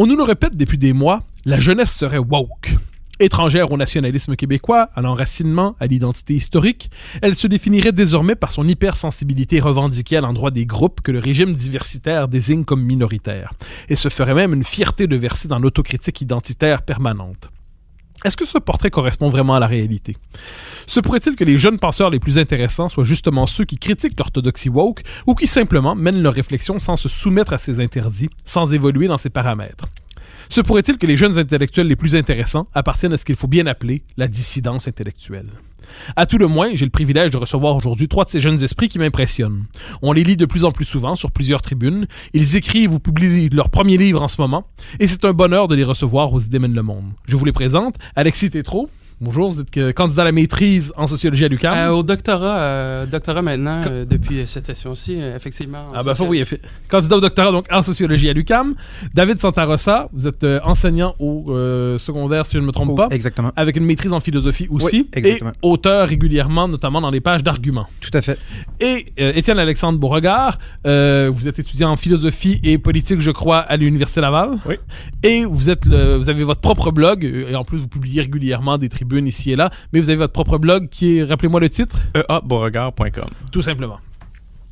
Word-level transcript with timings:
On 0.00 0.06
nous 0.06 0.14
le 0.14 0.22
répète 0.22 0.54
depuis 0.54 0.78
des 0.78 0.92
mois, 0.92 1.24
la 1.44 1.58
jeunesse 1.58 1.90
serait 1.90 2.18
woke. 2.18 2.70
Étrangère 3.18 3.72
au 3.72 3.76
nationalisme 3.76 4.36
québécois, 4.36 4.90
à 4.94 5.02
l'enracinement, 5.02 5.74
à 5.80 5.88
l'identité 5.88 6.34
historique, 6.34 6.88
elle 7.20 7.34
se 7.34 7.48
définirait 7.48 7.90
désormais 7.90 8.36
par 8.36 8.52
son 8.52 8.68
hypersensibilité 8.68 9.58
revendiquée 9.58 10.16
à 10.16 10.20
l'endroit 10.20 10.52
des 10.52 10.66
groupes 10.66 11.00
que 11.00 11.10
le 11.10 11.18
régime 11.18 11.52
diversitaire 11.52 12.28
désigne 12.28 12.62
comme 12.62 12.84
minoritaires, 12.84 13.54
et 13.88 13.96
se 13.96 14.08
ferait 14.08 14.34
même 14.34 14.54
une 14.54 14.62
fierté 14.62 15.08
de 15.08 15.16
verser 15.16 15.48
dans 15.48 15.58
l'autocritique 15.58 16.20
identitaire 16.20 16.82
permanente. 16.82 17.50
Est-ce 18.24 18.36
que 18.36 18.44
ce 18.44 18.58
portrait 18.58 18.90
correspond 18.90 19.28
vraiment 19.28 19.54
à 19.54 19.60
la 19.60 19.66
réalité? 19.66 20.16
Se 20.86 21.00
pourrait-il 21.00 21.36
que 21.36 21.44
les 21.44 21.58
jeunes 21.58 21.78
penseurs 21.78 22.10
les 22.10 22.18
plus 22.18 22.38
intéressants 22.38 22.88
soient 22.88 23.04
justement 23.04 23.46
ceux 23.46 23.64
qui 23.64 23.76
critiquent 23.76 24.18
l'orthodoxie 24.18 24.68
woke 24.70 25.02
ou 25.26 25.34
qui 25.34 25.46
simplement 25.46 25.94
mènent 25.94 26.22
leur 26.22 26.34
réflexion 26.34 26.80
sans 26.80 26.96
se 26.96 27.08
soumettre 27.08 27.52
à 27.52 27.58
ses 27.58 27.80
interdits, 27.80 28.30
sans 28.44 28.72
évoluer 28.74 29.06
dans 29.06 29.18
ses 29.18 29.30
paramètres? 29.30 29.84
Se 30.48 30.60
pourrait-il 30.60 30.96
que 30.96 31.06
les 31.06 31.16
jeunes 31.16 31.38
intellectuels 31.38 31.88
les 31.88 31.96
plus 31.96 32.16
intéressants 32.16 32.66
appartiennent 32.74 33.12
à 33.12 33.18
ce 33.18 33.24
qu'il 33.24 33.36
faut 33.36 33.46
bien 33.46 33.66
appeler 33.66 34.02
la 34.16 34.28
dissidence 34.28 34.88
intellectuelle? 34.88 35.48
À 36.16 36.26
tout 36.26 36.38
le 36.38 36.46
moins, 36.46 36.70
j'ai 36.74 36.84
le 36.84 36.90
privilège 36.90 37.30
de 37.30 37.36
recevoir 37.36 37.76
aujourd'hui 37.76 38.08
trois 38.08 38.24
de 38.24 38.30
ces 38.30 38.40
jeunes 38.40 38.62
esprits 38.62 38.88
qui 38.88 38.98
m'impressionnent. 38.98 39.64
On 40.02 40.12
les 40.12 40.24
lit 40.24 40.36
de 40.36 40.46
plus 40.46 40.64
en 40.64 40.72
plus 40.72 40.84
souvent 40.84 41.14
sur 41.14 41.30
plusieurs 41.30 41.62
tribunes. 41.62 42.06
Ils 42.34 42.56
écrivent 42.56 42.92
ou 42.92 42.98
publient 42.98 43.48
leur 43.50 43.70
premier 43.70 43.96
livre 43.96 44.22
en 44.22 44.28
ce 44.28 44.40
moment. 44.40 44.64
Et 45.00 45.06
c'est 45.06 45.24
un 45.24 45.32
bonheur 45.32 45.68
de 45.68 45.74
les 45.74 45.84
recevoir 45.84 46.32
aux 46.32 46.40
Idées 46.40 46.58
mènent 46.58 46.74
le 46.74 46.82
monde. 46.82 47.12
Je 47.26 47.36
vous 47.36 47.44
les 47.44 47.52
présente. 47.52 47.96
Alexis 48.16 48.50
Tétrault. 48.50 48.90
Bonjour, 49.20 49.50
vous 49.50 49.60
êtes 49.60 49.70
que- 49.72 49.90
candidat 49.90 50.22
à 50.22 50.24
la 50.26 50.30
maîtrise 50.32 50.92
en 50.96 51.08
sociologie 51.08 51.44
à 51.44 51.48
l'UQAM? 51.48 51.74
Euh, 51.74 51.88
au 51.90 52.04
doctorat, 52.04 52.58
euh, 52.58 53.04
doctorat 53.06 53.42
maintenant, 53.42 53.80
euh, 53.84 54.04
depuis 54.04 54.46
cette 54.46 54.66
session-ci, 54.66 55.20
euh, 55.20 55.34
effectivement. 55.34 55.88
en 55.88 55.92
Ah 55.92 56.04
bah 56.04 56.14
faut, 56.14 56.24
social- 56.32 56.46
oui, 56.52 56.58
candidat 56.88 57.16
au 57.16 57.20
doctorat 57.20 57.50
donc 57.50 57.64
en 57.72 57.82
sociologie 57.82 58.28
à 58.28 58.32
l'UQAM. 58.32 58.76
David 59.14 59.40
Santarossa, 59.40 60.08
vous 60.12 60.28
êtes 60.28 60.44
euh, 60.44 60.60
enseignant 60.62 61.16
au 61.18 61.46
euh, 61.48 61.98
secondaire 61.98 62.46
si 62.46 62.52
je 62.54 62.58
ne 62.60 62.66
me 62.66 62.70
trompe 62.70 62.90
Oh, 62.90 62.94
pas, 62.94 63.08
Exactement. 63.10 63.50
avec 63.56 63.76
une 63.76 63.84
maîtrise 63.86 64.12
en 64.12 64.20
philosophie 64.20 64.68
aussi, 64.70 64.98
Oui, 65.00 65.08
exactement. 65.12 65.50
et 65.50 65.54
auteur 65.62 66.08
régulièrement, 66.08 66.68
notamment 66.68 67.00
dans 67.00 67.10
les 67.10 67.20
pages 67.20 67.42
d'arguments. 67.42 67.88
Tout 68.00 68.10
à 68.14 68.22
fait. 68.22 68.38
Et 68.78 69.06
euh, 69.18 69.32
Étienne 69.34 69.58
Alexandre 69.58 69.98
Beauregard, 69.98 70.60
euh, 70.86 71.28
vous 71.34 71.48
êtes 71.48 71.58
étudiant 71.58 71.90
en 71.90 71.96
philosophie 71.96 72.60
et 72.62 72.78
politique, 72.78 73.20
je 73.20 73.32
crois, 73.32 73.58
à 73.58 73.76
l'Université 73.76 74.20
Laval. 74.20 74.58
Oui. 74.64 74.76
Et 75.24 75.44
vous 75.44 75.70
êtes 75.70 75.86
le- 75.86 76.14
vous 76.16 76.30
avez 76.30 76.44
votre 76.44 76.60
propre 76.60 76.92
blog, 76.92 77.24
euh, 77.24 77.50
et 77.50 77.56
en 77.56 77.64
plus 77.64 77.78
vous 77.78 77.88
publiez 77.88 78.22
régulièrement 78.22 78.78
des 78.78 78.88
tribunes 78.88 79.07
ici 79.16 79.52
et 79.52 79.56
là, 79.56 79.70
mais 79.92 80.00
vous 80.00 80.10
avez 80.10 80.18
votre 80.18 80.32
propre 80.32 80.58
blog 80.58 80.88
qui 80.88 81.18
est, 81.18 81.24
rappelez-moi 81.24 81.60
le 81.60 81.68
titre, 81.68 81.96
eabeauregard.com. 82.14 83.30
tout 83.52 83.62
simplement. 83.62 83.98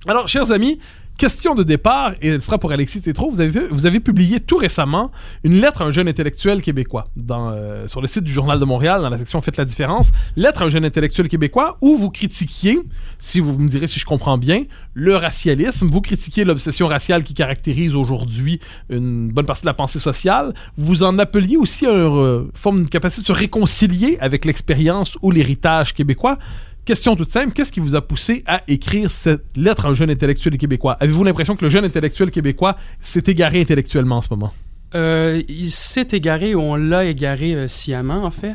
Alors, 0.08 0.28
chers 0.28 0.52
amis, 0.52 0.78
question 1.16 1.54
de 1.54 1.62
départ, 1.62 2.14
et 2.20 2.28
elle 2.28 2.42
sera 2.42 2.58
pour 2.58 2.72
Alexis 2.72 3.00
Tétrault. 3.00 3.30
Vous 3.30 3.40
avez, 3.40 3.68
vous 3.68 3.86
avez 3.86 4.00
publié 4.00 4.40
tout 4.40 4.56
récemment 4.56 5.10
une 5.44 5.60
lettre 5.60 5.82
à 5.82 5.84
un 5.86 5.90
jeune 5.90 6.08
intellectuel 6.08 6.60
québécois 6.60 7.06
euh, 7.30 7.88
sur 7.88 8.00
le 8.00 8.06
site 8.06 8.24
du 8.24 8.32
Journal 8.32 8.58
de 8.58 8.64
Montréal, 8.64 9.02
dans 9.02 9.10
la 9.10 9.18
section 9.18 9.40
Faites 9.40 9.56
la 9.56 9.64
différence. 9.64 10.12
Lettre 10.36 10.62
à 10.62 10.66
un 10.66 10.68
jeune 10.68 10.84
intellectuel 10.84 11.28
québécois 11.28 11.78
où 11.80 11.96
vous 11.96 12.10
critiquiez, 12.10 12.78
si 13.18 13.40
vous 13.40 13.58
me 13.58 13.68
direz 13.68 13.86
si 13.86 13.98
je 13.98 14.04
comprends 14.04 14.38
bien, 14.38 14.64
le 14.94 15.16
racialisme. 15.16 15.88
Vous 15.90 16.00
critiquiez 16.00 16.44
l'obsession 16.44 16.86
raciale 16.86 17.22
qui 17.22 17.34
caractérise 17.34 17.94
aujourd'hui 17.94 18.60
une 18.90 19.28
bonne 19.28 19.46
partie 19.46 19.62
de 19.62 19.66
la 19.66 19.74
pensée 19.74 19.98
sociale. 19.98 20.54
Vous 20.76 21.02
en 21.02 21.18
appeliez 21.18 21.56
aussi 21.56 21.86
à 21.86 21.90
une 21.90 21.96
euh, 21.96 22.42
forme 22.54 22.84
de 22.84 22.88
capacité 22.88 23.22
de 23.22 23.26
se 23.26 23.32
réconcilier 23.32 24.18
avec 24.20 24.44
l'expérience 24.44 25.16
ou 25.22 25.30
l'héritage 25.30 25.94
québécois. 25.94 26.38
Question 26.86 27.16
toute 27.16 27.28
simple, 27.28 27.52
qu'est-ce 27.52 27.72
qui 27.72 27.80
vous 27.80 27.96
a 27.96 28.00
poussé 28.00 28.44
à 28.46 28.62
écrire 28.68 29.10
cette 29.10 29.56
lettre 29.56 29.86
à 29.86 29.88
un 29.88 29.94
jeune 29.94 30.08
intellectuel 30.08 30.56
québécois? 30.56 30.96
Avez-vous 31.00 31.24
l'impression 31.24 31.56
que 31.56 31.64
le 31.64 31.68
jeune 31.68 31.84
intellectuel 31.84 32.30
québécois 32.30 32.76
s'est 33.00 33.24
égaré 33.26 33.60
intellectuellement 33.60 34.18
en 34.18 34.22
ce 34.22 34.28
moment? 34.30 34.52
Euh, 34.94 35.42
il 35.48 35.72
s'est 35.72 36.06
égaré 36.12 36.54
ou 36.54 36.60
on 36.60 36.76
l'a 36.76 37.04
égaré 37.04 37.56
euh, 37.56 37.66
sciemment, 37.66 38.22
en 38.22 38.30
fait. 38.30 38.54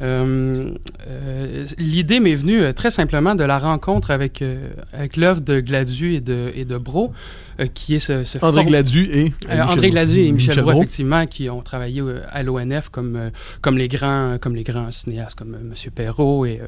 Euh, 0.00 0.70
euh, 1.08 1.64
L'idée 1.78 2.20
m'est 2.20 2.34
venue 2.34 2.60
euh, 2.60 2.72
très 2.72 2.90
simplement 2.90 3.34
de 3.34 3.44
la 3.44 3.58
rencontre 3.58 4.10
avec, 4.10 4.42
avec 4.92 5.16
l'œuvre 5.16 5.40
de 5.40 5.60
Gladu 5.60 6.14
et 6.14 6.20
de, 6.20 6.50
et 6.54 6.64
de 6.64 6.76
Bro, 6.76 7.12
qui 7.72 7.94
est 7.94 7.98
ce, 7.98 8.22
ce 8.24 8.36
André 8.44 8.66
Gladu 8.66 9.08
et... 9.10 9.32
André 9.62 9.90
Gladu 9.90 10.18
et 10.20 10.32
Michel, 10.32 10.56
Brault, 10.56 10.64
Brault. 10.72 10.82
effectivement, 10.82 11.26
qui 11.26 11.48
ont 11.48 11.62
travaillé 11.62 12.02
à 12.28 12.42
l'ONF 12.42 12.90
comme, 12.90 13.30
comme, 13.62 13.78
les 13.78 13.88
grands, 13.88 14.36
comme 14.38 14.54
les 14.54 14.64
grands 14.64 14.90
cinéastes, 14.90 15.38
comme 15.38 15.54
M. 15.54 15.72
Perrault 15.94 16.44
et, 16.44 16.60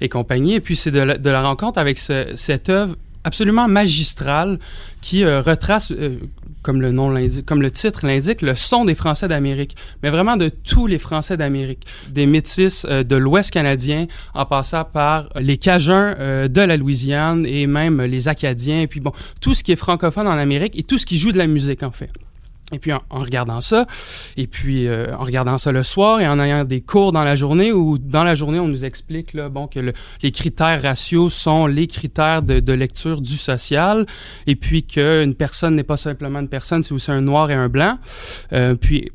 et 0.00 0.08
compagnie. 0.08 0.54
Et 0.54 0.60
puis, 0.60 0.74
c'est 0.76 0.90
de, 0.90 1.00
la- 1.00 1.18
de 1.18 1.30
la 1.30 1.42
rencontre 1.42 1.78
avec 1.78 1.98
ce- 1.98 2.32
cette 2.36 2.70
œuvre 2.70 2.96
absolument 3.24 3.68
magistrale 3.68 4.58
qui 5.00 5.24
euh, 5.24 5.40
retrace, 5.40 5.92
euh, 5.92 6.16
comme 6.62 6.80
le 6.80 6.92
nom 6.92 7.12
comme 7.44 7.60
le 7.60 7.70
titre 7.70 8.06
l'indique, 8.06 8.40
le 8.40 8.54
son 8.54 8.84
des 8.84 8.94
Français 8.94 9.28
d'Amérique, 9.28 9.76
mais 10.02 10.10
vraiment 10.10 10.36
de 10.36 10.48
tous 10.48 10.86
les 10.86 10.98
Français 10.98 11.36
d'Amérique, 11.36 11.86
des 12.08 12.26
métis 12.26 12.86
euh, 12.88 13.02
de 13.02 13.16
l'Ouest 13.16 13.50
canadien, 13.50 14.06
en 14.34 14.46
passant 14.46 14.84
par 14.84 15.28
les 15.36 15.56
Cajuns 15.56 16.14
euh, 16.18 16.48
de 16.48 16.60
la 16.60 16.76
Louisiane 16.76 17.44
et 17.46 17.66
même 17.66 18.00
les 18.02 18.28
Acadiens, 18.28 18.80
et 18.80 18.86
puis 18.86 19.00
bon, 19.00 19.12
tout 19.40 19.54
ce 19.54 19.62
qui 19.62 19.72
est 19.72 19.76
francophone 19.76 20.26
en 20.26 20.38
Amérique 20.38 20.78
et 20.78 20.82
tout 20.82 20.98
ce 20.98 21.06
qui 21.06 21.18
joue 21.18 21.32
de 21.32 21.38
la 21.38 21.46
musique 21.46 21.82
en 21.82 21.90
fait. 21.90 22.10
Et 22.72 22.78
puis 22.78 22.92
en, 22.92 22.98
regardant 23.10 23.60
ça, 23.60 23.86
et 24.36 24.46
puis 24.46 24.88
euh, 24.88 25.14
en 25.16 25.24
regardant 25.24 25.58
ça 25.58 25.72
le 25.72 25.82
soir 25.82 26.20
et 26.20 26.26
en 26.26 26.40
ayant 26.40 26.64
des 26.64 26.80
cours 26.80 27.12
dans 27.12 27.22
la 27.24 27.36
journée 27.36 27.70
où 27.72 27.98
dans 27.98 28.24
la 28.24 28.34
journée 28.34 28.58
on 28.58 28.68
nous 28.68 28.84
explique 28.84 29.34
là, 29.34 29.48
bon 29.50 29.66
que 29.66 29.78
le- 29.78 29.92
les 30.22 30.30
critères 30.32 30.80
raciaux 30.82 31.28
sont 31.28 31.66
les 31.66 31.86
critères 31.86 32.42
de, 32.42 32.60
de 32.60 32.72
lecture 32.72 33.20
du 33.20 33.36
social 33.36 34.06
et 34.46 34.56
puis 34.56 34.84
qu'une 34.84 35.34
personne 35.34 35.74
n'est 35.74 35.82
pas 35.84 35.98
simplement 35.98 36.40
une 36.40 36.48
personne, 36.48 36.82
c'est 36.82 36.92
aussi 36.92 37.10
un 37.10 37.20
noir 37.20 37.50
et 37.50 37.54
un 37.54 37.68
blanc. 37.68 37.98
Euh, 38.52 38.74
puis 38.74 39.10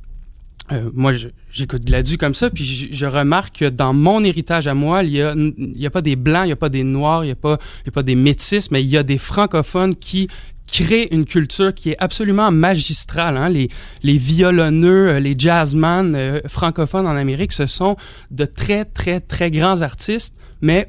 euh, 0.72 0.90
moi, 0.94 1.14
j'écoute 1.50 1.86
Gladu 1.86 2.18
comme 2.18 2.34
ça, 2.34 2.50
puis 2.50 2.66
je, 2.66 2.88
je 2.92 3.06
remarque 3.06 3.60
que 3.60 3.66
dans 3.70 3.94
mon 3.94 4.22
héritage 4.24 4.68
à 4.68 4.74
moi, 4.74 5.02
il 5.02 5.12
y 5.12 5.22
a, 5.22 5.34
il 5.36 5.78
y 5.80 5.86
a 5.86 5.90
pas 5.90 6.02
des 6.02 6.18
blancs, 6.18 6.44
il 6.46 6.50
y 6.50 6.52
a 6.52 6.58
pas 6.58 6.68
des 6.70 6.84
noirs, 6.84 7.24
il 7.24 7.30
y 7.30 7.32
a 7.32 7.36
pas, 7.36 7.58
il 7.84 7.88
y 7.88 7.90
a 7.90 7.92
pas 7.94 8.04
des 8.04 8.16
métis, 8.16 8.70
mais 8.70 8.84
il 8.84 8.90
y 8.90 8.98
a 8.98 9.04
des 9.04 9.18
francophones 9.18 9.96
qui 9.96 10.28
créent 10.68 11.08
une 11.12 11.26
culture 11.26 11.74
qui 11.74 11.92
est 11.92 11.98
absolument 12.00 12.52
magistrale. 12.52 13.38
Hein? 13.38 13.50
Les, 13.50 13.70
les 14.04 14.18
violonneux, 14.18 15.10
euh, 15.10 15.20
les 15.20 15.34
jazzman 15.38 16.14
euh, 16.16 16.42
francophones 16.48 17.08
en 17.08 17.16
Amérique, 17.16 17.54
ce 17.54 17.66
sont 17.66 17.96
de 18.32 18.46
très, 18.46 18.86
très, 18.86 19.20
très 19.20 19.50
grands 19.50 19.82
artistes, 19.82 20.36
mais 20.62 20.88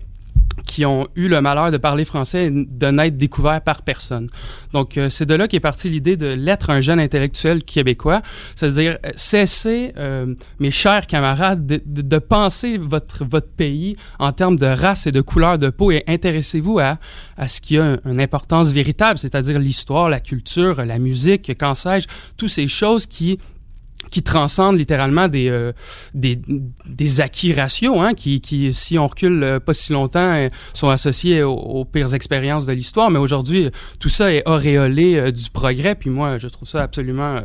qui 0.66 0.84
ont 0.84 1.06
eu 1.16 1.28
le 1.28 1.40
malheur 1.40 1.70
de 1.70 1.76
parler 1.76 2.04
français 2.04 2.46
et 2.46 2.50
de 2.50 2.86
n'être 2.88 3.16
découverts 3.16 3.60
par 3.62 3.82
personne. 3.82 4.28
Donc, 4.72 4.96
euh, 4.96 5.08
c'est 5.10 5.26
de 5.26 5.34
là 5.34 5.48
qu'est 5.48 5.60
partie 5.60 5.88
l'idée 5.90 6.16
de 6.16 6.26
l'être 6.26 6.70
un 6.70 6.80
jeune 6.80 7.00
intellectuel 7.00 7.62
québécois, 7.64 8.22
c'est-à-dire 8.54 8.98
euh, 9.04 9.10
cessez, 9.16 9.92
euh, 9.96 10.34
mes 10.60 10.70
chers 10.70 11.06
camarades, 11.06 11.66
de, 11.66 11.80
de- 11.84 12.02
de 12.02 12.18
penser 12.18 12.76
votre, 12.78 13.24
votre 13.24 13.48
pays 13.48 13.96
en 14.18 14.32
termes 14.32 14.56
de 14.56 14.66
race 14.66 15.06
et 15.06 15.10
de 15.10 15.20
couleur 15.20 15.58
de 15.58 15.70
peau 15.70 15.90
et 15.90 16.04
intéressez-vous 16.06 16.78
à, 16.78 16.98
à 17.36 17.48
ce 17.48 17.60
qui 17.60 17.78
a 17.78 17.98
une 18.04 18.20
importance 18.20 18.70
véritable, 18.70 19.18
c'est-à-dire 19.18 19.58
l'histoire, 19.58 20.08
la 20.08 20.20
culture, 20.20 20.84
la 20.84 20.98
musique, 20.98 21.56
qu'en 21.58 21.74
sais-je, 21.74 22.06
toutes 22.36 22.50
ces 22.50 22.68
choses 22.68 23.06
qui 23.06 23.38
qui 24.10 24.22
transcendent 24.22 24.78
littéralement 24.78 25.28
des, 25.28 25.48
euh, 25.48 25.72
des, 26.14 26.40
des 26.86 27.20
acquis 27.20 27.52
raciaux, 27.52 28.00
hein, 28.00 28.14
qui, 28.14 28.40
qui, 28.40 28.72
si 28.74 28.98
on 28.98 29.06
recule 29.06 29.42
euh, 29.42 29.60
pas 29.60 29.74
si 29.74 29.92
longtemps, 29.92 30.32
euh, 30.34 30.48
sont 30.74 30.88
associés 30.88 31.42
aux, 31.42 31.84
pires 31.84 32.14
expériences 32.14 32.66
de 32.66 32.72
l'histoire. 32.72 33.10
Mais 33.10 33.18
aujourd'hui, 33.18 33.70
tout 34.00 34.08
ça 34.08 34.32
est 34.32 34.46
auréolé 34.46 35.32
du 35.32 35.50
progrès. 35.50 35.94
Puis 35.94 36.10
moi, 36.10 36.38
je 36.38 36.48
trouve 36.48 36.68
ça 36.68 36.82
absolument... 36.82 37.40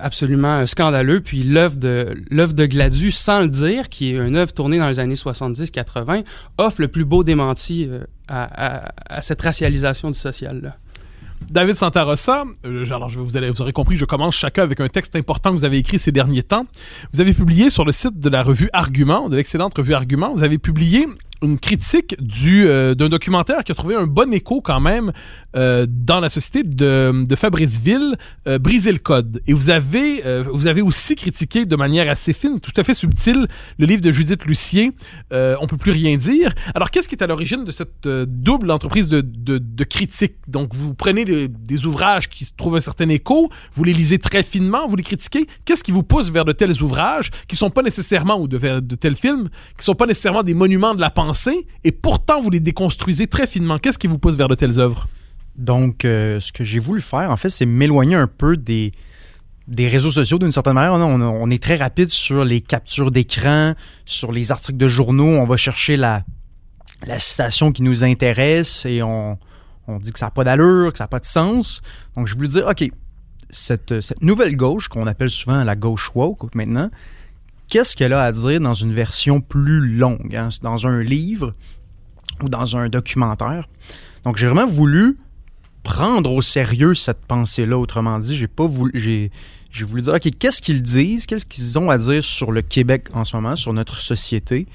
absolument 0.00 0.66
scandaleux. 0.66 1.20
Puis 1.20 1.42
l'œuvre 1.42 1.76
de 1.76 2.06
l'œuvre 2.30 2.52
de 2.52 2.66
Gladu, 2.66 3.10
sans 3.10 3.40
le 3.40 3.48
dire, 3.48 3.88
qui 3.88 4.10
est 4.10 4.16
une 4.16 4.36
œuvre 4.36 4.52
tournée 4.52 4.78
dans 4.78 4.88
les 4.88 4.98
années 4.98 5.14
70-80, 5.14 6.24
offre 6.56 6.80
le 6.80 6.88
plus 6.88 7.04
beau 7.04 7.22
démenti 7.22 7.88
à, 8.28 8.86
à, 8.86 8.92
à 9.08 9.22
cette 9.22 9.42
racialisation 9.42 10.10
du 10.10 10.18
social. 10.18 10.60
Là. 10.62 10.76
David 11.50 11.76
Santarossa, 11.76 12.44
euh, 12.66 12.84
alors 12.86 13.08
vous, 13.08 13.24
vous 13.26 13.62
aurez 13.62 13.72
compris, 13.72 13.96
je 13.96 14.04
commence 14.04 14.36
chacun 14.36 14.62
avec 14.62 14.80
un 14.80 14.88
texte 14.88 15.16
important 15.16 15.50
que 15.50 15.56
vous 15.56 15.64
avez 15.64 15.78
écrit 15.78 15.98
ces 15.98 16.12
derniers 16.12 16.42
temps. 16.42 16.66
Vous 17.12 17.20
avez 17.20 17.32
publié 17.32 17.70
sur 17.70 17.84
le 17.84 17.92
site 17.92 18.18
de 18.18 18.28
la 18.28 18.42
revue 18.42 18.68
Argument, 18.72 19.28
de 19.28 19.36
l'excellente 19.36 19.76
revue 19.76 19.94
Argument, 19.94 20.34
vous 20.34 20.42
avez 20.42 20.58
publié 20.58 21.06
une 21.42 21.58
critique 21.58 22.16
du 22.20 22.66
d'un 22.66 23.08
documentaire 23.08 23.64
qui 23.64 23.72
a 23.72 23.74
trouvé 23.74 23.94
un 23.94 24.06
bon 24.06 24.32
écho 24.32 24.60
quand 24.60 24.80
même 24.80 25.12
dans 25.54 26.20
la 26.20 26.28
société 26.28 26.62
de, 26.62 27.24
de 27.24 27.36
Fabrice 27.36 27.80
Ville, 27.80 28.16
Briser 28.60 28.92
le 28.92 28.98
code. 28.98 29.40
Et 29.46 29.52
vous 29.52 29.70
avez 29.70 30.22
vous 30.50 30.66
avez 30.66 30.82
aussi 30.82 31.14
critiqué 31.14 31.66
de 31.66 31.76
manière 31.76 32.10
assez 32.10 32.32
fine, 32.32 32.60
tout 32.60 32.72
à 32.76 32.82
fait 32.82 32.94
subtile, 32.94 33.46
le 33.78 33.86
livre 33.86 34.02
de 34.02 34.10
Judith 34.10 34.44
Lucien, 34.44 34.90
On 35.32 35.66
peut 35.66 35.76
plus 35.76 35.92
rien 35.92 36.16
dire. 36.16 36.52
Alors 36.74 36.90
qu'est-ce 36.90 37.08
qui 37.08 37.14
est 37.14 37.22
à 37.22 37.26
l'origine 37.26 37.64
de 37.64 37.72
cette 37.72 38.08
double 38.08 38.70
entreprise 38.70 39.08
de, 39.08 39.20
de, 39.20 39.84
critique 39.84 40.34
Donc 40.46 40.74
vous 40.74 40.94
prenez 40.94 41.24
des, 41.24 41.48
des 41.48 41.86
ouvrages 41.86 42.28
qui 42.28 42.46
trouvent 42.56 42.76
un 42.76 42.80
certain 42.80 43.08
écho, 43.08 43.48
vous 43.74 43.84
les 43.84 43.92
lisez 43.92 44.18
très 44.18 44.42
finement, 44.42 44.88
vous 44.88 44.96
les 44.96 45.02
critiquez. 45.02 45.46
Qu'est-ce 45.64 45.84
qui 45.84 45.92
vous 45.92 46.02
pousse 46.02 46.30
vers 46.30 46.44
de 46.44 46.52
tels 46.52 46.82
ouvrages 46.82 47.30
qui 47.46 47.56
sont 47.56 47.70
pas 47.70 47.82
nécessairement, 47.82 48.40
ou 48.40 48.48
de, 48.48 48.80
de 48.80 48.94
tels 48.94 49.14
films, 49.14 49.48
qui 49.76 49.84
sont 49.84 49.94
pas 49.94 50.06
nécessairement 50.06 50.42
des 50.42 50.54
monuments 50.54 50.94
de 50.94 51.00
la 51.00 51.10
pensée, 51.10 51.27
et 51.84 51.92
pourtant 51.92 52.40
vous 52.40 52.50
les 52.50 52.60
déconstruisez 52.60 53.26
très 53.26 53.46
finement? 53.46 53.78
Qu'est-ce 53.78 53.98
qui 53.98 54.06
vous 54.06 54.18
pousse 54.18 54.36
vers 54.36 54.48
de 54.48 54.54
telles 54.54 54.78
œuvres? 54.78 55.08
Donc, 55.56 56.04
euh, 56.04 56.38
ce 56.40 56.52
que 56.52 56.64
j'ai 56.64 56.78
voulu 56.78 57.00
faire, 57.00 57.30
en 57.30 57.36
fait, 57.36 57.50
c'est 57.50 57.66
m'éloigner 57.66 58.14
un 58.14 58.28
peu 58.28 58.56
des, 58.56 58.92
des 59.66 59.88
réseaux 59.88 60.10
sociaux 60.10 60.38
d'une 60.38 60.52
certaine 60.52 60.74
manière. 60.74 60.92
On, 60.92 61.50
est 61.50 61.62
très 61.62 61.76
rapide 61.76 62.10
sur 62.10 62.44
les 62.44 62.60
captures 62.60 63.10
d'écran, 63.10 63.74
sur 64.06 64.30
les 64.30 64.52
articles 64.52 64.78
de 64.78 64.88
journaux. 64.88 65.26
On 65.26 65.46
va 65.46 65.56
chercher 65.56 65.96
la, 65.96 66.22
la 67.06 67.18
citation 67.18 67.72
qui 67.72 67.82
nous 67.82 68.04
intéresse 68.04 68.86
et 68.86 69.02
on, 69.02 69.36
on 69.88 69.98
dit 69.98 70.12
que 70.12 70.18
ça 70.18 70.26
n'a 70.26 70.30
pas 70.30 70.44
d'allure, 70.44 70.92
que 70.92 70.98
ça 70.98 71.04
n'a 71.04 71.08
pas 71.08 71.20
de 71.20 71.26
sens. 71.26 71.82
Donc, 72.16 72.28
je 72.28 72.34
voulais 72.34 72.48
dire, 72.48 72.66
OK, 72.68 72.88
cette, 73.50 74.00
cette 74.00 74.22
nouvelle 74.22 74.56
gauche, 74.56 74.88
qu'on 74.88 75.06
appelle 75.06 75.30
souvent 75.30 75.64
la 75.64 75.74
gauche 75.74 76.12
woke 76.14 76.54
maintenant, 76.54 76.88
qu'est-ce 77.68 77.96
qu'elle 77.96 78.12
a 78.12 78.22
à 78.22 78.32
dire 78.32 78.60
dans 78.60 78.74
une 78.74 78.92
version 78.92 79.40
plus 79.40 79.86
longue, 79.86 80.34
hein, 80.34 80.48
dans 80.62 80.86
un 80.86 81.02
livre 81.02 81.54
ou 82.42 82.48
dans 82.48 82.76
un 82.76 82.88
documentaire? 82.88 83.68
Donc, 84.24 84.36
j'ai 84.36 84.46
vraiment 84.46 84.66
voulu 84.66 85.16
prendre 85.82 86.32
au 86.32 86.42
sérieux 86.42 86.94
cette 86.94 87.24
pensée-là. 87.26 87.78
Autrement 87.78 88.18
dit, 88.18 88.36
j'ai 88.36 88.48
pas 88.48 88.66
voulu, 88.66 88.92
j'ai, 89.70 89.84
voulu 89.84 90.02
dire, 90.02 90.14
OK, 90.14 90.28
qu'est-ce 90.38 90.60
qu'ils 90.60 90.82
disent, 90.82 91.26
qu'est-ce 91.26 91.46
qu'ils 91.46 91.78
ont 91.78 91.90
à 91.90 91.98
dire 91.98 92.24
sur 92.24 92.52
le 92.52 92.62
Québec 92.62 93.08
en 93.12 93.24
ce 93.24 93.36
moment, 93.36 93.56
sur 93.56 93.72
notre 93.72 94.00
société? 94.00 94.66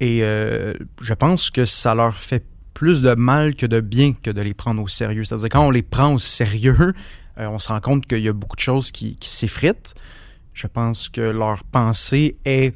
Et 0.00 0.22
euh, 0.22 0.74
je 1.00 1.14
pense 1.14 1.50
que 1.50 1.64
ça 1.64 1.94
leur 1.94 2.16
fait 2.16 2.44
plus 2.74 3.02
de 3.02 3.14
mal 3.14 3.54
que 3.54 3.66
de 3.66 3.80
bien 3.80 4.12
que 4.12 4.30
de 4.30 4.40
les 4.40 4.54
prendre 4.54 4.82
au 4.82 4.88
sérieux. 4.88 5.24
C'est-à-dire 5.24 5.48
quand 5.50 5.66
on 5.66 5.70
les 5.70 5.82
prend 5.82 6.12
au 6.12 6.18
sérieux, 6.18 6.94
euh, 7.38 7.46
on 7.46 7.60
se 7.60 7.68
rend 7.68 7.80
compte 7.80 8.06
qu'il 8.06 8.18
y 8.18 8.28
a 8.28 8.32
beaucoup 8.32 8.56
de 8.56 8.60
choses 8.60 8.90
qui 8.90 9.16
s'effritent. 9.20 9.94
Je 10.54 10.66
pense 10.66 11.08
que 11.08 11.20
leur 11.20 11.64
pensée 11.64 12.38
est 12.44 12.74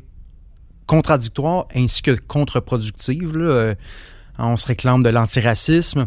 contradictoire 0.87 1.67
ainsi 1.75 2.03
que 2.03 2.11
contre-productive. 2.11 3.37
Euh, 3.37 3.75
on 4.39 4.57
se 4.57 4.67
réclame 4.67 5.03
de 5.03 5.09
l'antiracisme, 5.09 6.07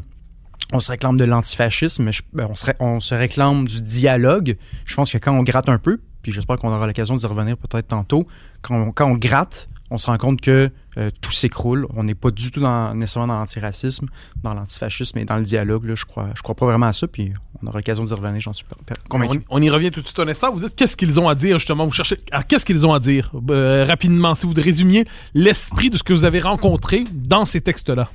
on 0.74 0.80
se 0.80 0.92
réclame 0.92 1.18
de 1.18 1.26
l'antifascisme, 1.26 2.04
mais 2.04 2.12
ben, 2.34 2.50
on, 2.80 3.00
se, 3.00 3.16
réclame 3.16 3.68
du 3.68 3.82
dialogue. 3.82 4.58
Je 4.86 4.96
pense 4.96 5.12
que 5.12 5.18
quand 5.18 5.34
on 5.34 5.44
gratte 5.44 5.70
un 5.70 5.78
peu, 5.78 6.00
puis 6.22 6.32
j'espère 6.32 6.58
qu'on 6.58 6.72
aura 6.74 6.88
l'occasion 6.88 7.16
d'y 7.16 7.26
revenir 7.26 7.58
peut-être 7.58 7.88
tantôt, 7.88 8.28
quand 8.62 8.92
quand 8.92 9.08
on 9.08 9.16
gratte, 9.16 9.70
on 9.90 9.98
se 9.98 10.06
rend 10.06 10.18
compte 10.18 10.40
que 10.40 10.70
euh, 10.98 11.12
tout 11.22 11.32
s'écroule. 11.32 11.86
On 11.94 12.04
n'est 12.04 12.16
pas 12.16 12.32
du 12.32 12.52
tout 12.52 12.62
dans, 12.62 12.96
nécessairement 12.96 13.34
dans 13.34 13.40
l'antiracisme, 13.40 14.08
dans 14.42 14.54
l'antifascisme 14.54 15.18
et 15.18 15.26
dans 15.26 15.38
le 15.38 15.44
dialogue. 15.44 15.84
Là, 15.84 15.96
je 15.96 16.06
crois, 16.06 16.30
je 16.36 16.42
crois 16.42 16.56
pas 16.56 16.66
vraiment 16.66 16.88
à 16.88 16.94
ça. 16.94 17.08
Puis 17.08 17.34
on 17.64 17.68
aura 17.68 17.80
l'occasion 17.80 18.04
d'y 18.04 18.14
revenir, 18.14 18.42
j'en 18.42 18.54
suis 18.54 18.66
convaincu. 19.10 19.42
On, 19.50 19.62
y 19.62 19.70
revient 19.70 19.92
tout 19.92 20.02
de 20.02 20.06
suite 20.06 20.20
un 20.20 20.28
instant. 20.28 20.52
Vous 20.52 20.60
dites 20.60 20.76
qu'est-ce 20.76 20.98
qu'ils 20.98 21.20
ont 21.20 21.28
à 21.28 21.36
dire 21.36 21.58
justement? 21.58 21.86
Vous 21.86 21.92
cherchez 21.92 22.18
qu'est-ce 22.48 22.66
qu'ils 22.66 22.86
ont 22.86 22.94
à 22.94 23.00
dire? 23.00 23.32
Euh, 23.50 23.86
rapidement. 23.86 24.36
Si 24.36 24.46
vous 24.46 24.54
résumiez 24.56 25.06
l'esprit 25.34 25.90
de 25.90 25.98
ce 25.98 26.04
que 26.04 26.14
vous 26.14 26.26
avez 26.26 26.40
rencontré 26.40 27.04
dans 27.12 27.46
ces 27.46 27.62
textes-là. 27.62 28.10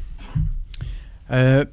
Euh, 1.30 1.64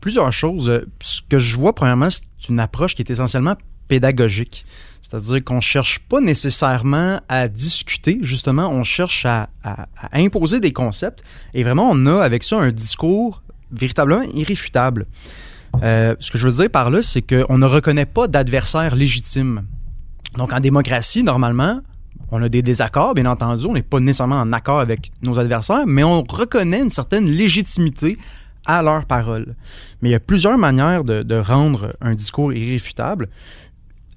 plusieurs 0.00 0.32
choses. 0.32 0.82
Ce 1.00 1.20
que 1.28 1.38
je 1.38 1.56
vois 1.56 1.74
premièrement, 1.74 2.10
c'est 2.10 2.48
une 2.48 2.60
approche 2.60 2.94
qui 2.94 3.02
est 3.02 3.10
essentiellement 3.10 3.56
pédagogique. 3.88 4.64
C'est-à-dire 5.02 5.44
qu'on 5.44 5.56
ne 5.56 5.60
cherche 5.60 5.98
pas 5.98 6.20
nécessairement 6.20 7.20
à 7.28 7.48
discuter, 7.48 8.18
justement, 8.22 8.68
on 8.68 8.84
cherche 8.84 9.26
à, 9.26 9.48
imposer 10.12 10.60
des 10.60 10.72
concepts. 10.72 11.22
Et 11.54 11.62
vraiment, 11.62 11.90
on 11.90 12.06
a 12.06 12.22
avec 12.22 12.44
ça 12.44 12.58
un 12.58 12.72
discours 12.72 13.42
véritablement 13.70 14.22
irréfutable. 14.34 15.06
Euh, 15.82 16.14
ce 16.20 16.30
que 16.30 16.38
je 16.38 16.46
veux 16.46 16.52
dire 16.52 16.70
par 16.70 16.90
là, 16.90 17.02
c'est 17.02 17.22
qu'on 17.22 17.58
ne 17.58 17.66
reconnaît 17.66 18.06
pas 18.06 18.28
d'adversaire 18.28 18.94
légitime. 18.94 19.62
Donc, 20.36 20.52
en 20.52 20.60
démocratie, 20.60 21.22
normalement, 21.22 21.80
on 22.30 22.42
a 22.42 22.48
des 22.48 22.62
désaccords, 22.62 23.14
bien 23.14 23.26
entendu, 23.26 23.66
on 23.68 23.74
n'est 23.74 23.82
pas 23.82 24.00
nécessairement 24.00 24.40
en 24.40 24.52
accord 24.52 24.80
avec 24.80 25.10
nos 25.22 25.38
adversaires, 25.38 25.84
mais 25.86 26.04
on 26.04 26.22
reconnaît 26.22 26.80
une 26.80 26.90
certaine 26.90 27.26
légitimité 27.26 28.16
à 28.64 28.82
leur 28.82 29.06
parole. 29.06 29.54
Mais 30.00 30.10
il 30.10 30.12
y 30.12 30.16
a 30.16 30.20
plusieurs 30.20 30.56
manières 30.56 31.04
de, 31.04 31.36
rendre 31.36 31.94
un 32.00 32.14
discours 32.14 32.52
irréfutable. 32.52 33.28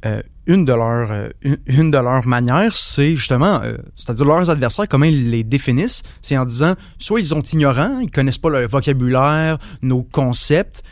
Euh, 0.06 0.22
une 0.46 0.64
de 0.66 0.74
leurs 0.74 1.12
euh, 1.12 1.30
une, 1.66 1.90
de 1.90 1.98
leurs 1.98 2.28
manières, 2.28 2.76
c'est 2.76 3.16
justement, 3.16 3.62
c'est-à-dire 3.96 4.26
leurs 4.26 4.50
adversaires, 4.52 4.86
comment 4.88 5.06
ils 5.06 5.32
les 5.32 5.44
définissent, 5.44 6.04
c'est 6.22 6.38
en 6.38 6.46
disant 6.46 6.76
soit 7.00 7.20
ils 7.20 7.26
sont 7.26 7.42
ignorants, 7.42 8.00
ils 8.00 8.12
connaissent 8.12 8.38
pas 8.38 8.52
le 8.52 8.68
vocabulaire, 8.68 9.58
nos 9.82 10.04
concepts, 10.04 10.84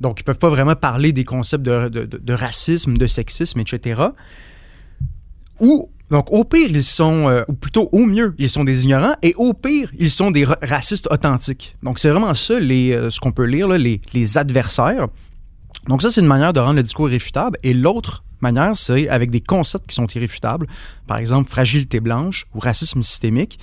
donc 0.00 0.20
ils 0.20 0.24
peuvent 0.24 0.38
pas 0.38 0.48
vraiment 0.48 0.74
parler 0.74 1.12
des 1.12 1.24
concepts 1.24 1.64
de, 1.64 1.88
de, 1.88 2.32
racisme, 2.32 2.96
de 2.96 3.06
sexisme, 3.06 3.60
etc. 3.60 4.02
Ou 5.60 5.88
donc 6.10 6.30
au 6.32 6.44
pire 6.44 6.68
ils 6.70 6.84
sont, 6.84 7.28
euh, 7.28 7.42
ou 7.48 7.54
plutôt 7.54 7.88
au 7.92 8.04
mieux 8.04 8.34
ils 8.38 8.50
sont 8.50 8.64
des 8.64 8.84
ignorants, 8.84 9.14
et 9.22 9.34
au 9.36 9.54
pire 9.54 9.90
ils 9.98 10.10
sont 10.10 10.30
des 10.30 10.44
racistes 10.44 11.08
authentiques. 11.10 11.76
Donc 11.82 11.98
c'est 11.98 12.10
vraiment 12.10 12.34
ça 12.34 12.58
les, 12.58 13.10
ce 13.10 13.20
qu'on 13.20 13.32
peut 13.32 13.46
lire 13.46 13.68
là, 13.68 13.78
les, 13.78 14.00
les 14.12 14.38
adversaires. 14.38 15.08
Donc 15.88 16.02
ça 16.02 16.10
c'est 16.10 16.20
une 16.20 16.26
manière 16.26 16.52
de 16.52 16.60
rendre 16.60 16.76
le 16.76 16.82
discours 16.82 17.08
réfutable, 17.08 17.58
et 17.62 17.74
l'autre 17.74 18.24
manière, 18.44 18.76
c'est 18.76 19.08
avec 19.08 19.30
des 19.30 19.40
concepts 19.40 19.88
qui 19.88 19.94
sont 19.94 20.06
irréfutables, 20.06 20.66
par 21.06 21.16
exemple 21.18 21.50
fragilité 21.50 21.98
blanche 22.00 22.46
ou 22.54 22.60
racisme 22.60 23.02
systémique. 23.02 23.58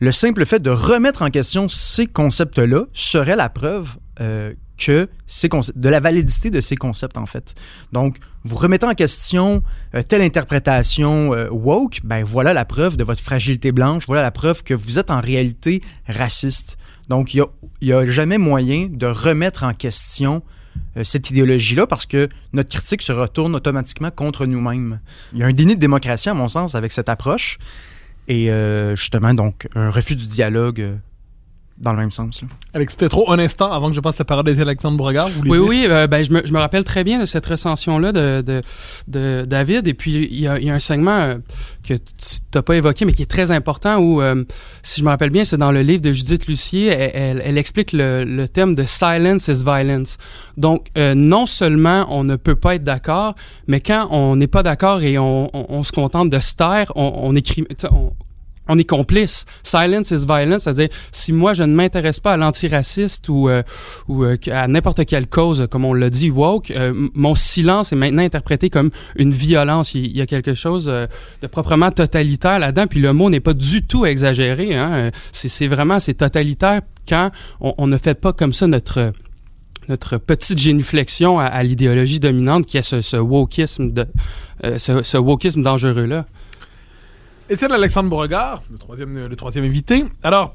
Le 0.00 0.12
simple 0.12 0.44
fait 0.44 0.60
de 0.60 0.70
remettre 0.70 1.22
en 1.22 1.30
question 1.30 1.68
ces 1.68 2.06
concepts-là 2.06 2.84
serait 2.92 3.36
la 3.36 3.48
preuve 3.48 3.96
euh, 4.20 4.52
de 4.88 5.88
la 5.88 6.00
validité 6.00 6.50
de 6.50 6.60
ces 6.60 6.76
concepts, 6.76 7.16
en 7.18 7.26
fait. 7.26 7.54
Donc, 7.92 8.16
vous 8.44 8.56
remettez 8.56 8.86
en 8.86 8.94
question 8.94 9.62
euh, 9.94 10.02
telle 10.02 10.22
interprétation 10.22 11.32
euh, 11.32 11.48
woke, 11.50 12.00
ben 12.02 12.24
voilà 12.24 12.52
la 12.52 12.64
preuve 12.64 12.96
de 12.96 13.04
votre 13.04 13.20
fragilité 13.20 13.70
blanche, 13.72 14.06
voilà 14.06 14.22
la 14.22 14.30
preuve 14.30 14.62
que 14.62 14.74
vous 14.74 14.98
êtes 14.98 15.10
en 15.10 15.20
réalité 15.20 15.80
raciste. 16.08 16.76
Donc, 17.08 17.34
il 17.34 17.44
n'y 17.82 17.92
a, 17.92 18.08
jamais 18.08 18.38
moyen 18.38 18.88
de 18.90 19.06
remettre 19.06 19.64
en 19.64 19.74
question 19.74 20.42
euh, 20.96 21.04
cette 21.04 21.30
idéologie-là 21.30 21.86
parce 21.86 22.06
que 22.06 22.28
notre 22.52 22.70
critique 22.70 23.02
se 23.02 23.12
retourne 23.12 23.54
automatiquement 23.54 24.10
contre 24.10 24.46
nous-mêmes. 24.46 25.00
Il 25.32 25.38
y 25.38 25.42
a 25.42 25.46
un 25.46 25.52
déni 25.52 25.76
de 25.76 25.80
démocratie, 25.80 26.28
à 26.28 26.34
mon 26.34 26.48
sens, 26.48 26.74
avec 26.74 26.92
cette 26.92 27.08
approche. 27.08 27.58
Et 28.28 28.50
justement, 28.94 29.34
donc, 29.34 29.66
un 29.74 29.90
refus 29.90 30.14
du 30.14 30.28
dialogue 30.28 30.96
dans 31.82 31.92
le 31.92 31.98
même 31.98 32.12
sens. 32.12 32.40
Alex, 32.74 32.92
c'était 32.92 33.08
trop 33.08 33.30
un 33.32 33.38
instant 33.40 33.72
avant 33.72 33.88
que 33.88 33.94
je 33.94 34.00
passe 34.00 34.16
la 34.16 34.24
parole 34.24 34.48
à 34.48 34.60
Alexandre 34.60 34.96
Bourgard. 34.96 35.28
Oui, 35.44 35.58
oui, 35.58 35.86
euh, 35.88 36.06
ben, 36.06 36.24
je, 36.24 36.32
me, 36.32 36.46
je, 36.46 36.52
me, 36.52 36.58
rappelle 36.58 36.84
très 36.84 37.02
bien 37.02 37.18
de 37.18 37.26
cette 37.26 37.44
recension-là 37.44 38.12
de, 38.12 38.40
de, 38.40 38.62
de, 39.08 39.44
David. 39.44 39.88
Et 39.88 39.94
puis, 39.94 40.28
il 40.30 40.40
y 40.40 40.46
a, 40.46 40.58
il 40.60 40.66
y 40.66 40.70
a 40.70 40.74
un 40.74 40.80
segment 40.80 41.18
euh, 41.18 41.38
que 41.82 41.94
tu 41.94 42.36
n'as 42.54 42.62
pas 42.62 42.76
évoqué, 42.76 43.04
mais 43.04 43.12
qui 43.12 43.22
est 43.22 43.30
très 43.30 43.50
important, 43.50 43.98
où, 43.98 44.22
euh, 44.22 44.44
si 44.82 45.00
je 45.00 45.04
me 45.04 45.10
rappelle 45.10 45.30
bien, 45.30 45.44
c'est 45.44 45.56
dans 45.56 45.72
le 45.72 45.82
livre 45.82 46.02
de 46.02 46.12
Judith 46.12 46.46
Lucier, 46.46 46.86
elle, 46.86 47.42
elle, 47.44 47.58
explique 47.58 47.92
le, 47.92 48.22
le, 48.24 48.46
thème 48.46 48.76
de 48.76 48.84
Silence 48.86 49.48
is 49.48 49.64
Violence. 49.64 50.18
Donc, 50.56 50.86
non 50.96 51.46
seulement 51.46 52.06
on 52.10 52.22
ne 52.22 52.36
peut 52.36 52.56
pas 52.56 52.76
être 52.76 52.84
d'accord, 52.84 53.34
mais 53.66 53.80
quand 53.80 54.06
on 54.10 54.36
n'est 54.36 54.46
pas 54.46 54.62
d'accord 54.62 55.02
et 55.02 55.18
on, 55.18 55.50
on, 55.52 55.66
on, 55.68 55.82
se 55.82 55.90
contente 55.90 56.30
de 56.30 56.38
se 56.38 56.54
taire, 56.54 56.92
on, 56.94 57.12
on 57.24 57.34
écrit... 57.34 57.64
On, 57.90 58.12
on 58.68 58.78
est 58.78 58.84
complice. 58.84 59.44
Silence 59.62 60.10
is 60.10 60.24
violence, 60.26 60.64
c'est-à-dire 60.64 60.88
si 61.10 61.32
moi 61.32 61.52
je 61.52 61.64
ne 61.64 61.74
m'intéresse 61.74 62.20
pas 62.20 62.32
à 62.32 62.36
l'antiraciste 62.36 63.28
ou, 63.28 63.48
euh, 63.48 63.62
ou 64.08 64.24
euh, 64.24 64.36
à 64.50 64.68
n'importe 64.68 65.04
quelle 65.04 65.26
cause, 65.26 65.66
comme 65.70 65.84
on 65.84 65.94
l'a 65.94 66.10
dit, 66.10 66.30
woke, 66.30 66.70
euh, 66.70 66.92
mon 67.14 67.34
silence 67.34 67.92
est 67.92 67.96
maintenant 67.96 68.22
interprété 68.22 68.70
comme 68.70 68.90
une 69.16 69.32
violence. 69.32 69.94
Il, 69.94 70.16
y 70.16 70.20
a 70.20 70.26
quelque 70.26 70.54
chose 70.54 70.86
de 70.86 71.46
proprement 71.46 71.90
totalitaire 71.90 72.58
là-dedans. 72.58 72.86
Puis 72.86 73.00
le 73.00 73.12
mot 73.12 73.30
n'est 73.30 73.40
pas 73.40 73.54
du 73.54 73.82
tout 73.82 74.06
exagéré. 74.06 74.74
Hein. 74.74 75.10
C'est 75.32 75.66
vraiment 75.66 75.98
c'est 76.00 76.14
totalitaire 76.14 76.82
quand 77.08 77.30
on, 77.60 77.86
ne 77.86 77.96
fait 77.96 78.18
pas 78.18 78.32
comme 78.32 78.52
ça 78.52 78.66
notre 78.66 79.12
notre 79.88 80.16
petite 80.16 80.58
génuflexion 80.58 81.40
à, 81.40 81.60
l'idéologie 81.64 82.20
dominante 82.20 82.66
qui 82.66 82.76
est 82.76 82.82
ce, 82.82 83.00
ce 83.00 83.16
wokisme 83.16 83.92
de 83.92 84.06
ce, 84.78 85.02
ce 85.02 85.16
wokisme 85.16 85.62
dangereux 85.62 86.04
là. 86.04 86.26
Étienne 87.50 87.72
Alexandre 87.72 88.08
Beauregard, 88.08 88.62
le 88.70 88.78
troisième, 88.78 89.26
le 89.26 89.36
troisième 89.36 89.64
invité. 89.64 90.04
Alors, 90.22 90.54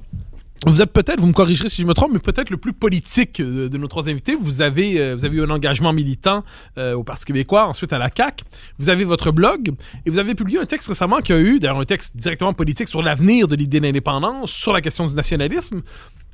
vous 0.66 0.82
êtes 0.82 0.92
peut-être, 0.92 1.20
vous 1.20 1.28
me 1.28 1.34
corrigerez 1.34 1.70
si 1.70 1.82
je 1.82 1.88
me 1.88 1.94
trompe, 1.94 2.12
mais 2.14 2.20
peut-être 2.20 2.50
le 2.50 2.58
plus 2.58 2.74
politique 2.74 3.42
de, 3.42 3.78
nos 3.78 3.88
trois 3.88 4.10
invités. 4.10 4.36
Vous 4.36 4.62
avez, 4.62 5.00
euh, 5.00 5.16
vous 5.16 5.26
eu 5.26 5.44
un 5.44 5.50
engagement 5.50 5.94
militant 5.94 6.44
euh, 6.78 6.96
au 6.96 7.04
Parti 7.04 7.26
québécois, 7.26 7.68
ensuite 7.68 7.94
à 7.94 8.00
la 8.00 8.10
CAC. 8.10 8.44
Vous 8.80 8.90
avez 8.90 9.04
votre 9.04 9.32
blog 9.32 9.76
et 10.06 10.10
vous 10.10 10.18
avez 10.18 10.34
publié 10.34 10.60
un 10.60 10.66
texte 10.66 10.88
récemment 10.88 11.20
qui 11.20 11.34
a 11.34 11.40
eu, 11.40 11.60
d'ailleurs 11.60 11.80
un 11.80 11.86
texte 11.86 12.18
directement 12.18 12.54
politique 12.54 12.88
sur 12.88 13.04
l'avenir 13.04 13.48
de 13.48 13.56
l'idée 13.56 13.80
d'indépendance, 13.80 14.50
sur 14.50 14.74
la 14.74 14.82
question 14.82 15.06
du 15.06 15.14
nationalisme. 15.14 15.84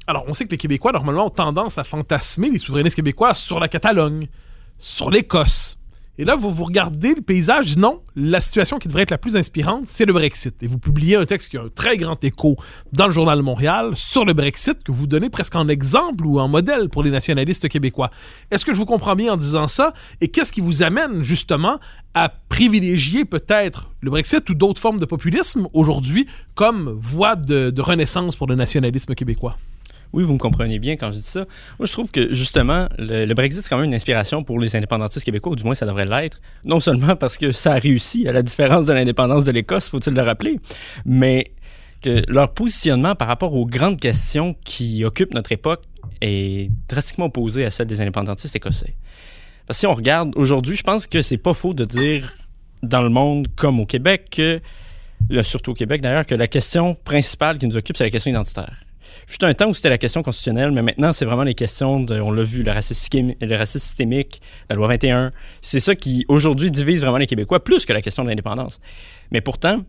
Alors, 0.07 0.23
on 0.27 0.33
sait 0.33 0.45
que 0.45 0.51
les 0.51 0.57
Québécois, 0.57 0.91
normalement, 0.93 1.25
ont 1.25 1.29
tendance 1.29 1.77
à 1.77 1.83
fantasmer 1.83 2.49
les 2.49 2.57
souverainistes 2.57 2.95
québécois 2.95 3.33
sur 3.33 3.59
la 3.59 3.67
Catalogne, 3.67 4.27
sur 4.77 5.11
l'Écosse, 5.11 5.77
et 6.19 6.25
là, 6.25 6.35
vous, 6.35 6.51
vous 6.51 6.65
regardez 6.65 7.15
le 7.15 7.21
paysage, 7.21 7.75
non, 7.75 8.01
la 8.15 8.39
situation 8.39 8.77
qui 8.77 8.87
devrait 8.87 9.01
être 9.01 9.11
la 9.11 9.17
plus 9.17 9.35
inspirante, 9.35 9.85
c'est 9.87 10.05
le 10.05 10.13
Brexit. 10.13 10.61
Et 10.61 10.67
vous 10.67 10.77
publiez 10.77 11.15
un 11.15 11.25
texte 11.25 11.49
qui 11.49 11.57
a 11.57 11.61
un 11.61 11.69
très 11.73 11.97
grand 11.97 12.23
écho 12.23 12.55
dans 12.91 13.07
le 13.07 13.11
Journal 13.11 13.41
Montréal 13.41 13.95
sur 13.95 14.23
le 14.23 14.33
Brexit, 14.33 14.83
que 14.83 14.91
vous 14.91 15.07
donnez 15.07 15.31
presque 15.31 15.55
en 15.55 15.67
exemple 15.67 16.27
ou 16.27 16.39
en 16.39 16.47
modèle 16.47 16.89
pour 16.89 17.01
les 17.01 17.09
nationalistes 17.09 17.67
québécois. 17.67 18.11
Est-ce 18.51 18.63
que 18.63 18.73
je 18.73 18.77
vous 18.77 18.85
comprends 18.85 19.15
bien 19.15 19.33
en 19.33 19.37
disant 19.37 19.67
ça? 19.67 19.93
Et 20.21 20.27
qu'est-ce 20.27 20.51
qui 20.51 20.61
vous 20.61 20.83
amène 20.83 21.23
justement 21.23 21.79
à 22.13 22.29
privilégier 22.29 23.25
peut-être 23.25 23.89
le 24.01 24.11
Brexit 24.11 24.47
ou 24.51 24.53
d'autres 24.53 24.79
formes 24.79 24.99
de 24.99 25.05
populisme 25.05 25.67
aujourd'hui 25.73 26.27
comme 26.53 26.95
voie 27.01 27.35
de 27.35 27.81
renaissance 27.81 28.35
pour 28.35 28.45
le 28.45 28.53
nationalisme 28.53 29.15
québécois? 29.15 29.57
Oui, 30.13 30.23
vous 30.23 30.33
me 30.33 30.39
comprenez 30.39 30.79
bien 30.79 30.95
quand 30.95 31.11
je 31.11 31.17
dis 31.17 31.23
ça. 31.23 31.45
Moi, 31.79 31.85
je 31.85 31.91
trouve 31.91 32.11
que 32.11 32.33
justement, 32.33 32.87
le, 32.97 33.31
Brexit, 33.33 33.63
c'est 33.63 33.69
quand 33.69 33.77
même 33.77 33.87
une 33.87 33.95
inspiration 33.95 34.43
pour 34.43 34.59
les 34.59 34.75
indépendantistes 34.75 35.25
québécois, 35.25 35.53
ou 35.53 35.55
du 35.55 35.63
moins 35.63 35.75
ça 35.75 35.85
devrait 35.85 36.05
l'être. 36.05 36.39
Non 36.65 36.79
seulement 36.79 37.15
parce 37.15 37.37
que 37.37 37.51
ça 37.51 37.73
a 37.73 37.79
réussi, 37.79 38.27
à 38.27 38.31
la 38.31 38.43
différence 38.43 38.85
de 38.85 38.93
l'indépendance 38.93 39.43
de 39.43 39.51
l'Écosse, 39.51 39.89
faut-il 39.89 40.13
le 40.13 40.21
rappeler, 40.21 40.59
mais 41.05 41.51
que 42.01 42.23
leur 42.27 42.53
positionnement 42.53 43.15
par 43.15 43.27
rapport 43.27 43.53
aux 43.53 43.65
grandes 43.65 43.99
questions 43.99 44.55
qui 44.63 45.03
occupent 45.03 45.33
notre 45.33 45.51
époque 45.51 45.81
est 46.21 46.69
drastiquement 46.87 47.25
opposé 47.25 47.65
à 47.65 47.69
celle 47.69 47.87
des 47.87 48.01
indépendantistes 48.01 48.55
écossais. 48.55 48.95
Parce 49.65 49.77
que 49.77 49.79
si 49.79 49.87
on 49.87 49.93
regarde 49.93 50.33
aujourd'hui, 50.35 50.75
je 50.75 50.83
pense 50.83 51.07
que 51.07 51.21
c'est 51.21 51.37
pas 51.37 51.53
faux 51.53 51.73
de 51.73 51.85
dire 51.85 52.33
dans 52.83 53.01
le 53.01 53.09
monde 53.09 53.47
comme 53.55 53.79
au 53.79 53.85
Québec 53.85 54.39
surtout 55.41 55.71
au 55.71 55.73
Québec 55.73 56.01
d'ailleurs, 56.01 56.25
que 56.25 56.35
la 56.35 56.47
question 56.47 56.95
principale 56.95 57.57
qui 57.57 57.67
nous 57.67 57.77
occupe, 57.77 57.97
c'est 57.97 58.03
la 58.03 58.09
question 58.09 58.31
identitaire 58.31 58.83
fut 59.27 59.43
un 59.43 59.53
temps 59.53 59.69
où 59.69 59.73
c'était 59.73 59.89
la 59.89 59.97
question 59.97 60.23
constitutionnelle, 60.23 60.71
mais 60.71 60.81
maintenant, 60.81 61.13
c'est 61.13 61.25
vraiment 61.25 61.43
les 61.43 61.55
questions 61.55 61.99
de, 61.99 62.19
on 62.19 62.31
l'a 62.31 62.43
vu, 62.43 62.63
le 62.63 62.71
racisme, 62.71 63.33
le 63.41 63.55
racisme 63.55 63.85
systémique, 63.85 64.41
la 64.69 64.75
loi 64.75 64.87
21. 64.87 65.31
C'est 65.61 65.79
ça 65.79 65.95
qui, 65.95 66.25
aujourd'hui, 66.27 66.71
divise 66.71 67.01
vraiment 67.01 67.17
les 67.17 67.27
Québécois 67.27 67.63
plus 67.63 67.85
que 67.85 67.93
la 67.93 68.01
question 68.01 68.23
de 68.23 68.29
l'indépendance. 68.29 68.79
Mais 69.31 69.41
pourtant, 69.41 69.81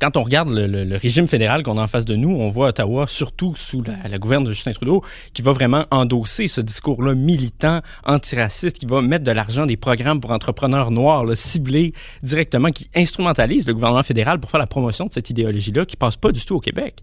quand 0.00 0.16
on 0.16 0.22
regarde 0.24 0.50
le, 0.50 0.96
régime 0.96 1.28
fédéral 1.28 1.62
qu'on 1.62 1.78
a 1.78 1.82
en 1.82 1.86
face 1.86 2.04
de 2.04 2.16
nous, 2.16 2.30
on 2.30 2.48
voit 2.48 2.68
Ottawa, 2.68 3.06
surtout 3.06 3.54
sous 3.56 3.82
la, 3.82 4.08
la 4.08 4.18
gouverne 4.18 4.42
de 4.42 4.50
Justin 4.50 4.72
Trudeau, 4.72 5.02
qui 5.32 5.42
va 5.42 5.52
vraiment 5.52 5.84
endosser 5.92 6.48
ce 6.48 6.60
discours-là 6.60 7.14
militant, 7.14 7.80
antiraciste, 8.04 8.78
qui 8.78 8.86
va 8.86 9.00
mettre 9.00 9.24
de 9.24 9.30
l'argent 9.30 9.64
des 9.64 9.76
programmes 9.76 10.20
pour 10.20 10.32
entrepreneurs 10.32 10.90
noirs 10.90 11.24
ciblés 11.36 11.92
directement, 12.22 12.70
qui 12.70 12.90
instrumentalise 12.96 13.66
le 13.68 13.74
gouvernement 13.74 14.02
fédéral 14.02 14.40
pour 14.40 14.50
faire 14.50 14.60
la 14.60 14.66
promotion 14.66 15.06
de 15.06 15.12
cette 15.12 15.30
idéologie-là, 15.30 15.86
qui 15.86 15.96
passe 15.96 16.16
pas 16.16 16.32
du 16.32 16.44
tout 16.44 16.56
au 16.56 16.60
Québec. 16.60 16.96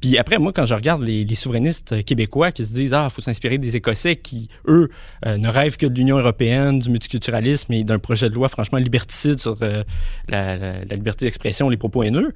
Puis 0.00 0.18
après, 0.18 0.38
moi, 0.38 0.52
quand 0.52 0.64
je 0.64 0.74
regarde 0.74 1.02
les, 1.02 1.26
souverainistes 1.34 2.04
québécois 2.04 2.52
qui 2.52 2.64
se 2.64 2.72
disent 2.72 2.94
Ah, 2.94 3.08
il 3.10 3.14
faut 3.14 3.22
s'inspirer 3.22 3.58
des 3.58 3.76
Écossais 3.76 4.16
qui, 4.16 4.48
eux, 4.68 4.88
euh, 5.24 5.36
ne 5.36 5.48
rêvent 5.48 5.76
que 5.76 5.86
de 5.86 5.94
l'Union 5.94 6.18
européenne, 6.18 6.78
du 6.78 6.90
multiculturalisme 6.90 7.72
et 7.72 7.84
d'un 7.84 7.98
projet 7.98 8.30
de 8.30 8.34
loi 8.34 8.48
franchement 8.48 8.78
liberticide 8.78 9.38
sur 9.38 9.56
euh, 9.62 9.82
la, 10.28 10.84
liberté 10.84 11.26
d'expression, 11.26 11.68
les 11.68 11.76
propos 11.76 12.02
haineux, 12.02 12.32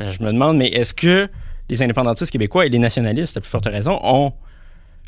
euh, 0.00 0.10
je 0.10 0.22
me 0.22 0.32
demande, 0.32 0.58
mais 0.58 0.68
est-ce 0.68 0.94
que 0.94 1.28
les 1.70 1.82
indépendantistes 1.82 2.30
québécois 2.30 2.66
et 2.66 2.68
les 2.68 2.78
nationalistes, 2.78 3.36
à 3.36 3.40
plus 3.40 3.50
forte 3.50 3.66
raison, 3.66 3.98
ont 4.02 4.32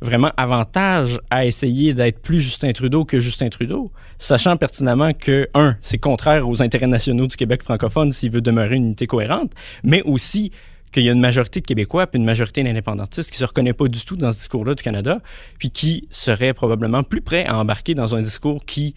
vraiment 0.02 0.30
avantage 0.36 1.20
à 1.30 1.46
essayer 1.46 1.94
d'être 1.94 2.20
plus 2.20 2.40
Justin 2.40 2.72
Trudeau 2.72 3.04
que 3.04 3.18
Justin 3.18 3.48
Trudeau, 3.48 3.90
sachant 4.18 4.56
pertinemment 4.56 5.12
que, 5.12 5.48
un, 5.54 5.76
c'est 5.80 5.98
contraire 5.98 6.48
aux 6.48 6.62
intérêts 6.62 6.86
nationaux 6.86 7.26
du 7.26 7.36
Québec 7.36 7.62
francophone 7.62 8.12
s'il 8.12 8.30
veut 8.30 8.42
demeurer 8.42 8.76
une 8.76 8.86
unité 8.86 9.06
cohérente, 9.06 9.52
mais 9.82 10.02
aussi 10.02 10.52
qu'il 10.92 11.02
y 11.02 11.08
a 11.08 11.12
une 11.12 11.20
majorité 11.20 11.60
de 11.60 11.66
Québécois 11.66 12.06
puis 12.06 12.18
une 12.18 12.24
majorité 12.24 12.62
d'indépendantistes 12.62 13.30
qui 13.30 13.38
se 13.38 13.44
reconnaît 13.44 13.72
pas 13.72 13.88
du 13.88 14.04
tout 14.04 14.16
dans 14.16 14.32
ce 14.32 14.38
discours-là 14.38 14.74
du 14.74 14.82
Canada, 14.82 15.20
puis 15.58 15.70
qui 15.70 16.06
serait 16.10 16.54
probablement 16.54 17.02
plus 17.02 17.20
prêt 17.20 17.44
à 17.46 17.58
embarquer 17.58 17.94
dans 17.94 18.14
un 18.14 18.22
discours 18.22 18.64
qui 18.64 18.94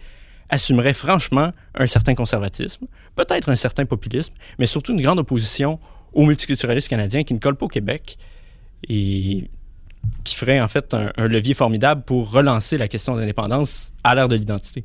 assumerait 0.48 0.94
franchement 0.94 1.52
un 1.74 1.86
certain 1.86 2.14
conservatisme, 2.14 2.86
peut-être 3.14 3.48
un 3.48 3.56
certain 3.56 3.86
populisme, 3.86 4.34
mais 4.58 4.66
surtout 4.66 4.92
une 4.92 5.00
grande 5.00 5.18
opposition 5.18 5.78
au 6.12 6.24
multiculturalisme 6.24 6.88
canadien 6.88 7.22
qui 7.22 7.34
ne 7.34 7.38
colle 7.38 7.54
pas 7.54 7.66
au 7.66 7.68
Québec 7.68 8.18
et 8.88 9.48
qui 10.24 10.34
ferait 10.34 10.60
en 10.60 10.68
fait 10.68 10.92
un, 10.94 11.12
un 11.16 11.28
levier 11.28 11.54
formidable 11.54 12.02
pour 12.02 12.30
relancer 12.30 12.78
la 12.78 12.88
question 12.88 13.14
de 13.14 13.20
l'indépendance 13.20 13.92
à 14.02 14.14
l'ère 14.14 14.28
de 14.28 14.36
l'identité. 14.36 14.84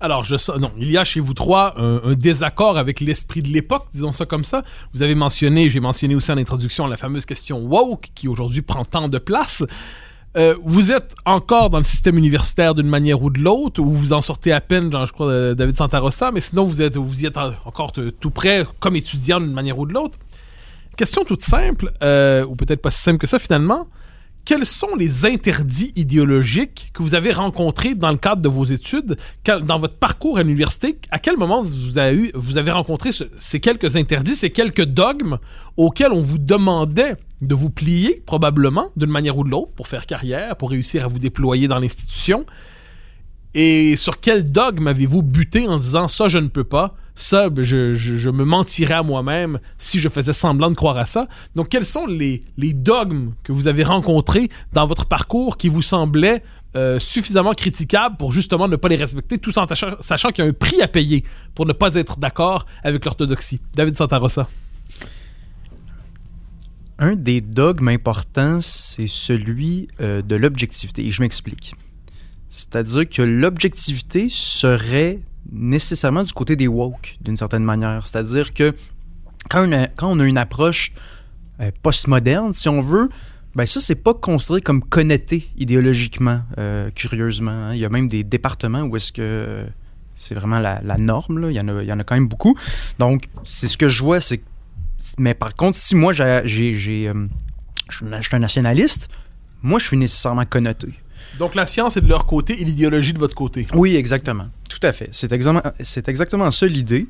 Alors, 0.00 0.24
je 0.24 0.36
non, 0.58 0.70
il 0.78 0.90
y 0.90 0.98
a 0.98 1.04
chez 1.04 1.20
vous 1.20 1.32
trois 1.32 1.74
un, 1.80 2.14
désaccord 2.14 2.76
avec 2.76 3.00
l'esprit 3.00 3.40
de 3.40 3.48
l'époque, 3.48 3.86
disons 3.92 4.12
ça 4.12 4.26
comme 4.26 4.44
ça. 4.44 4.62
Vous 4.92 5.02
avez 5.02 5.14
mentionné, 5.14 5.70
j'ai 5.70 5.80
mentionné 5.80 6.14
aussi 6.14 6.30
en 6.30 6.36
introduction 6.36 6.86
la 6.86 6.98
fameuse 6.98 7.24
question 7.24 7.60
woke 7.64 8.08
qui 8.14 8.28
aujourd'hui 8.28 8.60
prend 8.60 8.84
tant 8.84 9.08
de 9.08 9.18
place. 9.18 9.64
Euh, 10.36 10.54
vous 10.62 10.92
êtes 10.92 11.14
encore 11.24 11.70
dans 11.70 11.78
le 11.78 11.84
système 11.84 12.18
universitaire 12.18 12.74
d'une 12.74 12.88
manière 12.88 13.22
ou 13.22 13.30
de 13.30 13.40
l'autre, 13.40 13.80
ou 13.80 13.90
vous 13.90 14.12
en 14.12 14.20
sortez 14.20 14.52
à 14.52 14.60
peine, 14.60 14.92
genre, 14.92 15.06
je 15.06 15.12
crois, 15.12 15.28
euh, 15.28 15.54
David 15.54 15.76
Santarossa, 15.76 16.30
mais 16.30 16.42
sinon 16.42 16.64
vous 16.64 16.82
êtes, 16.82 16.98
vous 16.98 17.22
y 17.22 17.26
êtes 17.26 17.38
encore 17.64 17.92
tout 17.92 18.30
près 18.30 18.66
comme 18.78 18.96
étudiant 18.96 19.40
d'une 19.40 19.54
manière 19.54 19.78
ou 19.78 19.86
de 19.86 19.94
l'autre. 19.94 20.18
Question 20.98 21.24
toute 21.24 21.40
simple, 21.40 21.90
euh, 22.02 22.44
ou 22.44 22.54
peut-être 22.54 22.82
pas 22.82 22.90
si 22.90 23.00
simple 23.00 23.18
que 23.18 23.26
ça 23.26 23.38
finalement 23.38 23.86
quels 24.46 24.64
sont 24.64 24.94
les 24.96 25.26
interdits 25.26 25.92
idéologiques 25.96 26.90
que 26.94 27.02
vous 27.02 27.16
avez 27.16 27.32
rencontrés 27.32 27.96
dans 27.96 28.10
le 28.10 28.16
cadre 28.16 28.40
de 28.40 28.48
vos 28.48 28.64
études, 28.64 29.16
dans 29.44 29.78
votre 29.78 29.96
parcours 29.96 30.38
à 30.38 30.44
l'université? 30.44 30.96
À 31.10 31.18
quel 31.18 31.36
moment 31.36 31.64
vous 31.64 31.98
avez, 31.98 32.70
rencontré 32.70 33.10
ces 33.12 33.60
quelques 33.60 33.96
interdits, 33.96 34.36
ces 34.36 34.50
quelques 34.50 34.84
dogmes 34.84 35.38
auxquels 35.76 36.12
on 36.12 36.22
vous 36.22 36.38
demandait 36.38 37.16
de 37.42 37.54
vous 37.56 37.70
plier, 37.70 38.22
probablement, 38.24 38.90
d'une 38.96 39.10
manière 39.10 39.36
ou 39.36 39.42
de 39.42 39.50
l'autre, 39.50 39.72
pour 39.72 39.88
faire 39.88 40.06
carrière, 40.06 40.56
pour 40.56 40.70
réussir 40.70 41.04
à 41.04 41.08
vous 41.08 41.18
déployer 41.18 41.66
dans 41.66 41.80
l'institution? 41.80 42.46
Et 43.52 43.96
sur 43.96 44.20
quel 44.20 44.50
dogme 44.52 44.86
avez-vous 44.86 45.22
buté 45.22 45.66
en 45.66 45.78
disant 45.78 46.06
ça, 46.06 46.28
je 46.28 46.38
ne 46.38 46.48
peux 46.48 46.64
pas, 46.64 46.94
ça, 47.16 47.48
ben, 47.48 47.64
je, 47.64 48.30
me 48.30 48.44
mentirais 48.44 48.94
à 48.94 49.02
moi-même 49.02 49.58
si 49.78 49.98
je 49.98 50.08
faisais 50.08 50.34
semblant 50.34 50.70
de 50.70 50.76
croire 50.76 50.98
à 50.98 51.06
ça. 51.06 51.26
Donc, 51.56 51.70
quels 51.70 51.86
sont 51.86 52.06
les, 52.06 52.42
dogmes 52.58 53.32
que 53.42 53.52
vous 53.52 53.66
avez 53.66 53.82
rencontrés 53.82 54.50
dans 54.72 54.86
votre 54.86 55.06
parcours 55.06 55.56
qui 55.56 55.68
vous 55.68 55.82
semblaient 55.82 56.44
euh, 56.76 56.98
suffisamment 56.98 57.54
critiquables 57.54 58.18
pour 58.18 58.32
justement 58.32 58.68
ne 58.68 58.76
pas 58.76 58.88
les 58.88 58.96
respecter, 58.96 59.38
tout 59.38 59.58
en 59.58 59.66
sachant, 60.00 60.28
qu'il 60.28 60.44
y 60.44 60.46
a 60.46 60.50
un 60.50 60.52
prix 60.52 60.82
à 60.82 60.88
payer 60.88 61.24
pour 61.54 61.64
ne 61.64 61.72
pas 61.72 61.94
être 61.94 62.18
d'accord 62.18 62.66
avec 62.84 63.04
l'orthodoxie? 63.04 63.60
David 63.74 63.96
Santarossa. 63.96 64.48
Un 66.98 67.16
des 67.16 67.40
dogmes 67.40 67.88
importants, 67.88 68.60
c'est 68.60 69.06
celui 69.06 69.88
euh, 70.00 70.20
de 70.20 70.36
l'objectivité. 70.36 71.06
Et 71.06 71.12
je 71.12 71.22
m'explique. 71.22 71.74
C'est-à-dire 72.50 73.08
que 73.08 73.22
l'objectivité 73.22 74.28
serait 74.30 75.20
nécessairement 75.52 76.22
du 76.22 76.32
côté 76.32 76.56
des 76.56 76.68
woke, 76.68 77.16
d'une 77.20 77.36
certaine 77.36 77.64
manière. 77.64 78.06
C'est-à-dire 78.06 78.52
que 78.52 78.74
quand 79.48 79.68
on 80.02 80.20
a, 80.20 80.24
une 80.24 80.38
approche 80.38 80.92
euh, 81.60 81.70
postmoderne, 81.82 82.52
si 82.52 82.68
on 82.68 82.80
veut, 82.80 83.08
ben 83.54 83.64
ça, 83.64 83.80
c'est 83.80 83.94
pas 83.94 84.12
considéré 84.12 84.60
comme 84.60 84.82
connecté 84.82 85.48
idéologiquement, 85.56 86.42
euh, 86.58 86.90
curieusement. 86.90 87.50
Hein. 87.50 87.74
Il 87.74 87.78
y 87.78 87.84
a 87.84 87.88
même 87.88 88.08
des 88.08 88.22
départements 88.22 88.82
où 88.82 88.96
est-ce 88.96 89.12
que 89.12 89.66
c'est 90.14 90.34
vraiment 90.34 90.58
la, 90.58 90.80
norme. 90.98 91.46
Il, 91.48 91.56
y 91.56 91.60
en 91.60 91.68
a, 91.68 91.82
il 91.82 91.88
y 91.88 91.92
en 91.92 91.98
a 91.98 92.04
quand 92.04 92.16
même 92.16 92.28
beaucoup. 92.28 92.58
Donc, 92.98 93.28
c'est 93.44 93.68
ce 93.68 93.76
que 93.76 93.88
je 93.88 94.02
vois. 94.02 94.20
c'est 94.20 94.42
Mais 95.18 95.34
par 95.34 95.54
contre, 95.54 95.76
si 95.76 95.94
moi, 95.94 96.12
j'ai, 96.12 96.42
euh, 97.08 97.26
je 97.88 97.96
suis 97.96 98.36
un 98.36 98.38
nationaliste, 98.38 99.08
moi, 99.62 99.78
je 99.78 99.86
suis 99.86 99.96
nécessairement 99.96 100.44
connoté. 100.44 100.88
Donc 101.38 101.54
la 101.54 101.66
science 101.66 101.96
est 101.96 102.00
de 102.00 102.08
leur 102.08 102.26
côté 102.26 102.60
et 102.60 102.64
l'idéologie 102.64 103.12
de 103.12 103.18
votre 103.18 103.34
côté. 103.34 103.66
Oui, 103.74 103.96
exactement. 103.96 104.46
Tout 104.68 104.80
à 104.82 104.92
fait. 104.92 105.08
C'est 105.12 105.32
exactement, 105.32 105.62
c'est 105.80 106.08
exactement 106.08 106.50
ça 106.50 106.66
l'idée. 106.66 107.06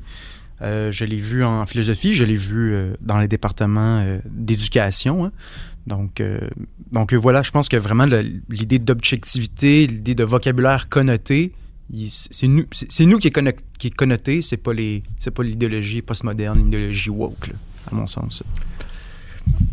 Euh, 0.61 0.91
je 0.91 1.05
l'ai 1.05 1.19
vu 1.19 1.43
en 1.43 1.65
philosophie, 1.65 2.13
je 2.13 2.23
l'ai 2.23 2.35
vu 2.35 2.73
euh, 2.73 2.93
dans 3.01 3.19
les 3.19 3.27
départements 3.27 3.99
euh, 3.99 4.19
d'éducation. 4.25 5.25
Hein. 5.25 5.31
Donc, 5.85 6.21
donc 6.91 7.13
voilà, 7.13 7.43
je 7.43 7.51
pense 7.51 7.69
que 7.69 7.77
vraiment 7.77 8.05
l'idée 8.49 8.77
d'objectivité, 8.77 9.87
l'idée 9.87 10.15
de 10.15 10.25
vocabulaire 10.25 10.89
connoté, 10.89 11.53
c'est 12.09 12.47
nous, 12.47 12.65
c'est 12.71 13.05
nous 13.05 13.17
qui 13.19 13.27
est, 13.27 13.61
qui 13.79 13.87
est 13.87 13.95
connoté, 13.95 14.41
c'est 14.41 14.57
pas 14.57 14.73
les, 14.73 15.01
c'est 15.17 15.31
pas 15.31 15.43
l'idéologie 15.43 16.01
postmoderne, 16.01 16.61
l'idéologie 16.61 17.09
woke, 17.09 17.51
à 17.89 17.95
mon 17.95 18.05
sens. 18.05 18.43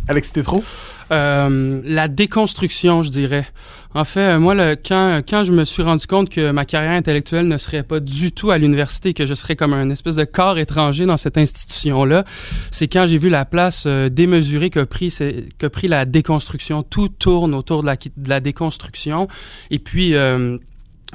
Alex 0.06 0.30
Tétro? 0.30 0.62
Euh, 1.12 1.80
la 1.84 2.08
déconstruction, 2.08 3.02
je 3.02 3.10
dirais. 3.10 3.46
En 3.94 4.04
fait, 4.04 4.20
euh, 4.20 4.38
moi, 4.38 4.54
quand, 4.76 5.20
quand 5.28 5.44
je 5.44 5.52
me 5.52 5.64
suis 5.64 5.82
rendu 5.82 6.06
compte 6.06 6.28
que 6.28 6.50
ma 6.50 6.64
carrière 6.64 6.92
intellectuelle 6.92 7.46
ne 7.46 7.58
serait 7.58 7.82
pas 7.82 8.00
du 8.00 8.32
tout 8.32 8.50
à 8.50 8.58
l'université, 8.58 9.14
que 9.14 9.26
je 9.26 9.34
serais 9.34 9.54
comme 9.54 9.72
un 9.72 9.90
espèce 9.90 10.16
de 10.16 10.24
corps 10.24 10.58
étranger 10.58 11.06
dans 11.06 11.16
cette 11.16 11.38
institution-là, 11.38 12.24
c'est 12.70 12.88
quand 12.88 13.06
j'ai 13.06 13.18
vu 13.18 13.28
la 13.28 13.44
place 13.44 13.84
euh, 13.86 14.08
démesurée 14.08 14.70
que 14.70 14.80
pris, 14.80 15.16
que 15.58 15.66
pris 15.66 15.88
la 15.88 16.04
déconstruction. 16.04 16.82
Tout 16.82 17.08
tourne 17.08 17.54
autour 17.54 17.82
de 17.82 17.86
la, 17.86 17.96
de 17.96 18.28
la 18.28 18.40
déconstruction. 18.40 19.28
Et 19.70 19.78
puis... 19.78 20.14
Euh, 20.14 20.58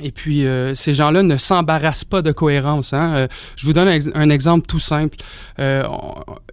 et 0.02 0.12
puis, 0.12 0.46
euh, 0.46 0.76
ces 0.76 0.94
gens-là 0.94 1.24
ne 1.24 1.38
s'embarrassent 1.38 2.06
pas 2.06 2.22
de 2.22 2.32
cohérence. 2.32 2.94
Hein? 2.94 3.14
Euh, 3.16 3.28
je 3.56 3.66
vous 3.66 3.74
donne 3.74 3.88
un, 3.88 4.30
exemple 4.30 4.66
tout 4.68 4.80
simple. 4.80 5.18
Euh, 5.60 5.84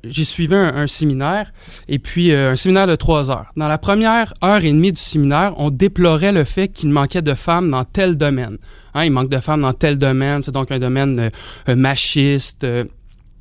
J'ai 0.04 0.24
suivi 0.24 0.54
un, 0.54 0.86
séminaire, 0.86 1.52
et 1.88 1.98
puis 1.98 2.32
euh, 2.32 2.52
un 2.52 2.56
séminaire 2.56 2.86
de 2.86 2.96
trois 2.96 3.30
heures. 3.30 3.46
Dans 3.56 3.68
la 3.68 3.78
première 3.78 4.34
heure 4.44 4.64
et 4.64 4.72
demie 4.72 4.92
du 4.92 5.00
séminaire, 5.00 5.52
on 5.56 5.70
déplorait 5.70 6.32
le 6.32 6.44
fait 6.44 6.68
qu'il 6.68 6.90
manquait 6.90 7.22
de 7.22 7.34
femmes 7.34 7.70
dans 7.70 7.84
tel 7.84 8.16
domaine. 8.16 8.58
Hein, 8.94 9.04
il 9.04 9.10
manque 9.10 9.28
de 9.28 9.38
femmes 9.38 9.62
dans 9.62 9.72
tel 9.72 9.98
domaine, 9.98 10.42
c'est 10.42 10.52
donc 10.52 10.70
un 10.70 10.78
domaine 10.78 11.30
machiste, 11.68 12.66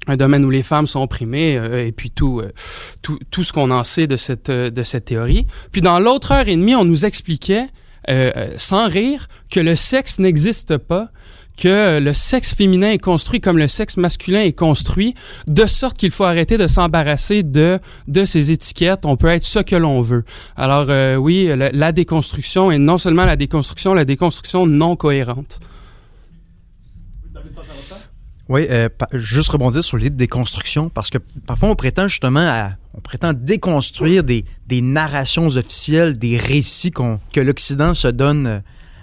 un 0.08 0.16
domaine 0.18 0.44
où 0.44 0.50
les 0.50 0.64
femmes 0.64 0.86
sont 0.86 1.02
opprimées 1.02 1.54
et 1.54 1.92
puis 1.92 2.12
tout, 2.12 2.42
tout, 3.02 3.18
tout 3.32 3.44
ce 3.44 3.54
qu'on 3.54 3.72
en 3.72 3.84
sait 3.84 4.06
de 4.06 4.18
cette, 4.18 4.52
de 4.52 4.84
cette 4.84 5.06
théorie. 5.06 5.48
Puis 5.72 5.82
dans 5.82 6.00
l'autre 6.00 6.34
heure 6.34 6.48
et 6.48 6.56
demie, 6.56 6.76
on 6.76 6.84
nous 6.84 7.06
expliquait 7.06 7.68
euh, 8.10 8.32
euh, 8.36 8.48
sans 8.58 8.88
rire 8.88 9.28
que 9.50 9.60
le 9.60 9.76
sexe 9.76 10.20
n'existe 10.20 10.78
pas, 10.78 11.10
que 11.58 12.00
le 12.00 12.14
sexe 12.14 12.54
féminin 12.54 12.92
est 12.92 12.98
construit 12.98 13.40
comme 13.40 13.58
le 13.58 13.68
sexe 13.68 13.98
masculin 13.98 14.42
est 14.42 14.54
construit, 14.54 15.16
de 15.48 15.66
sorte 15.66 15.98
qu'il 15.98 16.12
faut 16.12 16.26
arrêter 16.26 16.58
de 16.58 16.68
s'embarrasser 16.68 17.44
de 17.44 17.80
de 18.08 18.26
ces 18.26 18.52
étiquettes. 18.52 19.06
On 19.06 19.16
peut 19.16 19.28
être 19.28 19.44
ce 19.44 19.60
que 19.60 19.76
l'on 19.76 20.02
veut. 20.02 20.26
Alors 20.56 20.88
euh, 20.90 21.16
oui, 21.16 21.50
la, 21.56 21.92
déconstruction 21.92 22.72
et 22.72 22.78
non 22.78 22.98
seulement 22.98 23.26
la 23.26 23.38
déconstruction, 23.38 23.94
la 23.94 24.06
déconstruction 24.06 24.68
non 24.68 24.96
cohérente. 24.96 25.60
Oui, 28.48 28.68
juste 29.14 29.50
rebondir 29.50 29.84
sur 29.84 29.98
l'idée 29.98 30.12
de 30.12 30.18
déconstruction, 30.18 30.90
parce 30.90 31.10
que 31.10 31.18
parfois 31.48 31.70
on 31.70 31.76
prétend 31.76 32.08
justement 32.08 32.46
à, 32.48 32.74
on 32.98 33.02
prétend 33.02 33.34
déconstruire 33.34 34.24
des, 34.24 34.46
narrations 34.82 35.48
officielles, 35.48 36.18
des 36.18 36.38
récits 36.38 36.92
que 36.92 37.40
l'Occident 37.42 37.94
se 37.94 38.08
donne 38.08 38.48
euh, 38.48 38.60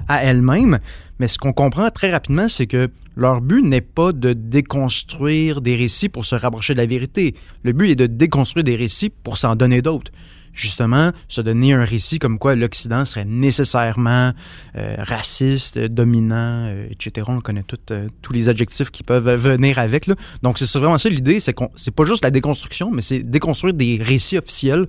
à 0.09 0.25
elle-même. 0.25 0.79
Mais 1.19 1.29
ce 1.29 1.39
qu'on 1.39 1.53
comprend 1.53 1.91
très 1.91 2.11
rapidement, 2.11 2.49
c'est 2.49 2.67
que 2.67 2.91
leur 3.17 3.43
but 3.43 3.63
n'est 3.63 3.83
pas 3.83 4.13
de 4.13 4.33
déconstruire 4.33 5.61
des 5.61 5.77
récits 5.77 6.09
pour 6.09 6.25
se 6.25 6.35
rapprocher 6.35 6.73
de 6.73 6.79
la 6.79 6.87
vérité. 6.87 7.35
Le 7.63 7.73
but 7.73 7.91
est 7.91 7.97
de 7.97 8.07
déconstruire 8.07 8.65
des 8.65 8.77
récits 8.77 9.11
pour 9.11 9.37
s'en 9.37 9.57
donner 9.57 9.83
d'autres 9.83 10.11
justement 10.53 11.11
se 11.29 11.41
donner 11.41 11.73
un 11.73 11.85
récit 11.85 12.19
comme 12.19 12.39
quoi 12.39 12.55
l'Occident 12.55 13.05
serait 13.05 13.25
nécessairement 13.25 14.33
euh, 14.77 14.97
raciste, 14.99 15.79
dominant, 15.79 16.67
euh, 16.67 16.87
etc. 16.91 17.27
On 17.29 17.41
connaît 17.41 17.63
tout, 17.63 17.79
euh, 17.91 18.09
tous 18.21 18.33
les 18.33 18.49
adjectifs 18.49 18.91
qui 18.91 19.03
peuvent 19.03 19.35
venir 19.37 19.79
avec. 19.79 20.07
Là. 20.07 20.15
Donc 20.43 20.59
c'est 20.59 20.79
vraiment 20.79 20.99
ça 20.99 21.09
l'idée, 21.09 21.41
c'est 21.41 21.55
qu'on 21.55 21.71
c'est 21.75 21.95
pas 21.95 22.05
juste 22.05 22.25
la 22.25 22.31
déconstruction, 22.31 22.91
mais 22.91 23.03
c'est 23.03 23.21
déconstruire 23.21 23.75
des 23.75 23.99
récits 24.03 24.39
officiels 24.39 24.87